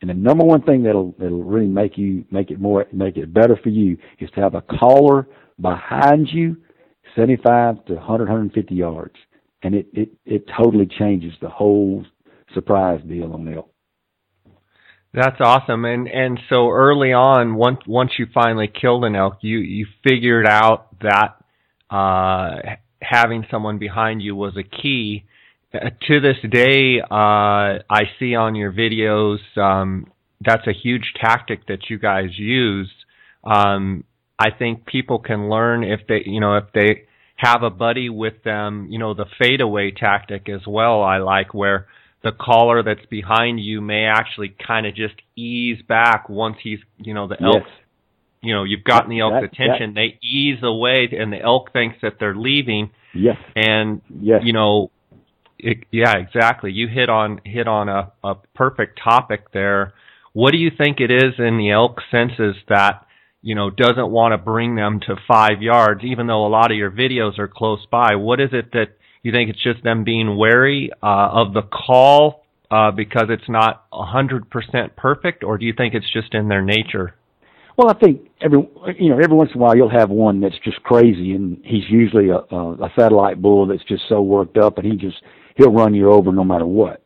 and 0.00 0.08
the 0.08 0.14
number 0.14 0.44
one 0.44 0.62
thing 0.62 0.82
that'll 0.82 1.14
that'll 1.18 1.44
really 1.44 1.66
make 1.66 1.98
you 1.98 2.24
make 2.30 2.50
it 2.50 2.60
more 2.60 2.86
make 2.92 3.16
it 3.16 3.34
better 3.34 3.58
for 3.62 3.68
you 3.68 3.98
is 4.18 4.30
to 4.30 4.40
have 4.40 4.54
a 4.54 4.62
caller 4.62 5.28
behind 5.60 6.28
you, 6.32 6.56
seventy 7.14 7.36
five 7.36 7.84
to 7.86 7.94
100, 7.94 8.24
150 8.24 8.74
yards, 8.74 9.14
and 9.62 9.74
it 9.74 9.86
it 9.92 10.10
it 10.24 10.44
totally 10.56 10.86
changes 10.86 11.34
the 11.42 11.50
whole 11.50 12.04
surprise 12.54 13.00
deal 13.06 13.32
on 13.32 13.52
elk. 13.52 13.69
That's 15.12 15.40
awesome. 15.40 15.84
And 15.84 16.08
and 16.08 16.38
so 16.48 16.70
early 16.70 17.12
on, 17.12 17.56
once 17.56 17.80
once 17.86 18.12
you 18.18 18.26
finally 18.32 18.68
killed 18.68 19.04
an 19.04 19.16
elk, 19.16 19.38
you 19.40 19.58
you 19.58 19.86
figured 20.06 20.46
out 20.46 20.86
that 21.00 21.36
uh, 21.90 22.76
having 23.02 23.44
someone 23.50 23.78
behind 23.78 24.22
you 24.22 24.36
was 24.36 24.56
a 24.56 24.62
key. 24.62 25.24
Uh, 25.74 25.90
to 26.06 26.20
this 26.20 26.36
day, 26.48 27.00
uh, 27.00 27.82
I 27.90 28.02
see 28.18 28.34
on 28.36 28.54
your 28.54 28.72
videos 28.72 29.38
um, 29.56 30.06
that's 30.40 30.66
a 30.68 30.72
huge 30.72 31.12
tactic 31.20 31.66
that 31.66 31.90
you 31.90 31.98
guys 31.98 32.38
use. 32.38 32.90
Um, 33.42 34.04
I 34.38 34.50
think 34.56 34.86
people 34.86 35.18
can 35.18 35.48
learn 35.50 35.82
if 35.82 36.00
they 36.08 36.22
you 36.24 36.38
know 36.40 36.56
if 36.56 36.66
they 36.72 37.02
have 37.34 37.64
a 37.64 37.70
buddy 37.70 38.10
with 38.10 38.44
them. 38.44 38.86
You 38.90 39.00
know 39.00 39.14
the 39.14 39.26
fadeaway 39.40 39.90
tactic 39.90 40.48
as 40.48 40.60
well. 40.68 41.02
I 41.02 41.18
like 41.18 41.52
where 41.52 41.88
the 42.22 42.32
caller 42.32 42.82
that's 42.82 43.04
behind 43.06 43.60
you 43.60 43.80
may 43.80 44.04
actually 44.04 44.54
kind 44.66 44.86
of 44.86 44.94
just 44.94 45.14
ease 45.36 45.80
back 45.88 46.28
once 46.28 46.56
he's, 46.62 46.78
you 46.98 47.14
know, 47.14 47.26
the 47.26 47.42
elk, 47.42 47.62
Yes. 47.66 47.72
you 48.42 48.54
know, 48.54 48.64
you've 48.64 48.84
gotten 48.84 49.08
the 49.10 49.20
elk's 49.20 49.40
That- 49.40 49.50
that- 49.52 49.52
attention. 49.66 49.94
They 49.94 50.18
ease 50.22 50.62
away, 50.62 51.08
and 51.18 51.32
the 51.32 51.40
elk 51.40 51.72
thinks 51.72 51.96
that 52.02 52.18
they're 52.18 52.34
leaving, 52.34 52.90
Yes. 53.14 53.38
and 53.56 54.02
Yes. 54.20 54.42
you 54.44 54.52
know, 54.52 54.90
it, 55.58 55.84
yeah, 55.90 56.16
exactly. 56.16 56.72
You 56.72 56.88
hit 56.88 57.08
on 57.08 57.40
hit 57.44 57.66
on 57.68 57.88
a, 57.88 58.12
a 58.24 58.34
perfect 58.54 58.98
topic 59.02 59.50
there. 59.52 59.92
What 60.32 60.52
do 60.52 60.58
you 60.58 60.70
think 60.70 61.00
it 61.00 61.10
is 61.10 61.38
in 61.38 61.58
the 61.58 61.70
elk 61.70 62.00
senses 62.10 62.56
that 62.68 63.04
you 63.42 63.54
know 63.54 63.68
doesn't 63.70 64.10
want 64.10 64.32
to 64.32 64.38
bring 64.38 64.74
them 64.74 65.00
to 65.00 65.16
five 65.26 65.60
yards, 65.62 66.02
even 66.04 66.26
though 66.26 66.46
a 66.46 66.48
lot 66.48 66.70
of 66.70 66.76
your 66.78 66.90
videos 66.90 67.38
are 67.38 67.48
close 67.48 67.84
by? 67.90 68.14
What 68.14 68.40
is 68.40 68.50
it 68.52 68.72
that 68.72 68.90
you 69.22 69.32
think 69.32 69.50
it's 69.50 69.62
just 69.62 69.82
them 69.82 70.04
being 70.04 70.36
wary 70.36 70.90
uh, 71.02 71.28
of 71.32 71.52
the 71.52 71.62
call 71.62 72.44
uh, 72.70 72.90
because 72.90 73.26
it's 73.28 73.48
not 73.48 73.84
a 73.92 74.04
hundred 74.04 74.48
percent 74.50 74.96
perfect, 74.96 75.44
or 75.44 75.58
do 75.58 75.66
you 75.66 75.72
think 75.76 75.94
it's 75.94 76.10
just 76.12 76.34
in 76.34 76.48
their 76.48 76.62
nature? 76.62 77.14
Well, 77.76 77.88
I 77.90 77.94
think 77.94 78.28
every 78.40 78.58
you 78.98 79.10
know 79.10 79.18
every 79.18 79.36
once 79.36 79.50
in 79.54 79.60
a 79.60 79.62
while 79.62 79.76
you'll 79.76 79.90
have 79.90 80.10
one 80.10 80.40
that's 80.40 80.58
just 80.64 80.82
crazy, 80.82 81.32
and 81.32 81.58
he's 81.64 81.88
usually 81.88 82.28
a, 82.28 82.38
a, 82.54 82.72
a 82.74 82.92
satellite 82.98 83.40
bull 83.40 83.66
that's 83.66 83.84
just 83.84 84.02
so 84.08 84.20
worked 84.20 84.58
up, 84.58 84.78
and 84.78 84.86
he 84.86 84.96
just 84.96 85.16
he'll 85.56 85.72
run 85.72 85.94
you 85.94 86.12
over 86.12 86.32
no 86.32 86.44
matter 86.44 86.66
what. 86.66 87.02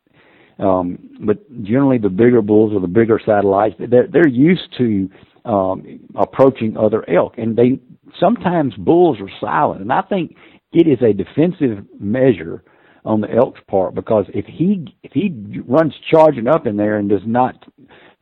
Um, 0.59 1.11
but 1.21 1.39
generally, 1.65 1.99
the 1.99 2.09
bigger 2.09 2.43
bulls 2.43 2.73
or 2.75 2.81
the 2.81 2.89
bigger 2.89 3.21
satellites, 3.25 3.77
they're 3.79 4.07
they're 4.07 4.29
used 4.29 4.75
to 4.79 5.09
um, 5.45 6.01
approaching 6.15 6.77
other 6.77 7.09
elk, 7.09 7.35
and 7.39 7.57
they 7.57 7.81
sometimes 8.21 8.75
bulls 8.75 9.19
are 9.21 9.31
silent, 9.41 9.81
and 9.81 9.93
I 9.93 10.03
think 10.03 10.37
it 10.75 10.89
is 10.89 10.99
a 11.03 11.13
defensive 11.13 11.85
measure 11.99 12.65
on 13.05 13.21
the 13.21 13.31
elk's 13.31 13.61
part 13.69 13.95
because 13.95 14.27
if 14.35 14.47
he 14.47 14.87
if 15.03 15.13
he 15.13 15.63
runs 15.67 15.95
charging 16.11 16.49
up 16.49 16.67
in 16.67 16.77
there 16.77 16.97
and 16.99 17.09
does 17.09 17.23
not 17.27 17.55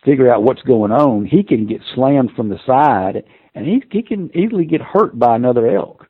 figure 0.05 0.33
out 0.33 0.43
what's 0.43 0.63
going 0.63 0.93
on, 0.93 1.25
he 1.25 1.43
can 1.43 1.67
get 1.67 1.81
slammed 1.95 2.31
from 2.37 2.49
the 2.49 2.59
side, 2.67 3.25
and 3.55 3.67
he 3.67 3.83
he 3.91 4.03
can 4.03 4.31
easily 4.37 4.65
get 4.65 4.81
hurt 4.81 5.19
by 5.19 5.35
another 5.35 5.67
elk. 5.69 6.07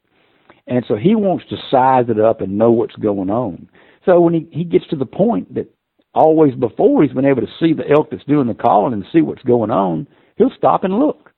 And 0.66 0.84
so 0.86 0.96
he 0.96 1.14
wants 1.14 1.44
to 1.50 1.56
size 1.70 2.06
it 2.08 2.20
up 2.20 2.40
and 2.40 2.56
know 2.56 2.70
what's 2.70 2.96
going 2.96 3.30
on. 3.30 3.68
So 4.04 4.20
when 4.20 4.34
he 4.34 4.48
he 4.50 4.64
gets 4.64 4.86
to 4.88 4.96
the 4.96 5.06
point 5.06 5.54
that 5.54 5.68
always 6.14 6.54
before 6.54 7.02
he's 7.02 7.12
been 7.12 7.24
able 7.24 7.42
to 7.42 7.52
see 7.60 7.72
the 7.72 7.88
elk 7.90 8.10
that's 8.10 8.24
doing 8.24 8.46
the 8.46 8.54
calling 8.54 8.92
and 8.92 9.04
see 9.12 9.20
what's 9.20 9.42
going 9.42 9.70
on, 9.70 10.08
he'll 10.36 10.52
stop 10.56 10.84
and 10.84 10.98
look. 10.98 11.30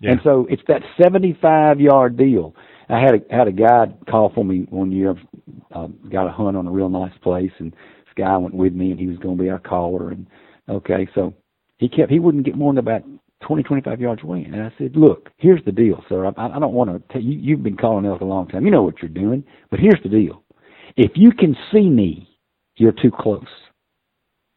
Yeah. 0.00 0.12
And 0.12 0.20
so 0.24 0.46
it's 0.48 0.62
that 0.68 0.82
75 1.00 1.80
yard 1.80 2.16
deal. 2.16 2.54
I 2.90 3.00
had 3.00 3.14
a 3.14 3.34
had 3.34 3.48
a 3.48 3.52
guy 3.52 3.86
call 4.10 4.32
for 4.34 4.44
me 4.44 4.66
one 4.70 4.92
year. 4.92 5.14
Uh, 5.74 5.88
got 6.10 6.26
a 6.26 6.32
hunt 6.32 6.56
on 6.56 6.66
a 6.66 6.70
real 6.70 6.88
nice 6.88 7.16
place, 7.22 7.52
and 7.58 7.72
this 7.72 8.14
guy 8.16 8.36
went 8.36 8.54
with 8.54 8.74
me, 8.74 8.90
and 8.90 8.98
he 9.00 9.06
was 9.06 9.18
going 9.18 9.36
to 9.36 9.42
be 9.42 9.50
our 9.50 9.58
caller. 9.58 10.10
And 10.10 10.26
okay, 10.68 11.08
so 11.14 11.34
he 11.78 11.88
kept 11.88 12.10
he 12.10 12.18
wouldn't 12.18 12.44
get 12.44 12.56
more 12.56 12.72
than 12.72 12.78
about 12.78 13.02
20, 13.42 13.62
25 13.62 14.00
yards 14.00 14.22
away. 14.22 14.42
And 14.44 14.62
I 14.62 14.72
said, 14.78 14.96
"Look, 14.96 15.30
here's 15.38 15.64
the 15.64 15.72
deal, 15.72 16.04
sir. 16.08 16.26
I, 16.26 16.32
I 16.36 16.58
don't 16.58 16.74
want 16.74 16.90
to 16.90 17.12
tell 17.12 17.22
you. 17.22 17.38
You've 17.38 17.62
been 17.62 17.76
calling 17.76 18.06
elk 18.06 18.20
a 18.20 18.24
long 18.24 18.48
time. 18.48 18.64
You 18.64 18.70
know 18.70 18.82
what 18.82 19.00
you're 19.02 19.08
doing. 19.08 19.44
But 19.70 19.80
here's 19.80 20.02
the 20.02 20.08
deal: 20.08 20.42
if 20.96 21.12
you 21.14 21.30
can 21.32 21.56
see 21.72 21.88
me, 21.88 22.28
you're 22.76 22.92
too 22.92 23.10
close." 23.10 23.44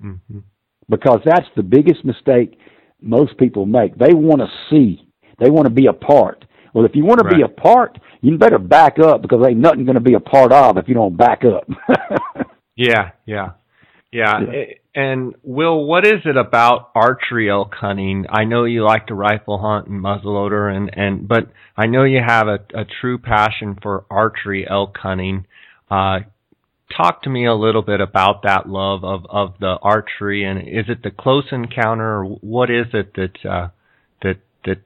hmm 0.02 0.40
because 0.90 1.22
that's 1.26 1.48
the 1.56 1.64
biggest 1.64 2.04
mistake 2.04 2.58
most 3.02 3.38
people 3.38 3.66
make. 3.66 3.98
They 3.98 4.14
want 4.14 4.42
to 4.42 4.48
see. 4.70 5.08
They 5.40 5.50
want 5.50 5.66
to 5.66 5.74
be 5.74 5.88
a 5.88 5.94
part. 5.94 6.46
Well, 6.74 6.86
if 6.86 6.96
you 6.96 7.06
want 7.06 7.22
to 7.22 7.36
be 7.36 7.44
a 7.44 7.48
part, 7.48 8.00
you 8.22 8.38
better 8.38 8.58
back 8.58 8.98
up 9.00 9.22
because 9.22 9.46
ain't 9.48 9.60
nothing 9.60 9.86
going 9.86 9.96
to 9.96 10.02
be 10.02 10.16
a 10.16 10.20
part 10.20 10.52
of 10.52 10.78
if 10.78 10.88
you 10.88 10.96
don't 10.96 11.16
back 11.16 11.44
up. 11.46 11.68
Yeah, 12.76 13.12
yeah, 13.26 13.52
yeah. 14.12 14.40
Yeah. 14.42 14.64
And 14.96 15.36
Will, 15.44 15.86
what 15.86 16.06
is 16.06 16.22
it 16.26 16.38
about 16.38 16.92
archery 16.96 17.50
elk 17.50 17.74
hunting? 17.74 18.26
I 18.30 18.44
know 18.46 18.66
you 18.66 18.84
like 18.84 19.08
to 19.08 19.16
rifle 19.16 19.60
hunt 19.60 19.88
and 19.88 20.04
muzzleloader, 20.04 20.76
and 20.76 20.90
and 20.96 21.28
but 21.28 21.50
I 21.76 21.88
know 21.88 22.04
you 22.04 22.22
have 22.26 22.48
a, 22.48 22.60
a 22.76 22.86
true 23.02 23.18
passion 23.18 23.78
for 23.82 24.06
archery 24.12 24.68
elk 24.70 24.98
hunting. 24.98 25.46
Uh, 25.90 26.20
talk 26.96 27.24
to 27.24 27.30
me 27.30 27.48
a 27.48 27.56
little 27.56 27.82
bit 27.82 28.02
about 28.02 28.44
that 28.44 28.70
love 28.70 29.04
of 29.04 29.26
of 29.30 29.56
the 29.60 29.78
archery, 29.82 30.44
and 30.44 30.60
is 30.60 30.86
it 30.90 31.02
the 31.02 31.12
close 31.12 31.46
encounter, 31.52 32.20
or 32.20 32.26
what 32.26 32.70
is 32.70 32.88
it 32.94 33.16
that 33.16 33.50
uh, 33.50 33.70
that 34.22 34.38
that 34.66 34.84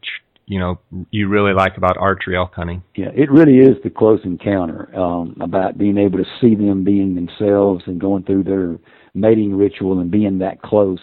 you 0.48 0.60
know 0.60 0.80
you 1.12 1.28
really 1.28 1.54
like 1.54 1.78
about 1.78 1.98
archery 1.98 2.36
elk 2.38 2.54
hunting? 2.56 2.82
Yeah, 2.96 3.10
it 3.14 3.30
really 3.30 3.60
is 3.60 3.76
the 3.84 3.90
close 3.90 4.22
encounter 4.24 4.94
um, 4.98 5.38
about 5.42 5.78
being 5.78 5.98
able 5.98 6.18
to 6.18 6.26
see 6.42 6.56
them 6.56 6.84
being 6.84 7.16
themselves 7.16 7.84
and 7.86 8.00
going 8.00 8.24
through 8.24 8.44
their 8.44 8.78
mating 9.14 9.56
ritual 9.56 10.00
and 10.00 10.10
being 10.10 10.40
that 10.40 10.62
close. 10.62 11.02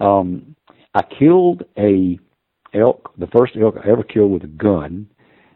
Um, 0.00 0.56
I 0.94 1.02
killed 1.02 1.64
a 1.76 2.18
elk, 2.74 3.12
the 3.18 3.26
first 3.28 3.54
elk 3.60 3.76
I 3.76 3.90
ever 3.90 4.02
killed 4.02 4.32
with 4.32 4.44
a 4.44 4.48
gun. 4.48 5.06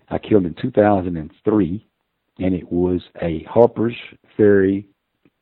I 0.09 0.19
killed 0.19 0.45
in 0.45 0.55
2003, 0.61 1.87
and 2.39 2.55
it 2.55 2.71
was 2.71 3.01
a 3.23 3.45
Harper's 3.45 3.97
Ferry 4.37 4.87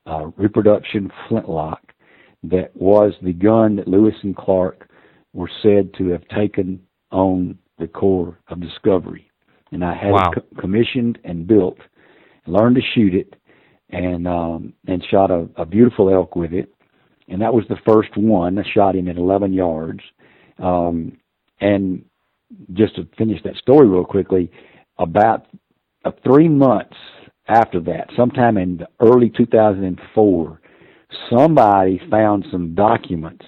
uh, 0.06 0.26
reproduction 0.36 1.10
flintlock 1.28 1.92
that 2.44 2.74
was 2.74 3.14
the 3.22 3.32
gun 3.32 3.76
that 3.76 3.88
Lewis 3.88 4.14
and 4.22 4.36
Clark 4.36 4.88
were 5.32 5.50
said 5.62 5.92
to 5.98 6.08
have 6.08 6.26
taken 6.28 6.80
on 7.10 7.58
the 7.80 7.88
Corps 7.88 8.38
of 8.48 8.60
Discovery. 8.60 9.28
And 9.72 9.84
I 9.84 9.94
had 9.94 10.12
Wow. 10.12 10.30
it 10.30 10.34
co- 10.34 10.60
commissioned 10.60 11.18
and 11.24 11.46
built, 11.46 11.78
learned 12.46 12.76
to 12.76 12.82
shoot 12.94 13.14
it, 13.14 13.34
and 13.90 14.26
um, 14.28 14.72
and 14.86 15.04
shot 15.10 15.30
a, 15.30 15.48
a 15.56 15.66
beautiful 15.66 16.12
elk 16.12 16.36
with 16.36 16.52
it. 16.52 16.72
And 17.28 17.40
that 17.42 17.54
was 17.54 17.64
the 17.68 17.78
first 17.86 18.16
one. 18.16 18.58
I 18.58 18.64
shot 18.74 18.96
him 18.96 19.08
at 19.08 19.16
11 19.16 19.52
yards. 19.52 20.00
Um, 20.58 21.16
and 21.60 22.04
just 22.72 22.96
to 22.96 23.06
finish 23.16 23.40
that 23.44 23.56
story 23.56 23.88
real 23.88 24.04
quickly, 24.04 24.50
about 24.98 25.46
uh, 26.04 26.10
three 26.24 26.48
months 26.48 26.96
after 27.48 27.80
that, 27.80 28.10
sometime 28.16 28.56
in 28.56 28.78
the 28.78 28.88
early 29.00 29.30
2004, 29.30 30.60
somebody 31.30 32.00
found 32.10 32.44
some 32.50 32.74
documents 32.74 33.44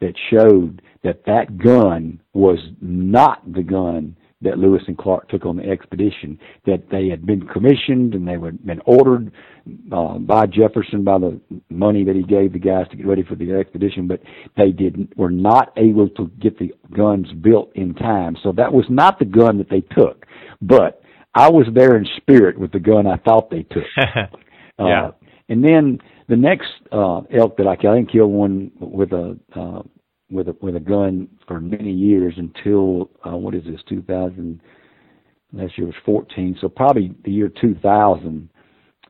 that 0.00 0.14
showed 0.30 0.80
that 1.04 1.24
that 1.26 1.58
gun 1.58 2.20
was 2.32 2.58
not 2.80 3.40
the 3.52 3.62
gun 3.62 4.16
that 4.42 4.58
Lewis 4.58 4.82
and 4.88 4.98
Clark 4.98 5.28
took 5.28 5.46
on 5.46 5.56
the 5.56 5.64
expedition. 5.68 6.38
That 6.66 6.90
they 6.90 7.08
had 7.08 7.24
been 7.24 7.46
commissioned 7.46 8.14
and 8.14 8.26
they 8.26 8.32
had 8.32 8.66
been 8.66 8.80
ordered 8.84 9.32
uh, 9.92 10.18
by 10.18 10.46
Jefferson 10.46 11.02
by 11.04 11.18
the 11.18 11.40
money 11.70 12.04
that 12.04 12.14
he 12.14 12.22
gave 12.22 12.52
the 12.52 12.58
guys 12.58 12.86
to 12.90 12.96
get 12.96 13.06
ready 13.06 13.22
for 13.22 13.36
the 13.36 13.52
expedition, 13.52 14.06
but 14.06 14.20
they 14.56 14.70
didn't 14.70 15.16
were 15.16 15.30
not 15.30 15.72
able 15.76 16.08
to 16.10 16.30
get 16.40 16.58
the 16.58 16.72
guns 16.94 17.30
built 17.40 17.70
in 17.74 17.94
time. 17.94 18.36
So 18.42 18.52
that 18.52 18.72
was 18.72 18.84
not 18.90 19.18
the 19.18 19.24
gun 19.24 19.56
that 19.58 19.70
they 19.70 19.80
took. 19.80 20.26
But 20.60 21.02
I 21.34 21.48
was 21.50 21.66
there 21.74 21.96
in 21.96 22.06
spirit 22.16 22.58
with 22.58 22.72
the 22.72 22.80
gun 22.80 23.06
I 23.06 23.16
thought 23.16 23.50
they 23.50 23.62
took. 23.64 23.84
Uh, 24.76 24.86
Yeah. 24.88 25.10
and 25.48 25.62
then 25.62 26.00
the 26.28 26.34
next 26.34 26.66
uh, 26.90 27.20
elk 27.32 27.56
that 27.58 27.68
I 27.68 27.76
killed, 27.76 27.94
I 27.94 27.98
didn't 27.98 28.10
kill 28.10 28.26
one 28.26 28.72
with 28.80 29.12
a 29.12 29.38
uh, 29.54 29.82
with 30.30 30.48
a 30.48 30.56
with 30.60 30.76
a 30.76 30.80
gun 30.80 31.28
for 31.46 31.60
many 31.60 31.92
years 31.92 32.34
until 32.36 33.10
uh, 33.26 33.36
what 33.36 33.54
is 33.54 33.64
this 33.64 33.80
2000? 33.88 34.60
Last 35.52 35.78
year 35.78 35.86
was 35.86 35.94
14, 36.04 36.58
so 36.60 36.68
probably 36.68 37.14
the 37.24 37.30
year 37.30 37.48
2000, 37.48 38.48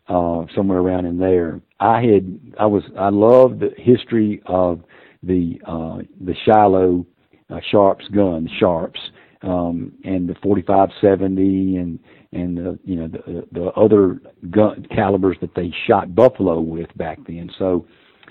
uh, 0.09 0.45
somewhere 0.55 0.79
around 0.79 1.07
in 1.07 1.17
there. 1.17 1.62
I 1.81 2.03
had 2.03 2.39
I 2.59 2.67
was 2.67 2.83
I 2.99 3.09
loved 3.09 3.61
the 3.61 3.71
history 3.79 4.43
of 4.47 4.83
the 5.23 5.61
uh, 5.67 5.99
the 6.21 6.35
Shiloh 6.45 7.07
uh, 7.51 7.61
Sharps 7.71 8.07
gun, 8.09 8.49
Sharps, 8.59 9.01
um, 9.43 9.93
and 10.05 10.29
the 10.29 10.35
4570 10.43 11.77
and 11.77 11.99
and 12.33 12.57
the 12.59 12.79
you 12.85 12.97
know 12.97 13.09
the 13.09 13.47
the 13.53 13.67
other 13.73 14.21
gun 14.51 14.87
calibers 14.95 15.37
that 15.41 15.55
they 15.55 15.73
shot 15.87 16.15
buffalo 16.15 16.61
with 16.61 16.95
back 16.97 17.19
then. 17.27 17.51
So 17.59 17.87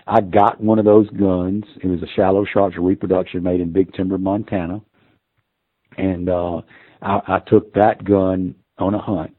I 0.08 0.22
got 0.22 0.62
one 0.62 0.80
of 0.80 0.86
those 0.86 1.10
guns. 1.12 1.64
It 1.82 1.88
was 1.88 2.02
a 2.02 2.08
Shiloh 2.16 2.46
Sharps 2.46 2.78
reproduction 2.78 3.44
made 3.44 3.62
in 3.62 3.72
Big 3.72 3.94
Timber, 3.94 4.18
Montana, 4.18 4.82
and 5.98 6.30
uh, 6.30 6.62
I, 7.02 7.22
I 7.28 7.40
took 7.48 7.74
that 7.74 8.04
gun 8.04 8.56
on 8.78 8.94
a 8.94 9.00
hunt 9.00 9.36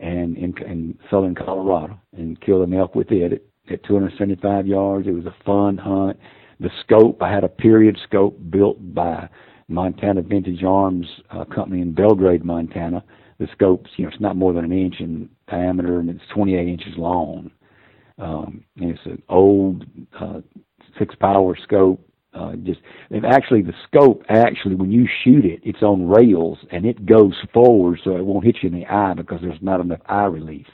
and 0.00 0.36
in, 0.36 0.54
in 0.66 0.98
southern 1.10 1.34
Colorado 1.34 1.98
and 2.16 2.40
killed 2.40 2.66
an 2.66 2.74
elk 2.74 2.94
with 2.94 3.10
it 3.10 3.32
at, 3.32 3.72
at 3.72 3.84
275 3.84 4.66
yards. 4.66 5.06
It 5.06 5.12
was 5.12 5.26
a 5.26 5.34
fun 5.44 5.78
hunt. 5.78 6.18
The 6.60 6.70
scope, 6.80 7.22
I 7.22 7.32
had 7.32 7.44
a 7.44 7.48
period 7.48 7.98
scope 8.06 8.38
built 8.50 8.94
by 8.94 9.28
Montana 9.68 10.22
Vintage 10.22 10.62
Arms 10.64 11.06
uh, 11.30 11.44
Company 11.44 11.80
in 11.80 11.94
Belgrade, 11.94 12.44
Montana. 12.44 13.02
The 13.38 13.48
scope's, 13.52 13.90
you 13.96 14.04
know, 14.04 14.10
it's 14.10 14.20
not 14.20 14.36
more 14.36 14.52
than 14.52 14.64
an 14.64 14.72
inch 14.72 14.96
in 15.00 15.28
diameter 15.48 16.00
and 16.00 16.10
it's 16.10 16.22
28 16.34 16.68
inches 16.68 16.92
long. 16.96 17.50
Um, 18.22 18.64
it's 18.76 19.00
an 19.04 19.20
old 19.28 19.84
uh, 20.18 20.40
six 20.98 21.14
power 21.16 21.56
scope. 21.62 22.08
Uh, 22.34 22.56
just 22.62 22.80
and 23.10 23.26
actually 23.26 23.60
the 23.60 23.74
scope 23.86 24.22
actually 24.30 24.74
when 24.74 24.90
you 24.90 25.06
shoot 25.22 25.44
it, 25.44 25.60
it's 25.64 25.82
on 25.82 26.08
rails 26.08 26.56
and 26.70 26.86
it 26.86 27.04
goes 27.04 27.34
forward 27.52 28.00
so 28.02 28.16
it 28.16 28.24
won't 28.24 28.42
hit 28.42 28.56
you 28.62 28.70
in 28.70 28.74
the 28.74 28.86
eye 28.86 29.12
because 29.14 29.38
there's 29.42 29.60
not 29.60 29.80
enough 29.80 30.00
eye 30.06 30.24
relief, 30.24 30.66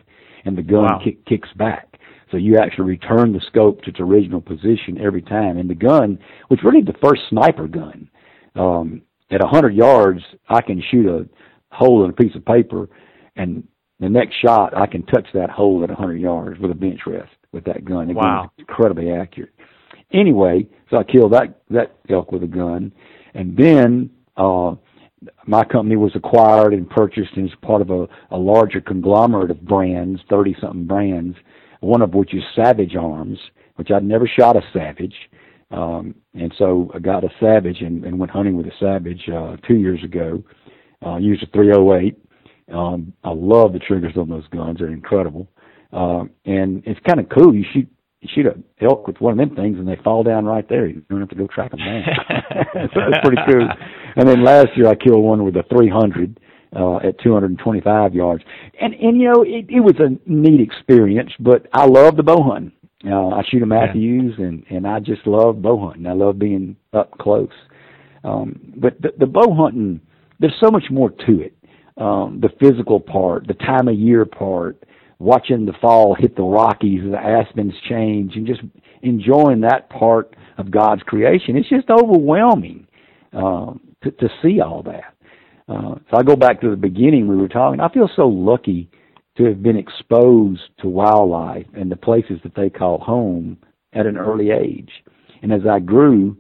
and 0.44 0.56
the 0.56 0.62
gun 0.62 0.84
Wow. 0.84 1.00
kick, 1.02 1.24
kicks 1.26 1.48
back. 1.56 1.98
So 2.30 2.36
you 2.36 2.58
actually 2.58 2.84
return 2.84 3.32
the 3.32 3.40
scope 3.48 3.82
to 3.82 3.90
its 3.90 3.98
original 3.98 4.40
position 4.40 5.00
every 5.02 5.22
time. 5.22 5.56
And 5.58 5.68
the 5.68 5.74
gun, 5.74 6.18
which 6.48 6.60
really 6.62 6.82
the 6.82 6.94
first 7.02 7.22
sniper 7.30 7.66
gun, 7.66 8.08
um, 8.54 9.02
at 9.30 9.42
a 9.42 9.48
hundred 9.48 9.74
yards, 9.74 10.20
I 10.48 10.60
can 10.60 10.82
shoot 10.90 11.06
a 11.06 11.26
hole 11.74 12.04
in 12.04 12.10
a 12.10 12.12
piece 12.12 12.36
of 12.36 12.44
paper, 12.44 12.88
and 13.36 13.66
the 13.98 14.08
next 14.08 14.36
shot 14.36 14.76
I 14.76 14.86
can 14.86 15.02
touch 15.06 15.26
that 15.34 15.50
hole 15.50 15.82
at 15.82 15.90
a 15.90 15.94
hundred 15.94 16.20
yards 16.20 16.60
with 16.60 16.70
a 16.70 16.74
bench 16.74 17.00
rest 17.06 17.32
with 17.52 17.64
that 17.64 17.84
gun. 17.84 18.08
The 18.08 18.14
Wow. 18.14 18.50
incredibly 18.58 19.10
accurate. 19.10 19.52
Anyway, 20.12 20.66
so 20.90 20.96
I 20.96 21.04
killed 21.04 21.32
that 21.32 21.60
that 21.70 21.96
elk 22.08 22.32
with 22.32 22.42
a 22.42 22.46
gun, 22.46 22.92
and 23.34 23.56
then 23.56 24.10
uh, 24.36 24.74
my 25.46 25.64
company 25.64 25.96
was 25.96 26.12
acquired 26.14 26.72
and 26.72 26.88
purchased 26.88 27.36
and 27.36 27.48
is 27.48 27.54
part 27.62 27.82
of 27.82 27.90
a, 27.90 28.08
a 28.30 28.38
larger 28.38 28.80
conglomerate 28.80 29.50
of 29.50 29.60
brands, 29.62 30.20
thirty 30.30 30.56
something 30.60 30.86
brands. 30.86 31.36
One 31.80 32.02
of 32.02 32.14
which 32.14 32.34
is 32.34 32.42
Savage 32.56 32.96
Arms, 32.96 33.38
which 33.76 33.90
I'd 33.92 34.02
never 34.02 34.26
shot 34.26 34.56
a 34.56 34.62
Savage. 34.72 35.14
Um, 35.70 36.14
and 36.34 36.52
so 36.58 36.90
I 36.94 36.98
got 36.98 37.22
a 37.22 37.28
Savage 37.38 37.82
and, 37.82 38.04
and 38.04 38.18
went 38.18 38.32
hunting 38.32 38.56
with 38.56 38.66
a 38.66 38.72
Savage 38.80 39.28
uh, 39.28 39.56
two 39.66 39.76
years 39.76 40.02
ago. 40.02 40.42
Uh, 41.06 41.18
used 41.18 41.42
a 41.44 41.46
308. 41.52 42.18
Um, 42.74 43.12
I 43.22 43.30
love 43.30 43.72
the 43.74 43.78
triggers 43.78 44.16
on 44.16 44.28
those 44.28 44.46
guns; 44.48 44.78
they're 44.78 44.88
incredible. 44.88 45.46
Um, 45.92 46.30
and 46.44 46.82
it's 46.86 47.00
kind 47.06 47.20
of 47.20 47.28
cool. 47.28 47.54
You 47.54 47.64
shoot 47.72 47.88
you 48.20 48.28
shoot 48.34 48.46
an 48.46 48.64
elk 48.80 49.06
with 49.06 49.20
one 49.20 49.38
of 49.38 49.48
them 49.48 49.56
things, 49.56 49.78
and 49.78 49.86
they 49.86 49.96
fall 50.02 50.24
down 50.24 50.44
right 50.44 50.68
there. 50.68 50.86
You 50.86 51.02
don't 51.08 51.20
have 51.20 51.28
to 51.28 51.36
go 51.36 51.46
track 51.46 51.70
them 51.70 51.80
down. 51.80 52.02
so 52.94 53.00
that's 53.10 53.24
pretty 53.24 53.40
cool. 53.48 53.68
And 54.16 54.28
then 54.28 54.42
last 54.42 54.68
year 54.76 54.88
I 54.88 54.96
killed 54.96 55.22
one 55.22 55.44
with 55.44 55.56
a 55.56 55.62
300 55.70 56.40
uh, 56.74 56.96
at 56.96 57.18
225 57.20 58.14
yards, 58.14 58.44
and 58.80 58.94
and 58.94 59.20
you 59.20 59.28
know 59.32 59.42
it, 59.42 59.66
it 59.68 59.80
was 59.80 59.94
a 60.00 60.18
neat 60.30 60.60
experience. 60.60 61.30
But 61.38 61.66
I 61.72 61.86
love 61.86 62.16
the 62.16 62.22
bow 62.22 62.42
hunting. 62.42 62.72
Uh, 63.06 63.28
I 63.28 63.42
shoot 63.48 63.62
a 63.62 63.66
Mathews, 63.66 64.34
and 64.38 64.64
and 64.68 64.86
I 64.86 64.98
just 64.98 65.26
love 65.26 65.62
bow 65.62 65.78
hunting. 65.86 66.06
I 66.06 66.12
love 66.12 66.38
being 66.38 66.76
up 66.92 67.16
close. 67.18 67.48
Um, 68.24 68.74
but 68.76 69.00
the, 69.00 69.10
the 69.18 69.26
bow 69.26 69.54
hunting, 69.54 70.00
there's 70.40 70.56
so 70.60 70.70
much 70.70 70.84
more 70.90 71.10
to 71.10 71.40
it. 71.40 71.54
Um, 71.96 72.40
the 72.40 72.50
physical 72.60 73.00
part, 73.00 73.46
the 73.46 73.54
time 73.54 73.88
of 73.88 73.94
year 73.94 74.24
part, 74.24 74.82
watching 75.18 75.66
the 75.66 75.72
fall 75.80 76.14
hit 76.14 76.36
the 76.36 76.42
Rockies, 76.42 77.02
the 77.02 77.18
aspens 77.18 77.74
change, 77.88 78.36
and 78.36 78.46
just 78.46 78.60
enjoying 79.02 79.60
that 79.62 79.90
part 79.90 80.34
of 80.58 80.70
God's 80.70 81.02
creation. 81.02 81.56
It's 81.56 81.68
just 81.68 81.90
overwhelming 81.90 82.86
um, 83.32 83.80
to, 84.02 84.10
to 84.12 84.28
see 84.42 84.60
all 84.60 84.82
that. 84.84 85.14
Uh, 85.68 85.96
so 86.10 86.16
I 86.16 86.22
go 86.22 86.36
back 86.36 86.60
to 86.60 86.70
the 86.70 86.76
beginning 86.76 87.28
we 87.28 87.36
were 87.36 87.48
talking. 87.48 87.80
I 87.80 87.92
feel 87.92 88.08
so 88.14 88.26
lucky 88.26 88.88
to 89.36 89.44
have 89.44 89.62
been 89.62 89.76
exposed 89.76 90.62
to 90.80 90.88
wildlife 90.88 91.66
and 91.74 91.90
the 91.90 91.96
places 91.96 92.40
that 92.42 92.54
they 92.54 92.70
call 92.70 92.98
home 92.98 93.58
at 93.92 94.06
an 94.06 94.16
early 94.16 94.50
age. 94.50 94.90
And 95.42 95.52
as 95.52 95.60
I 95.70 95.78
grew 95.78 96.36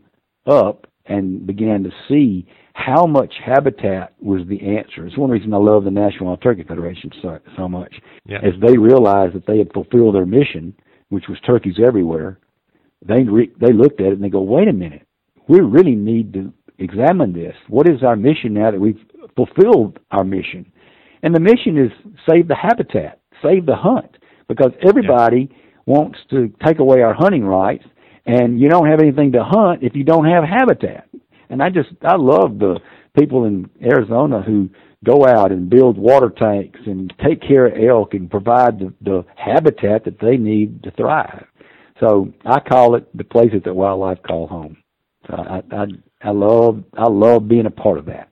up 0.46 0.86
and 1.06 1.46
began 1.46 1.84
to 1.84 1.90
see 2.08 2.46
how 2.78 3.06
much 3.06 3.34
habitat 3.44 4.14
was 4.20 4.42
the 4.48 4.60
answer. 4.60 5.04
It's 5.04 5.18
one 5.18 5.30
reason 5.30 5.52
I 5.52 5.56
love 5.56 5.82
the 5.82 5.90
National 5.90 6.26
Wild 6.26 6.42
Turkey 6.42 6.62
Federation 6.62 7.10
so, 7.20 7.38
so 7.56 7.68
much. 7.68 7.92
Yeah. 8.24 8.38
As 8.38 8.54
they 8.64 8.78
realized 8.78 9.34
that 9.34 9.46
they 9.46 9.58
had 9.58 9.72
fulfilled 9.72 10.14
their 10.14 10.24
mission, 10.24 10.74
which 11.08 11.24
was 11.28 11.38
turkeys 11.40 11.76
everywhere, 11.84 12.38
they 13.04 13.24
re- 13.24 13.52
they 13.60 13.72
looked 13.72 14.00
at 14.00 14.06
it 14.06 14.12
and 14.12 14.22
they 14.22 14.28
go, 14.28 14.42
"Wait 14.42 14.68
a 14.68 14.72
minute, 14.72 15.06
we 15.48 15.60
really 15.60 15.96
need 15.96 16.32
to 16.34 16.52
examine 16.78 17.32
this. 17.32 17.54
What 17.68 17.88
is 17.88 18.02
our 18.04 18.14
mission 18.14 18.54
now 18.54 18.70
that 18.70 18.80
we've 18.80 19.00
fulfilled 19.34 19.98
our 20.12 20.24
mission? 20.24 20.70
And 21.22 21.34
the 21.34 21.40
mission 21.40 21.76
is 21.78 21.90
save 22.30 22.46
the 22.46 22.54
habitat, 22.54 23.20
save 23.42 23.66
the 23.66 23.76
hunt, 23.76 24.18
because 24.46 24.70
everybody 24.86 25.48
yeah. 25.50 25.56
wants 25.86 26.18
to 26.30 26.52
take 26.64 26.78
away 26.78 27.02
our 27.02 27.14
hunting 27.14 27.44
rights, 27.44 27.84
and 28.24 28.60
you 28.60 28.68
don't 28.68 28.88
have 28.88 29.00
anything 29.00 29.32
to 29.32 29.42
hunt 29.42 29.82
if 29.82 29.96
you 29.96 30.04
don't 30.04 30.26
have 30.26 30.44
habitat. 30.44 31.07
And 31.50 31.62
I 31.62 31.70
just 31.70 31.90
I 32.02 32.16
love 32.16 32.58
the 32.58 32.78
people 33.18 33.44
in 33.44 33.68
Arizona 33.82 34.42
who 34.42 34.68
go 35.04 35.26
out 35.26 35.52
and 35.52 35.70
build 35.70 35.96
water 35.96 36.30
tanks 36.30 36.80
and 36.86 37.12
take 37.24 37.40
care 37.40 37.66
of 37.66 37.74
elk 37.82 38.14
and 38.14 38.30
provide 38.30 38.78
the, 38.78 38.92
the 39.00 39.24
habitat 39.36 40.04
that 40.04 40.20
they 40.20 40.36
need 40.36 40.82
to 40.82 40.90
thrive. 40.92 41.46
So 42.00 42.32
I 42.44 42.60
call 42.60 42.94
it 42.96 43.16
the 43.16 43.24
places 43.24 43.62
that 43.64 43.74
wildlife 43.74 44.22
call 44.26 44.46
home. 44.46 44.78
So 45.26 45.34
I, 45.34 45.62
I 45.72 45.84
I 46.22 46.30
love 46.30 46.84
I 46.96 47.08
love 47.08 47.48
being 47.48 47.66
a 47.66 47.70
part 47.70 47.98
of 47.98 48.06
that. 48.06 48.28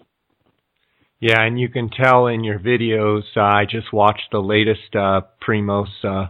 Yeah, 1.20 1.42
and 1.42 1.58
you 1.58 1.68
can 1.68 1.88
tell 1.88 2.26
in 2.26 2.44
your 2.44 2.58
videos. 2.58 3.22
Uh, 3.36 3.40
I 3.40 3.64
just 3.64 3.92
watched 3.92 4.28
the 4.32 4.40
latest 4.40 4.94
uh, 4.94 5.22
Primos 5.46 5.88
uh, 6.04 6.28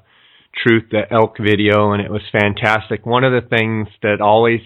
Truth 0.62 0.84
the 0.90 1.02
Elk 1.10 1.36
video, 1.38 1.92
and 1.92 2.02
it 2.02 2.10
was 2.10 2.22
fantastic. 2.32 3.04
One 3.04 3.24
of 3.24 3.32
the 3.32 3.48
things 3.48 3.88
that 4.02 4.20
always 4.20 4.60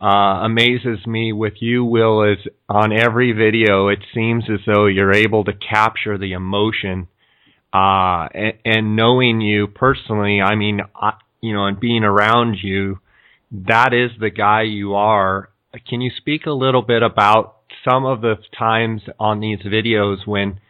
uh, 0.00 0.40
amazes 0.44 1.06
me 1.06 1.32
with 1.32 1.54
you, 1.60 1.84
Will, 1.84 2.22
is 2.22 2.38
on 2.68 2.92
every 2.92 3.32
video 3.32 3.88
it 3.88 3.98
seems 4.14 4.44
as 4.50 4.60
though 4.66 4.86
you're 4.86 5.14
able 5.14 5.44
to 5.44 5.52
capture 5.52 6.16
the 6.16 6.32
emotion. 6.32 7.08
Uh, 7.72 8.26
and, 8.34 8.54
and 8.64 8.96
knowing 8.96 9.40
you 9.40 9.66
personally, 9.66 10.40
I 10.40 10.54
mean, 10.54 10.80
I, 10.94 11.12
you 11.40 11.52
know, 11.52 11.66
and 11.66 11.78
being 11.78 12.02
around 12.02 12.56
you, 12.62 12.98
that 13.52 13.92
is 13.92 14.10
the 14.18 14.30
guy 14.30 14.62
you 14.62 14.94
are. 14.94 15.50
Can 15.88 16.00
you 16.00 16.10
speak 16.16 16.46
a 16.46 16.52
little 16.52 16.82
bit 16.82 17.02
about 17.02 17.56
some 17.88 18.04
of 18.04 18.22
the 18.22 18.36
times 18.58 19.02
on 19.18 19.40
these 19.40 19.60
videos 19.60 20.26
when 20.26 20.60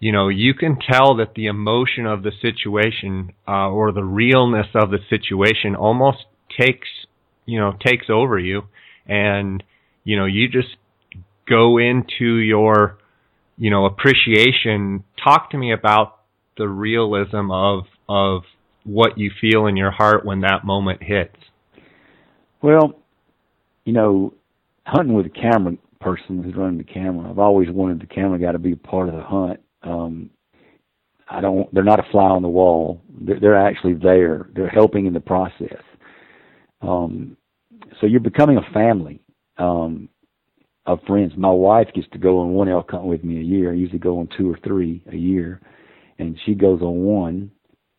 you 0.00 0.12
know 0.12 0.28
you 0.28 0.54
can 0.54 0.78
tell 0.78 1.16
that 1.16 1.34
the 1.34 1.46
emotion 1.46 2.06
of 2.06 2.22
the 2.22 2.32
situation 2.40 3.32
uh, 3.46 3.68
or 3.68 3.92
the 3.92 4.04
realness 4.04 4.66
of 4.74 4.90
the 4.90 4.98
situation 5.10 5.74
almost 5.74 6.24
takes 6.58 6.88
you 7.48 7.58
know 7.58 7.74
takes 7.84 8.06
over 8.08 8.38
you 8.38 8.62
and 9.06 9.62
you 10.04 10.16
know 10.16 10.26
you 10.26 10.48
just 10.48 10.76
go 11.48 11.78
into 11.78 12.36
your 12.36 12.98
you 13.56 13.70
know 13.70 13.86
appreciation 13.86 15.02
talk 15.22 15.50
to 15.50 15.58
me 15.58 15.72
about 15.72 16.20
the 16.56 16.68
realism 16.68 17.50
of 17.50 17.84
of 18.08 18.42
what 18.84 19.18
you 19.18 19.30
feel 19.40 19.66
in 19.66 19.76
your 19.76 19.90
heart 19.90 20.24
when 20.24 20.40
that 20.40 20.64
moment 20.64 21.02
hits 21.02 21.36
well 22.62 22.92
you 23.84 23.92
know 23.92 24.32
hunting 24.86 25.14
with 25.14 25.26
a 25.26 25.30
camera 25.30 25.76
person 26.00 26.42
who's 26.42 26.54
running 26.54 26.78
the 26.78 26.84
camera. 26.84 27.30
I've 27.30 27.38
always 27.38 27.68
wanted 27.70 28.00
the 28.00 28.06
camera 28.06 28.38
guy 28.38 28.52
to 28.52 28.58
be 28.58 28.72
a 28.72 28.76
part 28.76 29.08
of 29.08 29.14
the 29.14 29.22
hunt. 29.22 29.60
Um, 29.82 30.30
I 31.30 31.40
don't. 31.40 31.72
They're 31.74 31.84
not 31.84 32.00
a 32.00 32.10
fly 32.10 32.24
on 32.24 32.42
the 32.42 32.48
wall. 32.48 33.00
They're, 33.20 33.40
they're 33.40 33.56
actually 33.56 33.94
there. 33.94 34.48
They're 34.54 34.68
helping 34.68 35.06
in 35.06 35.12
the 35.12 35.20
process. 35.20 35.82
Um, 36.80 37.36
so 38.00 38.06
you're 38.06 38.20
becoming 38.20 38.58
a 38.58 38.72
family 38.72 39.20
um, 39.58 40.08
of 40.86 41.00
friends. 41.06 41.32
My 41.36 41.50
wife 41.50 41.88
gets 41.94 42.08
to 42.12 42.18
go 42.18 42.38
on 42.40 42.50
one 42.50 42.68
elk 42.68 42.90
hunt 42.90 43.04
with 43.04 43.24
me 43.24 43.38
a 43.38 43.42
year. 43.42 43.72
I 43.72 43.76
usually 43.76 43.98
go 43.98 44.18
on 44.18 44.28
two 44.36 44.50
or 44.50 44.58
three 44.64 45.02
a 45.12 45.16
year, 45.16 45.60
and 46.18 46.38
she 46.44 46.54
goes 46.54 46.80
on 46.80 47.04
one. 47.04 47.50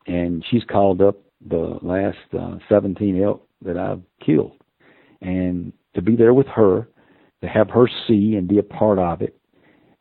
And 0.07 0.43
she's 0.49 0.63
called 0.63 1.01
up 1.01 1.17
the 1.47 1.77
last 1.83 2.17
uh, 2.37 2.57
17 2.67 3.21
elk 3.21 3.47
that 3.61 3.77
I've 3.77 4.01
killed, 4.25 4.57
and 5.21 5.71
to 5.93 6.01
be 6.01 6.15
there 6.15 6.33
with 6.33 6.47
her 6.47 6.87
to 7.41 7.47
have 7.47 7.69
her 7.69 7.87
see 8.07 8.35
and 8.35 8.47
be 8.47 8.57
a 8.57 8.63
part 8.63 8.97
of 8.97 9.21
it. 9.21 9.37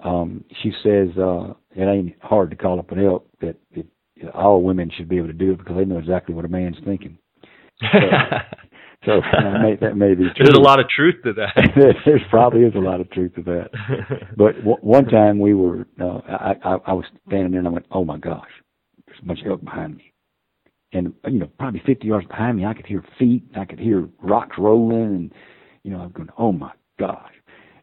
Um, 0.00 0.44
she 0.62 0.72
says 0.82 1.08
uh, 1.18 1.52
it 1.76 1.84
ain't 1.84 2.14
hard 2.22 2.50
to 2.50 2.56
call 2.56 2.78
up 2.78 2.90
an 2.90 3.04
elk. 3.04 3.26
That 3.40 3.56
it, 3.72 3.86
all 4.34 4.62
women 4.62 4.90
should 4.96 5.08
be 5.08 5.18
able 5.18 5.26
to 5.28 5.32
do 5.32 5.52
it 5.52 5.58
because 5.58 5.76
they 5.76 5.84
know 5.84 5.98
exactly 5.98 6.34
what 6.34 6.44
a 6.44 6.48
man's 6.48 6.78
thinking. 6.84 7.18
So, 7.80 7.98
so 9.04 9.20
that, 9.32 9.60
may, 9.62 9.76
that 9.80 9.96
may 9.96 10.14
be 10.14 10.24
true. 10.36 10.44
There's 10.44 10.56
a 10.56 10.60
lot 10.60 10.80
of 10.80 10.88
truth 10.88 11.16
to 11.24 11.32
that. 11.34 11.54
there 12.06 12.20
probably 12.30 12.62
is 12.62 12.74
a 12.74 12.78
lot 12.78 13.00
of 13.00 13.10
truth 13.10 13.34
to 13.36 13.42
that. 13.42 13.70
But 14.36 14.56
w- 14.58 14.78
one 14.80 15.06
time 15.06 15.38
we 15.38 15.54
were, 15.54 15.86
uh, 16.00 16.18
I, 16.28 16.54
I, 16.64 16.76
I 16.88 16.92
was 16.92 17.04
standing 17.26 17.50
there 17.52 17.60
and 17.60 17.68
I 17.68 17.72
went, 17.72 17.86
"Oh 17.90 18.04
my 18.04 18.18
gosh, 18.18 18.50
there's 19.06 19.18
a 19.22 19.26
bunch 19.26 19.40
of 19.42 19.46
elk 19.48 19.64
behind 19.64 19.96
me." 19.96 20.12
And 20.92 21.12
you 21.26 21.38
know, 21.40 21.50
probably 21.58 21.82
50 21.86 22.06
yards 22.06 22.26
behind 22.26 22.56
me, 22.56 22.64
I 22.64 22.74
could 22.74 22.86
hear 22.86 23.04
feet, 23.18 23.44
I 23.56 23.64
could 23.66 23.78
hear 23.78 24.08
rocks 24.22 24.56
rolling, 24.58 25.02
and 25.02 25.32
you 25.84 25.90
know, 25.90 26.00
I'm 26.00 26.12
going, 26.12 26.30
"Oh 26.38 26.52
my 26.52 26.72
gosh. 26.98 27.32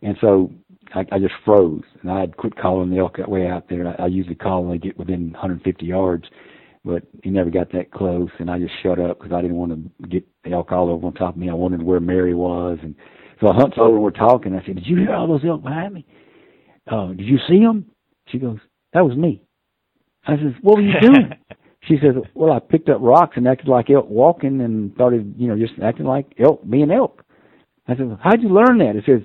And 0.02 0.18
so 0.22 0.52
I, 0.94 1.06
I 1.12 1.20
just 1.20 1.34
froze, 1.44 1.84
and 2.02 2.12
I 2.12 2.20
had 2.20 2.38
quit 2.38 2.56
calling 2.58 2.90
the 2.92 2.98
elk 3.00 3.18
that 3.18 3.30
way 3.30 3.48
out 3.48 3.70
there. 3.70 3.88
I, 3.88 4.04
I 4.04 4.08
usually 4.08 4.36
call 4.36 4.64
when 4.64 4.72
they 4.78 4.88
get 4.88 4.98
within 5.00 5.32
150 5.32 5.86
yards, 5.86 6.26
but 6.86 7.04
he 7.24 7.32
never 7.32 7.50
got 7.50 7.72
that 7.72 7.92
close, 7.92 8.30
and 8.38 8.50
I 8.50 8.60
just 8.60 8.74
shut 8.84 9.00
up 9.00 9.18
because 9.18 9.34
I 9.34 9.42
didn't 9.42 9.58
want 9.58 9.72
to 9.72 10.08
get 10.08 10.24
the 10.44 10.54
elk 10.54 10.72
all 10.72 10.90
over 10.90 11.08
on 11.08 11.14
top 11.14 11.34
of 11.34 11.40
me. 11.40 11.50
I 11.50 11.54
wondered 11.54 11.82
where 11.82 12.00
Mary 12.00 12.36
was, 12.36 12.78
and 12.84 12.94
so 13.42 13.48
I 13.48 13.56
hunts 13.56 13.78
over 13.80 13.96
and 13.96 14.04
we're 14.04 14.12
talking. 14.12 14.54
I 14.54 14.64
said, 14.66 14.76
"Did 14.76 14.86
you 14.86 14.98
hear 14.98 15.14
all 15.14 15.28
those 15.28 15.44
elk 15.44 15.64
behind 15.64 15.96
me? 15.96 16.06
Uh, 16.90 17.08
did 17.08 17.26
you 17.26 17.40
see 17.50 17.60
them?" 17.60 17.86
She 18.28 18.38
goes, 18.38 18.60
"That 18.94 19.04
was 19.04 19.18
me." 19.18 19.42
I 20.28 20.38
says, 20.38 20.54
"What 20.62 20.78
were 20.78 20.84
you 20.84 21.00
doing?" 21.02 21.34
she 21.88 21.98
says, 21.98 22.16
"Well, 22.36 22.54
I 22.54 22.60
picked 22.60 22.90
up 22.90 23.00
rocks 23.02 23.36
and 23.36 23.48
acted 23.48 23.68
like 23.68 23.90
elk 23.90 24.08
walking, 24.08 24.62
and 24.62 24.94
started, 24.94 25.34
you 25.38 25.48
know, 25.48 25.58
just 25.58 25.80
acting 25.82 26.06
like 26.06 26.28
elk 26.40 26.62
being 26.70 26.92
elk." 26.92 27.24
I 27.88 27.96
said, 27.96 28.16
"How'd 28.22 28.44
you 28.44 28.50
learn 28.50 28.78
that?" 28.78 28.96
He 28.96 29.12
says, 29.12 29.24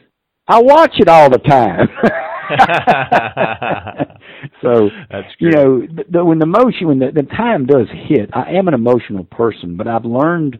"I 0.49 0.63
watch 0.63 0.95
it 0.95 1.09
all 1.09 1.29
the 1.29 1.39
time." 1.39 1.89
so 4.63 4.91
That's 5.11 5.29
you 5.39 5.51
know, 5.51 5.83
the, 6.11 6.25
when 6.25 6.39
the 6.39 6.47
motion, 6.47 6.89
when 6.89 6.99
the, 6.99 7.11
the 7.15 7.23
time 7.23 7.67
does 7.67 7.87
hit, 8.09 8.31
I 8.33 8.53
am 8.53 8.69
an 8.69 8.75
emotional 8.75 9.25
person, 9.25 9.77
but 9.77 9.87
I've 9.87 10.05
learned 10.05 10.59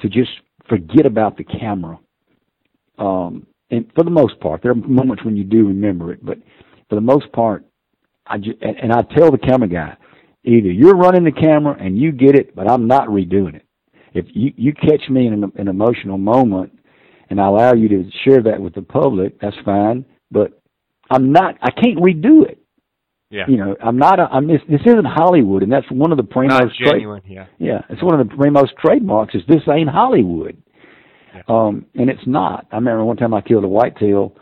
to 0.00 0.08
just 0.08 0.30
forget 0.68 1.06
about 1.06 1.36
the 1.36 1.44
camera. 1.44 1.98
Um, 2.98 3.46
and 3.70 3.90
for 3.94 4.04
the 4.04 4.10
most 4.10 4.38
part, 4.40 4.62
there 4.62 4.72
are 4.72 4.76
moments 4.76 5.24
when 5.24 5.36
you 5.36 5.44
do 5.44 5.66
remember 5.66 6.12
it, 6.12 6.24
but 6.24 6.38
for 6.88 6.94
the 6.94 7.00
most 7.00 7.30
part, 7.32 7.64
I 8.26 8.38
just, 8.38 8.60
and, 8.62 8.76
and 8.76 8.92
I 8.92 9.02
tell 9.02 9.30
the 9.30 9.38
camera 9.38 9.68
guy, 9.68 9.96
either 10.44 10.70
you're 10.70 10.96
running 10.96 11.24
the 11.24 11.32
camera 11.32 11.76
and 11.78 11.98
you 11.98 12.12
get 12.12 12.34
it, 12.34 12.54
but 12.54 12.70
I'm 12.70 12.86
not 12.86 13.08
redoing 13.08 13.56
it. 13.56 13.66
If 14.14 14.26
you 14.32 14.52
you 14.56 14.72
catch 14.72 15.08
me 15.10 15.26
in 15.26 15.34
an, 15.34 15.52
an 15.56 15.68
emotional 15.68 16.16
moment 16.16 16.72
and 17.28 17.40
I 17.40 17.46
allow 17.46 17.74
you 17.74 17.88
to 17.88 18.10
share 18.24 18.42
that 18.42 18.60
with 18.60 18.74
the 18.74 18.82
public, 18.82 19.38
that's 19.40 19.56
fine. 19.64 20.04
But 20.30 20.62
I'm 21.10 21.32
not. 21.32 21.56
I 21.62 21.70
can't 21.70 21.98
redo 21.98 22.48
it. 22.48 22.58
Yeah. 23.30 23.44
You 23.48 23.56
know, 23.56 23.76
I'm 23.82 23.98
not. 23.98 24.18
A, 24.18 24.24
I'm. 24.24 24.46
This, 24.46 24.60
this 24.68 24.80
isn't 24.86 25.04
Hollywood, 25.04 25.62
and 25.62 25.72
that's 25.72 25.90
one 25.90 26.12
of 26.12 26.18
the 26.18 26.24
Primos. 26.24 26.70
genuine. 26.78 27.22
Tra- 27.22 27.30
yeah. 27.30 27.46
Yeah, 27.58 27.80
it's 27.90 28.02
one 28.02 28.18
of 28.18 28.28
the 28.28 28.34
Primos 28.34 28.68
trademarks. 28.78 29.34
Is 29.34 29.42
this 29.48 29.62
ain't 29.70 29.88
Hollywood? 29.88 30.62
Yeah. 31.34 31.42
Um, 31.48 31.86
and 31.94 32.08
it's 32.08 32.26
not. 32.26 32.66
I 32.72 32.76
remember 32.76 33.04
one 33.04 33.16
time 33.16 33.34
I 33.34 33.40
killed 33.40 33.64
a 33.64 33.68
whitetail. 33.68 34.34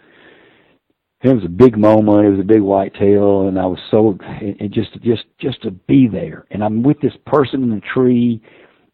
It 1.23 1.35
was 1.35 1.45
a 1.45 1.49
big 1.49 1.79
moment. 1.79 2.27
It 2.27 2.31
was 2.31 2.41
a 2.41 2.45
big 2.45 2.61
whitetail, 2.61 3.49
and 3.49 3.59
I 3.59 3.65
was 3.65 3.79
so 3.91 4.19
it, 4.43 4.61
it 4.61 4.71
just 4.73 4.93
just 5.03 5.25
just 5.41 5.63
to 5.63 5.71
be 5.71 6.07
there. 6.07 6.47
And 6.51 6.63
I'm 6.63 6.83
with 6.83 7.01
this 7.01 7.15
person 7.25 7.63
in 7.63 7.71
the 7.71 7.81
tree, 7.95 8.43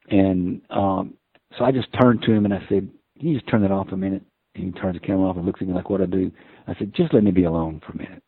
and 0.09 0.63
um, 0.71 1.15
so 1.59 1.65
I 1.65 1.73
just 1.73 1.89
turned 2.01 2.23
to 2.23 2.33
him 2.33 2.45
and 2.45 2.55
I 2.55 2.61
said, 2.69 2.89
can 3.19 3.29
you 3.29 3.39
just 3.39 3.51
turn 3.51 3.63
that 3.63 3.71
off 3.71 3.89
a 3.93 3.97
minute? 3.97 4.23
And 4.55 4.75
he 4.75 4.81
turns 4.81 4.95
the 4.95 5.07
camera 5.07 5.29
off 5.29 5.37
and 5.37 5.47
looks 5.47 5.61
at 5.61 5.69
me 5.69 5.75
like, 5.75 5.91
what 5.91 6.01
I 6.01 6.07
do? 6.07 6.31
I 6.71 6.79
said, 6.79 6.95
just 6.95 7.13
let 7.13 7.25
me 7.25 7.33
be 7.33 7.45
alone 7.45 7.83
for 7.85 7.93
a 7.93 7.97
minute. 7.97 8.23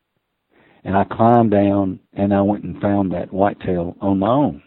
And 0.84 0.96
I 0.96 1.04
climbed 1.04 1.52
down 1.52 2.00
and 2.12 2.34
I 2.34 2.42
went 2.42 2.64
and 2.64 2.80
found 2.80 3.12
that 3.12 3.32
whitetail 3.32 3.96
on 4.00 4.18
my 4.18 4.28
own. 4.28 4.62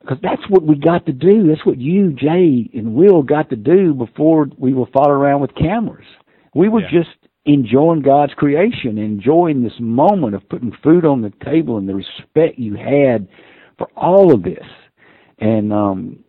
Because 0.00 0.18
that's 0.20 0.42
what 0.48 0.64
we 0.64 0.74
got 0.76 1.06
to 1.06 1.12
do. 1.12 1.46
That's 1.46 1.64
what 1.64 1.78
you, 1.78 2.12
Jay, 2.12 2.68
and 2.74 2.94
Will 2.94 3.22
got 3.22 3.50
to 3.50 3.56
do 3.56 3.94
before 3.94 4.48
we 4.58 4.74
were 4.74 4.86
following 4.92 5.20
around 5.20 5.40
with 5.42 5.54
cameras. 5.54 6.06
We 6.54 6.68
were 6.68 6.80
yeah. 6.80 7.02
just 7.02 7.16
enjoying 7.44 8.02
God's 8.02 8.34
creation, 8.34 8.98
enjoying 8.98 9.62
this 9.62 9.78
moment 9.78 10.34
of 10.34 10.48
putting 10.48 10.76
food 10.82 11.04
on 11.04 11.22
the 11.22 11.32
table 11.44 11.78
and 11.78 11.88
the 11.88 11.94
respect 11.94 12.58
you 12.58 12.74
had 12.74 13.28
for 13.78 13.88
all 13.96 14.34
of 14.34 14.42
this. 14.42 14.66
And 15.38 15.72
um 15.72 16.24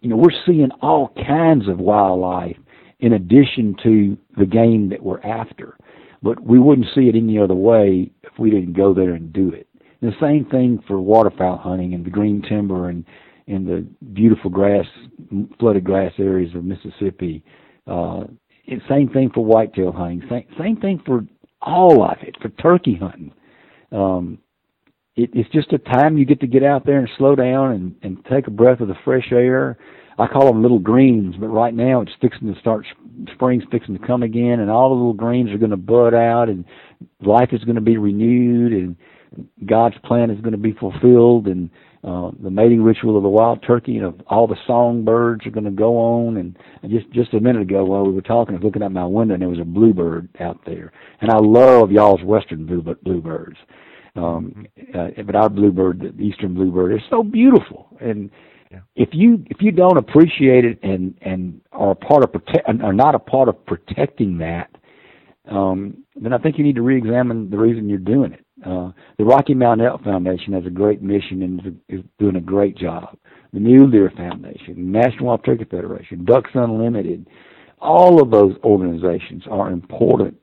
you 0.00 0.10
know, 0.10 0.16
we're 0.16 0.42
seeing 0.46 0.70
all 0.80 1.12
kinds 1.26 1.66
of 1.66 1.78
wildlife 1.78 2.56
in 3.00 3.12
addition 3.12 3.76
to 3.82 4.16
the 4.36 4.46
game 4.46 4.88
that 4.90 5.02
we're 5.02 5.20
after. 5.20 5.76
But 6.22 6.42
we 6.42 6.58
wouldn't 6.58 6.88
see 6.94 7.08
it 7.08 7.14
any 7.14 7.38
other 7.38 7.54
way 7.54 8.10
if 8.22 8.32
we 8.38 8.50
didn't 8.50 8.72
go 8.72 8.92
there 8.92 9.14
and 9.14 9.32
do 9.32 9.50
it. 9.50 9.68
And 10.00 10.12
the 10.12 10.16
same 10.20 10.44
thing 10.50 10.82
for 10.86 11.00
waterfowl 11.00 11.58
hunting 11.58 11.94
and 11.94 12.04
the 12.04 12.10
green 12.10 12.42
timber 12.42 12.88
and 12.88 13.04
in 13.46 13.64
the 13.64 13.86
beautiful 14.12 14.50
grass, 14.50 14.84
flooded 15.58 15.82
grass 15.82 16.12
areas 16.18 16.54
of 16.54 16.64
Mississippi. 16.64 17.42
Uh, 17.86 18.24
same 18.88 19.08
thing 19.08 19.30
for 19.32 19.44
whitetail 19.44 19.90
hunting. 19.90 20.22
Same, 20.28 20.46
same 20.58 20.76
thing 20.76 21.02
for 21.06 21.24
all 21.62 22.04
of 22.04 22.18
it, 22.22 22.36
for 22.42 22.50
turkey 22.50 22.94
hunting. 22.94 23.32
Um, 23.90 24.38
it, 25.16 25.30
it's 25.32 25.48
just 25.50 25.72
a 25.72 25.78
time 25.78 26.18
you 26.18 26.26
get 26.26 26.40
to 26.40 26.46
get 26.46 26.62
out 26.62 26.84
there 26.84 26.98
and 26.98 27.08
slow 27.16 27.34
down 27.34 27.72
and, 27.72 27.94
and 28.02 28.24
take 28.26 28.46
a 28.46 28.50
breath 28.50 28.80
of 28.80 28.88
the 28.88 28.94
fresh 29.04 29.32
air. 29.32 29.78
I 30.18 30.26
call 30.26 30.46
them 30.46 30.62
little 30.62 30.80
greens, 30.80 31.36
but 31.38 31.48
right 31.48 31.74
now 31.74 32.00
it's 32.00 32.12
fixing 32.20 32.52
to 32.52 32.60
start. 32.60 32.86
Spring's 33.34 33.64
fixing 33.70 33.96
to 33.96 34.06
come 34.06 34.22
again, 34.22 34.60
and 34.60 34.70
all 34.70 34.88
the 34.88 34.94
little 34.94 35.12
greens 35.12 35.50
are 35.50 35.58
going 35.58 35.70
to 35.70 35.76
bud 35.76 36.14
out, 36.14 36.48
and 36.48 36.64
life 37.20 37.50
is 37.52 37.62
going 37.64 37.76
to 37.76 37.80
be 37.80 37.96
renewed, 37.96 38.72
and 38.72 38.96
God's 39.66 39.96
plan 40.04 40.30
is 40.30 40.40
going 40.40 40.52
to 40.52 40.58
be 40.58 40.72
fulfilled, 40.72 41.46
and 41.46 41.70
uh, 42.04 42.30
the 42.42 42.50
mating 42.50 42.82
ritual 42.82 43.16
of 43.16 43.22
the 43.22 43.28
wild 43.28 43.62
turkey, 43.66 43.92
you 43.92 44.00
know, 44.00 44.16
all 44.28 44.46
the 44.46 44.56
songbirds 44.66 45.46
are 45.46 45.50
going 45.50 45.64
to 45.64 45.70
go 45.70 45.96
on. 45.96 46.36
And 46.36 46.56
just 46.88 47.10
just 47.10 47.34
a 47.34 47.40
minute 47.40 47.62
ago, 47.62 47.84
while 47.84 48.04
we 48.04 48.12
were 48.12 48.22
talking, 48.22 48.54
I 48.54 48.58
was 48.58 48.64
looking 48.64 48.82
out 48.82 48.92
my 48.92 49.04
window, 49.04 49.34
and 49.34 49.42
there 49.42 49.48
was 49.48 49.58
a 49.58 49.64
bluebird 49.64 50.28
out 50.40 50.58
there. 50.64 50.92
And 51.20 51.30
I 51.30 51.38
love 51.38 51.90
y'all's 51.90 52.22
western 52.22 52.66
blue, 52.66 52.82
bluebirds, 53.02 53.58
um, 54.14 54.66
uh, 54.94 55.08
but 55.26 55.34
our 55.34 55.50
bluebird, 55.50 56.14
the 56.16 56.22
eastern 56.22 56.54
bluebird, 56.54 56.94
is 56.94 57.02
so 57.10 57.22
beautiful. 57.22 57.88
And 58.00 58.30
if 58.96 59.10
you 59.12 59.44
if 59.46 59.58
you 59.60 59.72
don't 59.72 59.96
appreciate 59.96 60.64
it 60.64 60.78
and 60.82 61.16
and 61.22 61.60
are 61.72 61.92
a 61.92 61.94
part 61.94 62.22
of 62.22 62.32
protect 62.32 62.68
are 62.68 62.92
not 62.92 63.14
a 63.14 63.18
part 63.18 63.48
of 63.48 63.64
protecting 63.66 64.38
that, 64.38 64.70
um, 65.50 66.04
then 66.16 66.32
I 66.32 66.38
think 66.38 66.58
you 66.58 66.64
need 66.64 66.76
to 66.76 66.82
re-examine 66.82 67.50
the 67.50 67.58
reason 67.58 67.88
you're 67.88 67.98
doing 67.98 68.32
it. 68.32 68.44
Uh, 68.64 68.90
the 69.18 69.24
Rocky 69.24 69.54
Mountain 69.54 69.86
Elk 69.86 70.02
Foundation 70.02 70.52
has 70.52 70.66
a 70.66 70.70
great 70.70 71.00
mission 71.00 71.42
and 71.42 71.60
is, 71.88 72.00
is 72.00 72.04
doing 72.18 72.36
a 72.36 72.40
great 72.40 72.76
job. 72.76 73.16
The 73.52 73.60
Mule 73.60 73.88
Deer 73.88 74.12
Foundation, 74.16 74.90
National 74.90 75.26
Wild 75.26 75.44
Turkey 75.44 75.64
Federation, 75.64 76.24
Ducks 76.24 76.50
Unlimited, 76.54 77.28
all 77.80 78.20
of 78.20 78.30
those 78.30 78.56
organizations 78.64 79.44
are 79.48 79.70
important 79.70 80.36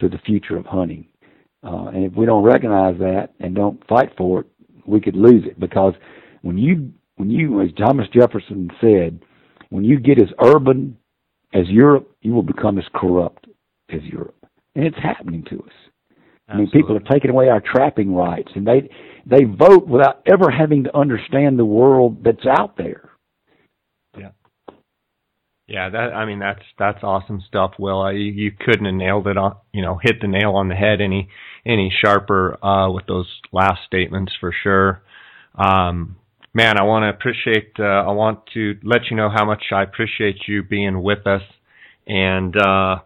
to 0.00 0.08
the 0.08 0.18
future 0.18 0.56
of 0.56 0.66
hunting. 0.66 1.06
Uh, 1.62 1.86
and 1.86 2.04
if 2.04 2.12
we 2.14 2.26
don't 2.26 2.42
recognize 2.42 2.98
that 2.98 3.30
and 3.38 3.54
don't 3.54 3.86
fight 3.86 4.10
for 4.16 4.40
it, 4.40 4.46
we 4.86 5.00
could 5.00 5.14
lose 5.14 5.44
it 5.46 5.60
because 5.60 5.94
when 6.42 6.58
you, 6.58 6.92
when 7.20 7.30
you, 7.30 7.60
as 7.60 7.68
Thomas 7.76 8.08
Jefferson 8.14 8.70
said, 8.80 9.20
when 9.68 9.84
you 9.84 10.00
get 10.00 10.18
as 10.18 10.30
urban 10.42 10.96
as 11.52 11.68
Europe, 11.68 12.10
you 12.22 12.32
will 12.32 12.42
become 12.42 12.78
as 12.78 12.84
corrupt 12.94 13.46
as 13.90 14.00
Europe. 14.04 14.46
And 14.74 14.86
it's 14.86 14.96
happening 14.96 15.44
to 15.50 15.58
us. 15.58 15.72
I 16.48 16.56
mean, 16.56 16.70
people 16.70 16.96
are 16.96 17.12
taking 17.12 17.30
away 17.30 17.48
our 17.48 17.60
trapping 17.60 18.14
rights, 18.14 18.50
and 18.56 18.66
they 18.66 18.90
they 19.24 19.44
vote 19.44 19.86
without 19.86 20.22
ever 20.26 20.50
having 20.50 20.84
to 20.84 20.96
understand 20.96 21.58
the 21.58 21.64
world 21.64 22.24
that's 22.24 22.44
out 22.44 22.76
there. 22.76 23.10
Yeah, 24.18 24.30
yeah. 25.68 25.90
That 25.90 26.12
I 26.12 26.24
mean, 26.24 26.40
that's 26.40 26.62
that's 26.76 27.04
awesome 27.04 27.40
stuff, 27.46 27.74
Will. 27.78 28.10
You, 28.12 28.32
you 28.32 28.52
couldn't 28.58 28.86
have 28.86 28.94
nailed 28.94 29.28
it 29.28 29.36
on, 29.36 29.56
you 29.72 29.82
know, 29.82 30.00
hit 30.02 30.20
the 30.20 30.26
nail 30.26 30.52
on 30.56 30.68
the 30.68 30.74
head 30.74 31.00
any 31.00 31.28
any 31.64 31.92
sharper 32.04 32.58
uh, 32.64 32.90
with 32.90 33.06
those 33.06 33.28
last 33.52 33.80
statements 33.86 34.32
for 34.40 34.52
sure. 34.64 35.02
Um, 35.54 36.16
man, 36.54 36.78
I 36.78 36.82
want 36.82 37.04
to 37.04 37.08
appreciate. 37.08 37.72
Uh, 37.78 37.82
I 37.82 38.12
want 38.12 38.40
to 38.54 38.76
let 38.82 39.10
you 39.10 39.16
know 39.16 39.30
how 39.30 39.44
much 39.44 39.64
I 39.72 39.82
appreciate 39.82 40.48
you 40.48 40.62
being 40.62 41.02
with 41.02 41.26
us, 41.26 41.42
and 42.06 42.56
uh, 42.56 42.96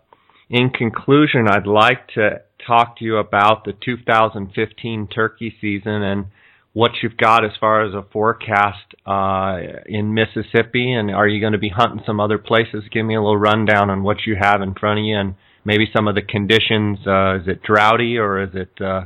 in 0.51 0.70
conclusion, 0.70 1.47
I'd 1.49 1.66
like 1.66 2.09
to 2.14 2.42
talk 2.66 2.99
to 2.99 3.05
you 3.05 3.16
about 3.16 3.64
the 3.64 3.72
2015 3.72 5.09
turkey 5.09 5.55
season 5.61 6.03
and 6.03 6.26
what 6.72 6.90
you've 7.03 7.16
got 7.16 7.45
as 7.45 7.53
far 7.61 7.86
as 7.86 7.95
a 7.95 8.05
forecast 8.12 8.95
uh, 9.07 9.59
in 9.86 10.12
Mississippi, 10.12 10.92
and 10.92 11.11
are 11.11 11.28
you 11.28 11.40
going 11.40 11.53
to 11.53 11.59
be 11.59 11.68
hunting 11.68 12.03
some 12.05 12.18
other 12.18 12.36
places? 12.36 12.82
Give 12.90 13.07
me 13.07 13.14
a 13.14 13.20
little 13.20 13.38
rundown 13.38 13.90
on 13.90 14.03
what 14.03 14.18
you 14.26 14.36
have 14.40 14.61
in 14.61 14.74
front 14.74 14.99
of 14.99 15.05
you, 15.05 15.16
and 15.16 15.34
maybe 15.64 15.86
some 15.95 16.09
of 16.09 16.16
the 16.16 16.22
conditions. 16.22 16.99
Uh, 17.07 17.36
is 17.36 17.47
it 17.47 17.62
droughty, 17.62 18.18
or 18.18 18.42
is 18.42 18.51
it, 18.55 18.72
uh, 18.82 19.05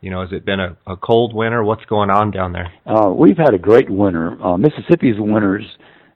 you 0.00 0.10
know, 0.10 0.22
has 0.22 0.32
it 0.32 0.44
been 0.44 0.60
a, 0.60 0.76
a 0.86 0.96
cold 0.96 1.34
winter? 1.34 1.62
What's 1.62 1.84
going 1.84 2.10
on 2.10 2.30
down 2.30 2.52
there? 2.52 2.72
Uh, 2.86 3.10
we've 3.10 3.36
had 3.36 3.54
a 3.54 3.58
great 3.58 3.90
winter. 3.90 4.42
Uh, 4.42 4.56
Mississippi's 4.56 5.16
winters 5.18 5.64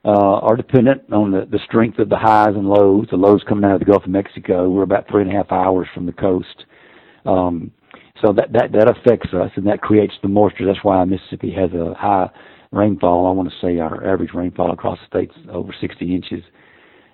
uh, 0.03 0.39
are 0.39 0.55
dependent 0.55 1.03
on 1.11 1.31
the, 1.31 1.47
the 1.49 1.59
strength 1.65 1.99
of 1.99 2.09
the 2.09 2.17
highs 2.17 2.55
and 2.55 2.67
lows. 2.67 3.07
The 3.11 3.17
lows 3.17 3.43
coming 3.47 3.63
out 3.63 3.73
of 3.73 3.79
the 3.79 3.85
Gulf 3.85 4.03
of 4.03 4.09
Mexico, 4.09 4.69
we're 4.69 4.83
about 4.83 5.07
three 5.09 5.21
and 5.21 5.31
a 5.31 5.35
half 5.35 5.51
hours 5.51 5.87
from 5.93 6.05
the 6.05 6.13
coast. 6.13 6.65
Um, 7.25 7.71
so 8.21 8.33
that, 8.33 8.53
that, 8.53 8.71
that 8.71 8.89
affects 8.89 9.33
us 9.33 9.51
and 9.55 9.67
that 9.67 9.81
creates 9.81 10.13
the 10.21 10.29
moisture. 10.29 10.65
That's 10.65 10.83
why 10.83 11.03
Mississippi 11.05 11.53
has 11.53 11.71
a 11.73 11.93
high 11.93 12.29
rainfall. 12.71 13.27
I 13.27 13.31
want 13.31 13.49
to 13.49 13.55
say 13.61 13.79
our 13.79 14.07
average 14.07 14.33
rainfall 14.33 14.71
across 14.71 14.97
the 14.99 15.07
state's 15.07 15.37
over 15.51 15.75
60 15.79 16.15
inches. 16.15 16.43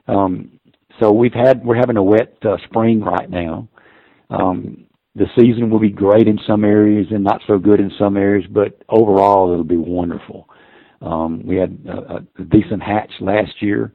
Um, 0.07 0.59
so 0.99 1.11
we've 1.11 1.33
had, 1.33 1.65
we're 1.65 1.77
having 1.77 1.97
a 1.97 2.03
wet 2.03 2.37
uh, 2.43 2.57
spring 2.65 3.01
right 3.01 3.29
now. 3.29 3.67
Um, 4.29 4.85
the 5.15 5.25
season 5.37 5.69
will 5.69 5.79
be 5.79 5.89
great 5.89 6.27
in 6.27 6.39
some 6.47 6.63
areas 6.63 7.07
and 7.11 7.23
not 7.23 7.41
so 7.47 7.57
good 7.57 7.79
in 7.79 7.91
some 7.99 8.15
areas, 8.15 8.45
but 8.49 8.81
overall 8.89 9.51
it'll 9.51 9.63
be 9.63 9.77
wonderful. 9.77 10.47
Um, 11.01 11.41
we 11.45 11.57
had 11.57 11.77
a, 11.87 12.17
a 12.17 12.43
decent 12.45 12.81
hatch 12.81 13.11
last 13.19 13.61
year. 13.61 13.91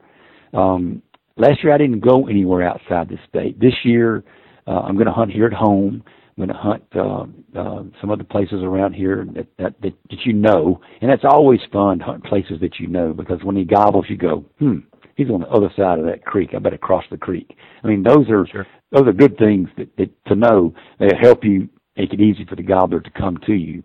Um, 0.53 1.01
last 1.37 1.63
year 1.63 1.73
I 1.73 1.77
didn't 1.77 2.01
go 2.01 2.27
anywhere 2.27 2.67
outside 2.67 3.09
the 3.09 3.17
state. 3.27 3.59
This 3.59 3.73
year 3.83 4.23
uh, 4.67 4.81
I'm 4.81 4.95
going 4.95 5.07
to 5.07 5.13
hunt 5.13 5.31
here 5.31 5.47
at 5.47 5.53
home. 5.53 6.03
I'm 6.37 6.45
going 6.45 6.49
to 6.49 6.61
hunt 6.61 6.83
uh, 6.95 7.59
uh, 7.59 7.83
some 7.99 8.11
other 8.11 8.23
places 8.23 8.61
around 8.61 8.93
here 8.93 9.25
that, 9.33 9.47
that 9.57 9.81
that 9.81 9.93
that 10.11 10.19
you 10.23 10.33
know, 10.33 10.79
and 11.01 11.09
that's 11.09 11.23
always 11.27 11.59
fun 11.73 11.99
hunt 11.99 12.23
places 12.25 12.59
that 12.61 12.79
you 12.79 12.85
know 12.87 13.11
because 13.11 13.43
when 13.43 13.55
he 13.55 13.63
gobbles, 13.63 14.05
you 14.07 14.17
go, 14.17 14.45
hmm, 14.59 14.79
he's 15.17 15.29
on 15.29 15.41
the 15.41 15.47
other 15.47 15.69
side 15.75 15.99
of 15.99 16.05
that 16.05 16.23
creek. 16.23 16.51
I 16.55 16.59
better 16.59 16.77
cross 16.77 17.03
the 17.11 17.17
creek. 17.17 17.57
I 17.83 17.87
mean, 17.87 18.03
those 18.03 18.29
are 18.29 18.47
sure. 18.47 18.67
those 18.91 19.05
are 19.07 19.13
good 19.13 19.37
things 19.37 19.67
that, 19.77 19.89
that 19.97 20.25
to 20.27 20.35
know. 20.35 20.73
They 20.99 21.09
help 21.21 21.43
you 21.43 21.67
make 21.97 22.13
it 22.13 22.21
easy 22.21 22.45
for 22.45 22.55
the 22.55 22.63
gobbler 22.63 23.01
to 23.01 23.09
come 23.11 23.37
to 23.47 23.53
you. 23.53 23.83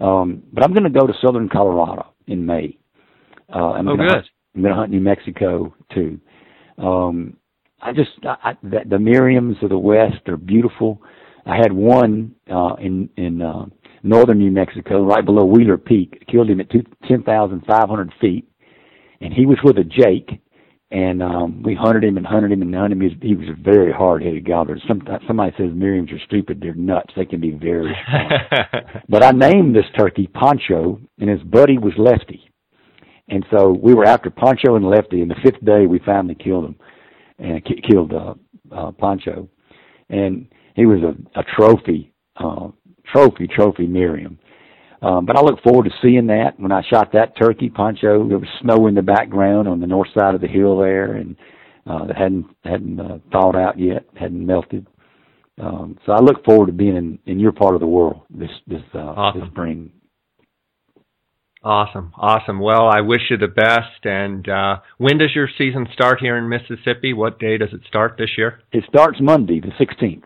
Um, 0.00 0.42
but 0.52 0.64
I'm 0.64 0.72
going 0.72 0.90
to 0.90 0.98
go 0.98 1.06
to 1.06 1.12
southern 1.20 1.48
Colorado 1.48 2.14
in 2.26 2.46
May. 2.46 2.78
Uh, 3.54 3.72
I'm 3.72 3.88
oh, 3.88 3.96
gonna 3.96 4.08
good. 4.08 4.14
Hunt, 4.14 4.26
I'm 4.54 4.62
going 4.62 4.74
to 4.74 4.80
hunt 4.80 4.90
New 4.90 5.00
Mexico 5.00 5.74
too. 5.92 6.18
Um, 6.78 7.36
I 7.82 7.92
just 7.92 8.10
I, 8.24 8.56
the, 8.62 8.80
the 8.88 8.96
Merriams 8.96 9.62
of 9.62 9.70
the 9.70 9.78
West 9.78 10.28
are 10.28 10.36
beautiful. 10.36 11.02
I 11.44 11.56
had 11.56 11.72
one 11.72 12.34
uh, 12.50 12.74
in 12.80 13.10
in 13.16 13.42
uh, 13.42 13.66
northern 14.04 14.38
New 14.38 14.52
Mexico, 14.52 15.04
right 15.04 15.24
below 15.24 15.44
Wheeler 15.44 15.78
Peak. 15.78 16.24
Killed 16.30 16.48
him 16.48 16.60
at 16.60 16.70
two, 16.70 16.84
10,500 17.08 18.12
feet, 18.20 18.48
and 19.20 19.32
he 19.32 19.46
was 19.46 19.58
with 19.64 19.78
a 19.78 19.84
Jake. 19.84 20.40
And 20.92 21.22
um, 21.22 21.62
we 21.62 21.74
hunted 21.74 22.04
him 22.04 22.18
and 22.18 22.26
hunted 22.26 22.52
him 22.52 22.60
and 22.60 22.74
hunted 22.74 22.92
him. 22.92 23.00
He 23.00 23.08
was, 23.08 23.16
he 23.22 23.34
was 23.34 23.48
a 23.48 23.62
very 23.62 23.90
hard-headed 23.90 24.46
gobbler. 24.46 24.76
Some, 24.86 25.00
somebody 25.26 25.52
says 25.56 25.70
Merriams 25.70 26.12
are 26.12 26.22
stupid. 26.26 26.60
They're 26.60 26.74
nuts. 26.74 27.14
They 27.16 27.24
can 27.24 27.40
be 27.40 27.52
very 27.52 27.96
but 29.08 29.22
I 29.22 29.30
named 29.30 29.74
this 29.74 29.86
turkey 29.98 30.26
Poncho, 30.26 31.00
and 31.18 31.30
his 31.30 31.42
buddy 31.44 31.78
was 31.78 31.94
Lefty. 31.96 32.46
And 33.28 33.46
so 33.50 33.70
we 33.70 33.94
were 33.94 34.04
after 34.04 34.28
Poncho 34.28 34.76
and 34.76 34.84
Lefty, 34.84 35.22
and 35.22 35.30
the 35.30 35.36
fifth 35.42 35.64
day 35.64 35.86
we 35.86 35.98
finally 36.04 36.34
killed 36.34 36.66
him 36.66 36.76
and 37.38 37.64
k- 37.64 37.80
killed 37.88 38.12
uh, 38.12 38.34
uh, 38.70 38.90
Poncho, 38.92 39.48
and 40.10 40.46
he 40.76 40.84
was 40.84 41.00
a, 41.02 41.40
a 41.40 41.44
trophy, 41.56 42.12
uh, 42.36 42.68
trophy, 43.10 43.46
trophy 43.46 43.86
Merriam. 43.86 44.38
Um, 45.02 45.26
but 45.26 45.36
I 45.36 45.42
look 45.42 45.62
forward 45.62 45.84
to 45.84 45.90
seeing 46.00 46.28
that. 46.28 46.58
When 46.58 46.72
I 46.72 46.82
shot 46.88 47.12
that 47.12 47.36
turkey, 47.36 47.68
Poncho, 47.68 48.28
there 48.28 48.38
was 48.38 48.48
snow 48.60 48.86
in 48.86 48.94
the 48.94 49.02
background 49.02 49.66
on 49.66 49.80
the 49.80 49.86
north 49.86 50.08
side 50.16 50.34
of 50.34 50.40
the 50.40 50.46
hill 50.46 50.78
there, 50.78 51.14
and 51.14 51.36
uh, 51.86 52.06
that 52.06 52.16
hadn't 52.16 52.46
hadn't 52.64 53.00
uh, 53.00 53.18
thawed 53.32 53.56
out 53.56 53.78
yet, 53.78 54.04
hadn't 54.14 54.46
melted. 54.46 54.86
Um, 55.60 55.98
so 56.06 56.12
I 56.12 56.20
look 56.20 56.44
forward 56.44 56.66
to 56.66 56.72
being 56.72 56.96
in, 56.96 57.18
in 57.26 57.38
your 57.38 57.52
part 57.52 57.74
of 57.74 57.80
the 57.80 57.86
world 57.86 58.22
this 58.30 58.50
this 58.66 58.82
uh, 58.94 58.98
awesome. 58.98 59.40
this 59.40 59.50
spring 59.50 59.90
Awesome, 61.64 62.12
awesome. 62.16 62.58
Well, 62.58 62.88
I 62.88 63.02
wish 63.02 63.20
you 63.30 63.36
the 63.36 63.46
best. 63.46 64.04
And 64.04 64.48
uh, 64.48 64.78
when 64.98 65.18
does 65.18 65.30
your 65.34 65.48
season 65.56 65.86
start 65.92 66.18
here 66.20 66.36
in 66.36 66.48
Mississippi? 66.48 67.12
What 67.12 67.38
day 67.38 67.56
does 67.56 67.68
it 67.72 67.82
start 67.86 68.16
this 68.18 68.30
year? 68.36 68.62
It 68.72 68.84
starts 68.88 69.18
Monday, 69.20 69.60
the 69.60 69.70
sixteenth. 69.78 70.24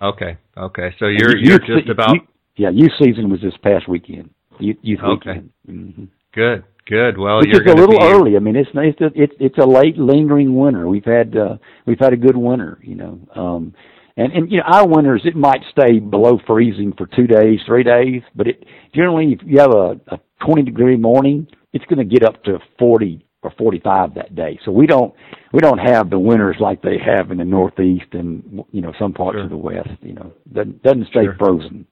Okay, 0.00 0.38
okay. 0.56 0.94
So 1.00 1.06
you're 1.06 1.36
you're 1.36 1.58
just 1.58 1.88
about. 1.90 2.16
Yeah, 2.56 2.70
youth 2.70 2.92
season 3.02 3.30
was 3.30 3.40
this 3.40 3.54
past 3.62 3.88
weekend. 3.88 4.30
Youth, 4.58 4.76
youth 4.82 5.00
okay. 5.00 5.30
weekend. 5.30 5.50
Mm-hmm. 5.68 6.04
Good, 6.34 6.64
good. 6.86 7.18
Well, 7.18 7.38
Which 7.38 7.48
you're 7.52 7.62
is 7.62 7.72
a 7.72 7.76
little 7.76 7.98
be... 7.98 8.04
early. 8.04 8.36
I 8.36 8.40
mean, 8.40 8.56
it's 8.56 8.70
nice. 8.74 8.94
a, 9.00 9.06
it's 9.14 9.34
it's 9.38 9.58
a 9.58 9.66
late 9.66 9.96
lingering 9.96 10.56
winter. 10.56 10.88
We've 10.88 11.04
had 11.04 11.36
uh, 11.36 11.56
we've 11.86 11.98
had 12.00 12.12
a 12.12 12.16
good 12.16 12.36
winter, 12.36 12.78
you 12.82 12.94
know. 12.94 13.20
Um, 13.34 13.74
and 14.16 14.32
and 14.32 14.50
you 14.50 14.58
know 14.58 14.64
our 14.66 14.86
winters 14.86 15.22
it 15.24 15.36
might 15.36 15.60
stay 15.70 15.98
below 15.98 16.38
freezing 16.46 16.92
for 16.96 17.06
two 17.06 17.26
days, 17.26 17.60
three 17.66 17.82
days, 17.82 18.22
but 18.34 18.46
it 18.46 18.64
generally 18.94 19.32
if 19.32 19.40
you 19.44 19.58
have 19.60 19.72
a, 19.72 20.00
a 20.08 20.20
20 20.44 20.62
degree 20.62 20.96
morning, 20.96 21.46
it's 21.72 21.84
going 21.86 21.98
to 21.98 22.04
get 22.04 22.24
up 22.26 22.42
to 22.44 22.58
40 22.78 23.24
or 23.42 23.52
45 23.58 24.14
that 24.14 24.34
day. 24.34 24.58
So 24.64 24.70
we 24.70 24.86
don't 24.86 25.14
we 25.52 25.60
don't 25.60 25.78
have 25.78 26.10
the 26.10 26.18
winters 26.18 26.56
like 26.60 26.82
they 26.82 26.98
have 27.04 27.30
in 27.30 27.38
the 27.38 27.44
Northeast 27.44 28.06
and 28.12 28.64
you 28.70 28.82
know 28.82 28.92
some 28.98 29.12
parts 29.12 29.36
sure. 29.36 29.44
of 29.44 29.50
the 29.50 29.56
West. 29.56 29.90
You 30.00 30.14
know 30.14 30.32
doesn't 30.52 30.82
doesn't 30.82 31.06
stay 31.08 31.24
sure. 31.24 31.36
frozen. 31.38 31.86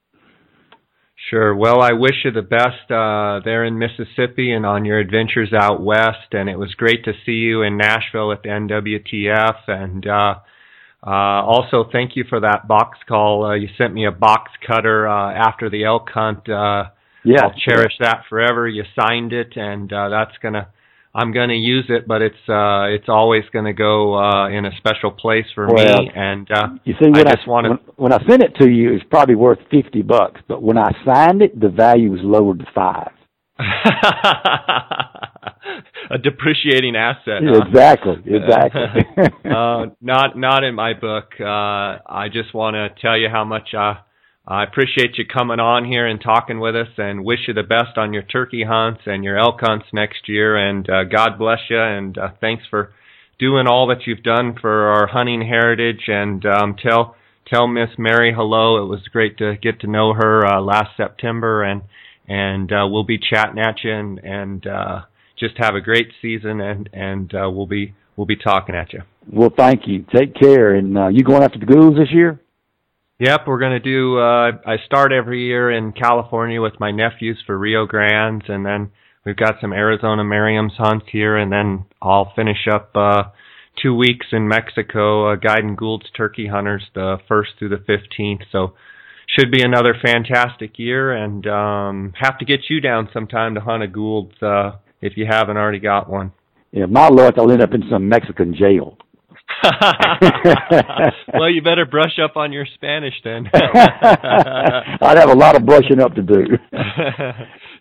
Sure. 1.29 1.55
Well, 1.55 1.83
I 1.83 1.93
wish 1.93 2.25
you 2.25 2.31
the 2.31 2.43
best 2.43 2.91
uh, 2.91 3.41
there 3.45 3.64
in 3.64 3.79
Mississippi 3.79 4.53
and 4.53 4.64
on 4.64 4.85
your 4.85 4.99
adventures 4.99 5.53
out 5.53 5.83
west. 5.83 6.33
And 6.33 6.49
it 6.49 6.59
was 6.59 6.75
great 6.75 7.05
to 7.05 7.12
see 7.27 7.33
you 7.33 7.62
in 7.62 7.77
Nashville 7.77 8.33
at 8.33 8.43
the 8.43 8.49
NWTF. 8.49 9.68
And 9.68 10.07
uh, 10.07 10.37
uh, 11.07 11.45
also, 11.45 11.85
thank 11.93 12.16
you 12.16 12.25
for 12.29 12.41
that 12.41 12.66
box 12.66 12.99
call. 13.07 13.45
Uh, 13.45 13.55
you 13.55 13.68
sent 13.77 13.93
me 13.93 14.07
a 14.07 14.11
box 14.11 14.51
cutter 14.66 15.07
uh, 15.07 15.33
after 15.33 15.68
the 15.68 15.85
elk 15.85 16.09
hunt. 16.12 16.49
Uh, 16.49 16.85
yeah, 17.23 17.43
I'll 17.45 17.55
cherish 17.68 17.93
that 18.01 18.25
forever. 18.29 18.66
You 18.66 18.85
signed 18.99 19.33
it, 19.33 19.53
and 19.57 19.93
uh, 19.93 20.09
that's 20.09 20.37
gonna 20.43 20.68
I'm 21.12 21.32
going 21.32 21.48
to 21.48 21.56
use 21.56 21.86
it, 21.88 22.06
but 22.06 22.22
it's 22.22 22.48
uh, 22.48 22.84
it's 22.84 23.08
always 23.08 23.42
going 23.52 23.64
to 23.64 23.72
go 23.72 24.14
uh, 24.16 24.48
in 24.48 24.64
a 24.64 24.70
special 24.76 25.11
place 25.11 25.46
for 25.54 25.66
Well, 25.66 26.02
me. 26.02 26.11
And 26.14 26.48
uh, 26.52 26.68
You 26.84 26.94
see, 27.02 27.11
when 27.11 27.26
I 27.26 27.32
I, 27.32 27.34
to. 27.34 27.50
when, 27.70 27.78
when 27.96 28.12
I 28.12 28.18
sent 28.28 28.42
it 28.42 28.54
to 28.61 28.68
you, 28.70 28.92
it's 28.94 29.04
probably 29.11 29.34
worth 29.34 29.58
fifty 29.70 30.02
bucks. 30.02 30.40
But 30.46 30.62
when 30.62 30.78
I 30.78 30.90
signed 31.04 31.42
it, 31.42 31.58
the 31.58 31.68
value 31.68 32.11
was 32.12 32.20
lowered 32.22 32.61
to 32.61 32.66
five. 32.72 33.11
a 36.11 36.18
depreciating 36.22 36.96
asset. 36.96 37.42
huh? 37.44 37.62
Exactly, 37.66 38.14
exactly. 38.26 38.82
uh, 39.50 39.86
not 40.00 40.36
not 40.38 40.64
in 40.64 40.74
my 40.74 40.94
book. 40.94 41.32
Uh, 41.40 41.44
I 42.06 42.28
just 42.32 42.54
want 42.54 42.74
to 42.74 42.88
tell 43.00 43.18
you 43.18 43.28
how 43.28 43.44
much 43.44 43.74
uh, 43.76 43.94
I 44.47 44.64
appreciate 44.64 45.18
you 45.18 45.24
coming 45.26 45.61
on 45.61 45.84
here 45.84 46.07
and 46.07 46.20
talking 46.20 46.61
with 46.61 46.74
us, 46.74 46.88
and 46.97 47.24
wish 47.24 47.41
you 47.47 47.55
the 47.55 47.62
best 47.62 47.97
on 47.97 48.12
your 48.12 48.22
turkey 48.22 48.64
hunts 48.64 49.03
and 49.07 49.22
your 49.22 49.38
elk 49.38 49.61
hunts 49.61 49.86
next 49.93 50.28
year. 50.28 50.57
And 50.57 50.88
uh, 50.88 51.05
God 51.05 51.38
bless 51.38 51.61
you, 51.68 51.80
and 51.80 52.16
uh, 52.16 52.30
thanks 52.41 52.64
for 52.68 52.93
doing 53.38 53.66
all 53.66 53.86
that 53.88 54.07
you've 54.07 54.22
done 54.22 54.57
for 54.61 54.88
our 54.88 55.07
hunting 55.07 55.43
heritage. 55.43 56.05
And 56.09 56.45
um, 56.47 56.76
tell 56.82 57.16
tell 57.47 57.66
Miss 57.66 57.91
Mary 57.99 58.32
hello. 58.34 58.82
It 58.82 58.86
was 58.86 59.01
great 59.12 59.38
to 59.38 59.57
get 59.57 59.80
to 59.80 59.86
know 59.86 60.14
her 60.14 60.47
uh, 60.47 60.61
last 60.61 60.97
September, 60.97 61.62
and 61.62 61.82
and 62.26 62.72
uh, 62.72 62.86
we'll 62.91 63.05
be 63.05 63.18
chatting 63.18 63.59
at 63.59 63.84
you 63.84 63.93
and 63.93 64.18
and 64.20 64.66
uh, 64.66 65.01
just 65.38 65.59
have 65.59 65.74
a 65.74 65.80
great 65.80 66.09
season, 66.22 66.61
and 66.61 66.88
and 66.93 67.34
uh, 67.34 67.51
we'll 67.51 67.66
be 67.66 67.95
we'll 68.16 68.26
be 68.26 68.36
talking 68.36 68.74
at 68.74 68.93
you. 68.93 69.01
well, 69.30 69.53
thank 69.55 69.86
you. 69.86 70.05
Take 70.14 70.34
care. 70.34 70.74
And 70.74 70.97
uh, 70.97 71.09
you 71.09 71.24
going 71.24 71.43
after 71.43 71.59
the 71.59 71.66
Goulds 71.66 71.97
this 71.97 72.11
year? 72.11 72.41
Yep, 73.21 73.47
we're 73.47 73.59
gonna 73.59 73.81
do. 73.81 74.18
Uh, 74.18 74.53
I 74.66 74.79
start 74.87 75.12
every 75.12 75.45
year 75.45 75.71
in 75.71 75.93
California 75.93 76.62
with 76.62 76.81
my 76.81 76.91
nephews 76.91 77.37
for 77.45 77.59
Rio 77.59 77.85
Grandes, 77.85 78.49
and 78.49 78.64
then 78.64 78.93
we've 79.27 79.37
got 79.37 79.57
some 79.61 79.75
Arizona 79.75 80.25
Merriam's 80.25 80.73
hunts 80.79 81.05
here, 81.12 81.37
and 81.37 81.53
then 81.53 81.85
I'll 82.01 82.33
finish 82.35 82.66
up 82.73 82.93
uh, 82.95 83.25
two 83.83 83.95
weeks 83.95 84.29
in 84.33 84.49
Mexico, 84.49 85.31
uh, 85.31 85.37
guiding 85.37 85.77
Gould's 85.77 86.11
turkey 86.16 86.47
hunters 86.47 86.85
the 86.95 87.18
first 87.29 87.51
through 87.59 87.68
the 87.68 87.85
fifteenth. 87.87 88.41
So 88.51 88.73
should 89.27 89.51
be 89.51 89.62
another 89.62 89.95
fantastic 90.03 90.79
year, 90.79 91.12
and 91.12 91.47
um, 91.47 92.14
have 92.18 92.39
to 92.39 92.47
get 92.47 92.71
you 92.71 92.81
down 92.81 93.11
sometime 93.12 93.55
to 93.55 93.61
hunt 93.61 93.83
a 93.83 93.87
Gould's 93.87 94.43
uh, 94.43 94.79
if 95.03 95.18
you 95.18 95.27
haven't 95.29 95.59
already 95.59 95.79
got 95.79 96.09
one. 96.09 96.33
Yeah, 96.73 96.87
my 96.87 97.09
luck, 97.09 97.35
I'll 97.37 97.53
end 97.53 97.61
up 97.61 97.75
in 97.75 97.83
some 97.91 98.09
Mexican 98.09 98.55
jail. 98.55 98.97
well, 101.34 101.51
you 101.51 101.62
better 101.62 101.86
brush 101.86 102.18
up 102.22 102.36
on 102.36 102.53
your 102.53 102.66
Spanish 102.74 103.14
then. 103.22 103.48
I'd 103.55 105.18
have 105.18 105.30
a 105.30 105.34
lot 105.34 105.57
of 105.57 105.66
brushing 105.66 106.01
up 106.01 106.14
to 106.14 106.22
do. 106.22 106.46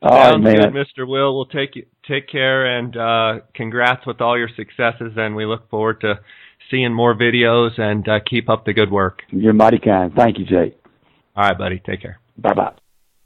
All 0.01 0.11
right, 0.11 0.31
Sounds 0.31 0.43
man. 0.43 0.55
good, 0.55 0.73
Mr. 0.73 1.07
Will. 1.07 1.35
We'll 1.35 1.45
take 1.45 1.75
you, 1.75 1.85
take 2.07 2.29
care 2.29 2.77
and 2.77 2.95
uh, 2.95 3.45
congrats 3.53 4.05
with 4.07 4.21
all 4.21 4.37
your 4.37 4.47
successes, 4.55 5.11
and 5.17 5.35
we 5.35 5.45
look 5.45 5.69
forward 5.69 5.99
to 6.01 6.19
seeing 6.71 6.93
more 6.93 7.13
videos 7.13 7.77
and 7.77 8.07
uh, 8.07 8.19
keep 8.25 8.49
up 8.49 8.65
the 8.65 8.71
good 8.71 8.91
work. 8.91 9.23
You're 9.29 9.51
mighty 9.51 9.79
kind. 9.79 10.13
Thank 10.15 10.37
you, 10.39 10.45
Jake. 10.45 10.79
All 11.35 11.43
right, 11.43 11.57
buddy. 11.57 11.81
Take 11.85 12.01
care. 12.01 12.19
Bye 12.37 12.53
bye. 12.53 12.73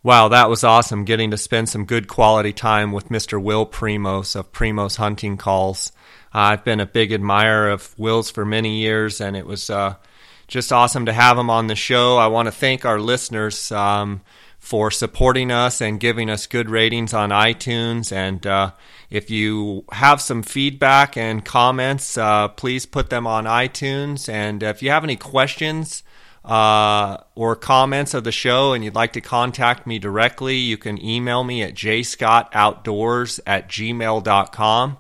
Wow, 0.01 0.27
that 0.29 0.49
was 0.49 0.63
awesome 0.65 1.05
getting 1.05 1.31
to 1.31 1.37
spend 1.37 1.69
some 1.69 1.85
good 1.85 2.07
quality 2.09 2.51
time 2.51 2.91
with 2.91 3.07
Mr. 3.07 3.41
Will 3.41 3.65
Primos 3.65 4.35
of 4.35 4.51
Primos 4.51 4.97
Hunting 4.97 5.37
Calls. 5.37 5.93
I've 6.33 6.63
been 6.63 6.79
a 6.79 6.85
big 6.85 7.11
admirer 7.11 7.69
of 7.69 7.93
Will's 7.97 8.31
for 8.31 8.43
many 8.43 8.79
years, 8.79 9.21
and 9.21 9.35
it 9.35 9.45
was 9.45 9.69
uh, 9.69 9.95
just 10.47 10.73
awesome 10.73 11.05
to 11.05 11.13
have 11.13 11.37
him 11.37 11.49
on 11.49 11.67
the 11.67 11.75
show. 11.75 12.17
I 12.17 12.27
want 12.27 12.47
to 12.47 12.51
thank 12.51 12.85
our 12.85 12.99
listeners 12.99 13.71
um, 13.71 14.21
for 14.57 14.89
supporting 14.89 15.51
us 15.51 15.79
and 15.81 15.99
giving 15.99 16.29
us 16.29 16.47
good 16.47 16.69
ratings 16.69 17.13
on 17.13 17.29
iTunes. 17.29 18.11
And 18.11 18.47
uh, 18.47 18.71
if 19.09 19.29
you 19.29 19.85
have 19.91 20.21
some 20.21 20.41
feedback 20.41 21.15
and 21.17 21.45
comments, 21.45 22.17
uh, 22.17 22.47
please 22.47 22.85
put 22.85 23.09
them 23.11 23.27
on 23.27 23.45
iTunes. 23.45 24.27
And 24.27 24.63
if 24.63 24.81
you 24.81 24.89
have 24.89 25.03
any 25.03 25.17
questions, 25.17 26.01
uh, 26.45 27.17
or 27.35 27.55
comments 27.55 28.13
of 28.13 28.23
the 28.23 28.31
show 28.31 28.73
and 28.73 28.83
you'd 28.83 28.95
like 28.95 29.13
to 29.13 29.21
contact 29.21 29.87
me 29.87 29.97
directly, 29.97 30.57
you 30.57 30.77
can 30.77 31.03
email 31.03 31.43
me 31.43 31.63
at 31.63 31.73
jscottoutdoors 31.73 33.39
at 33.45 33.69
gmail.com. 33.69 34.97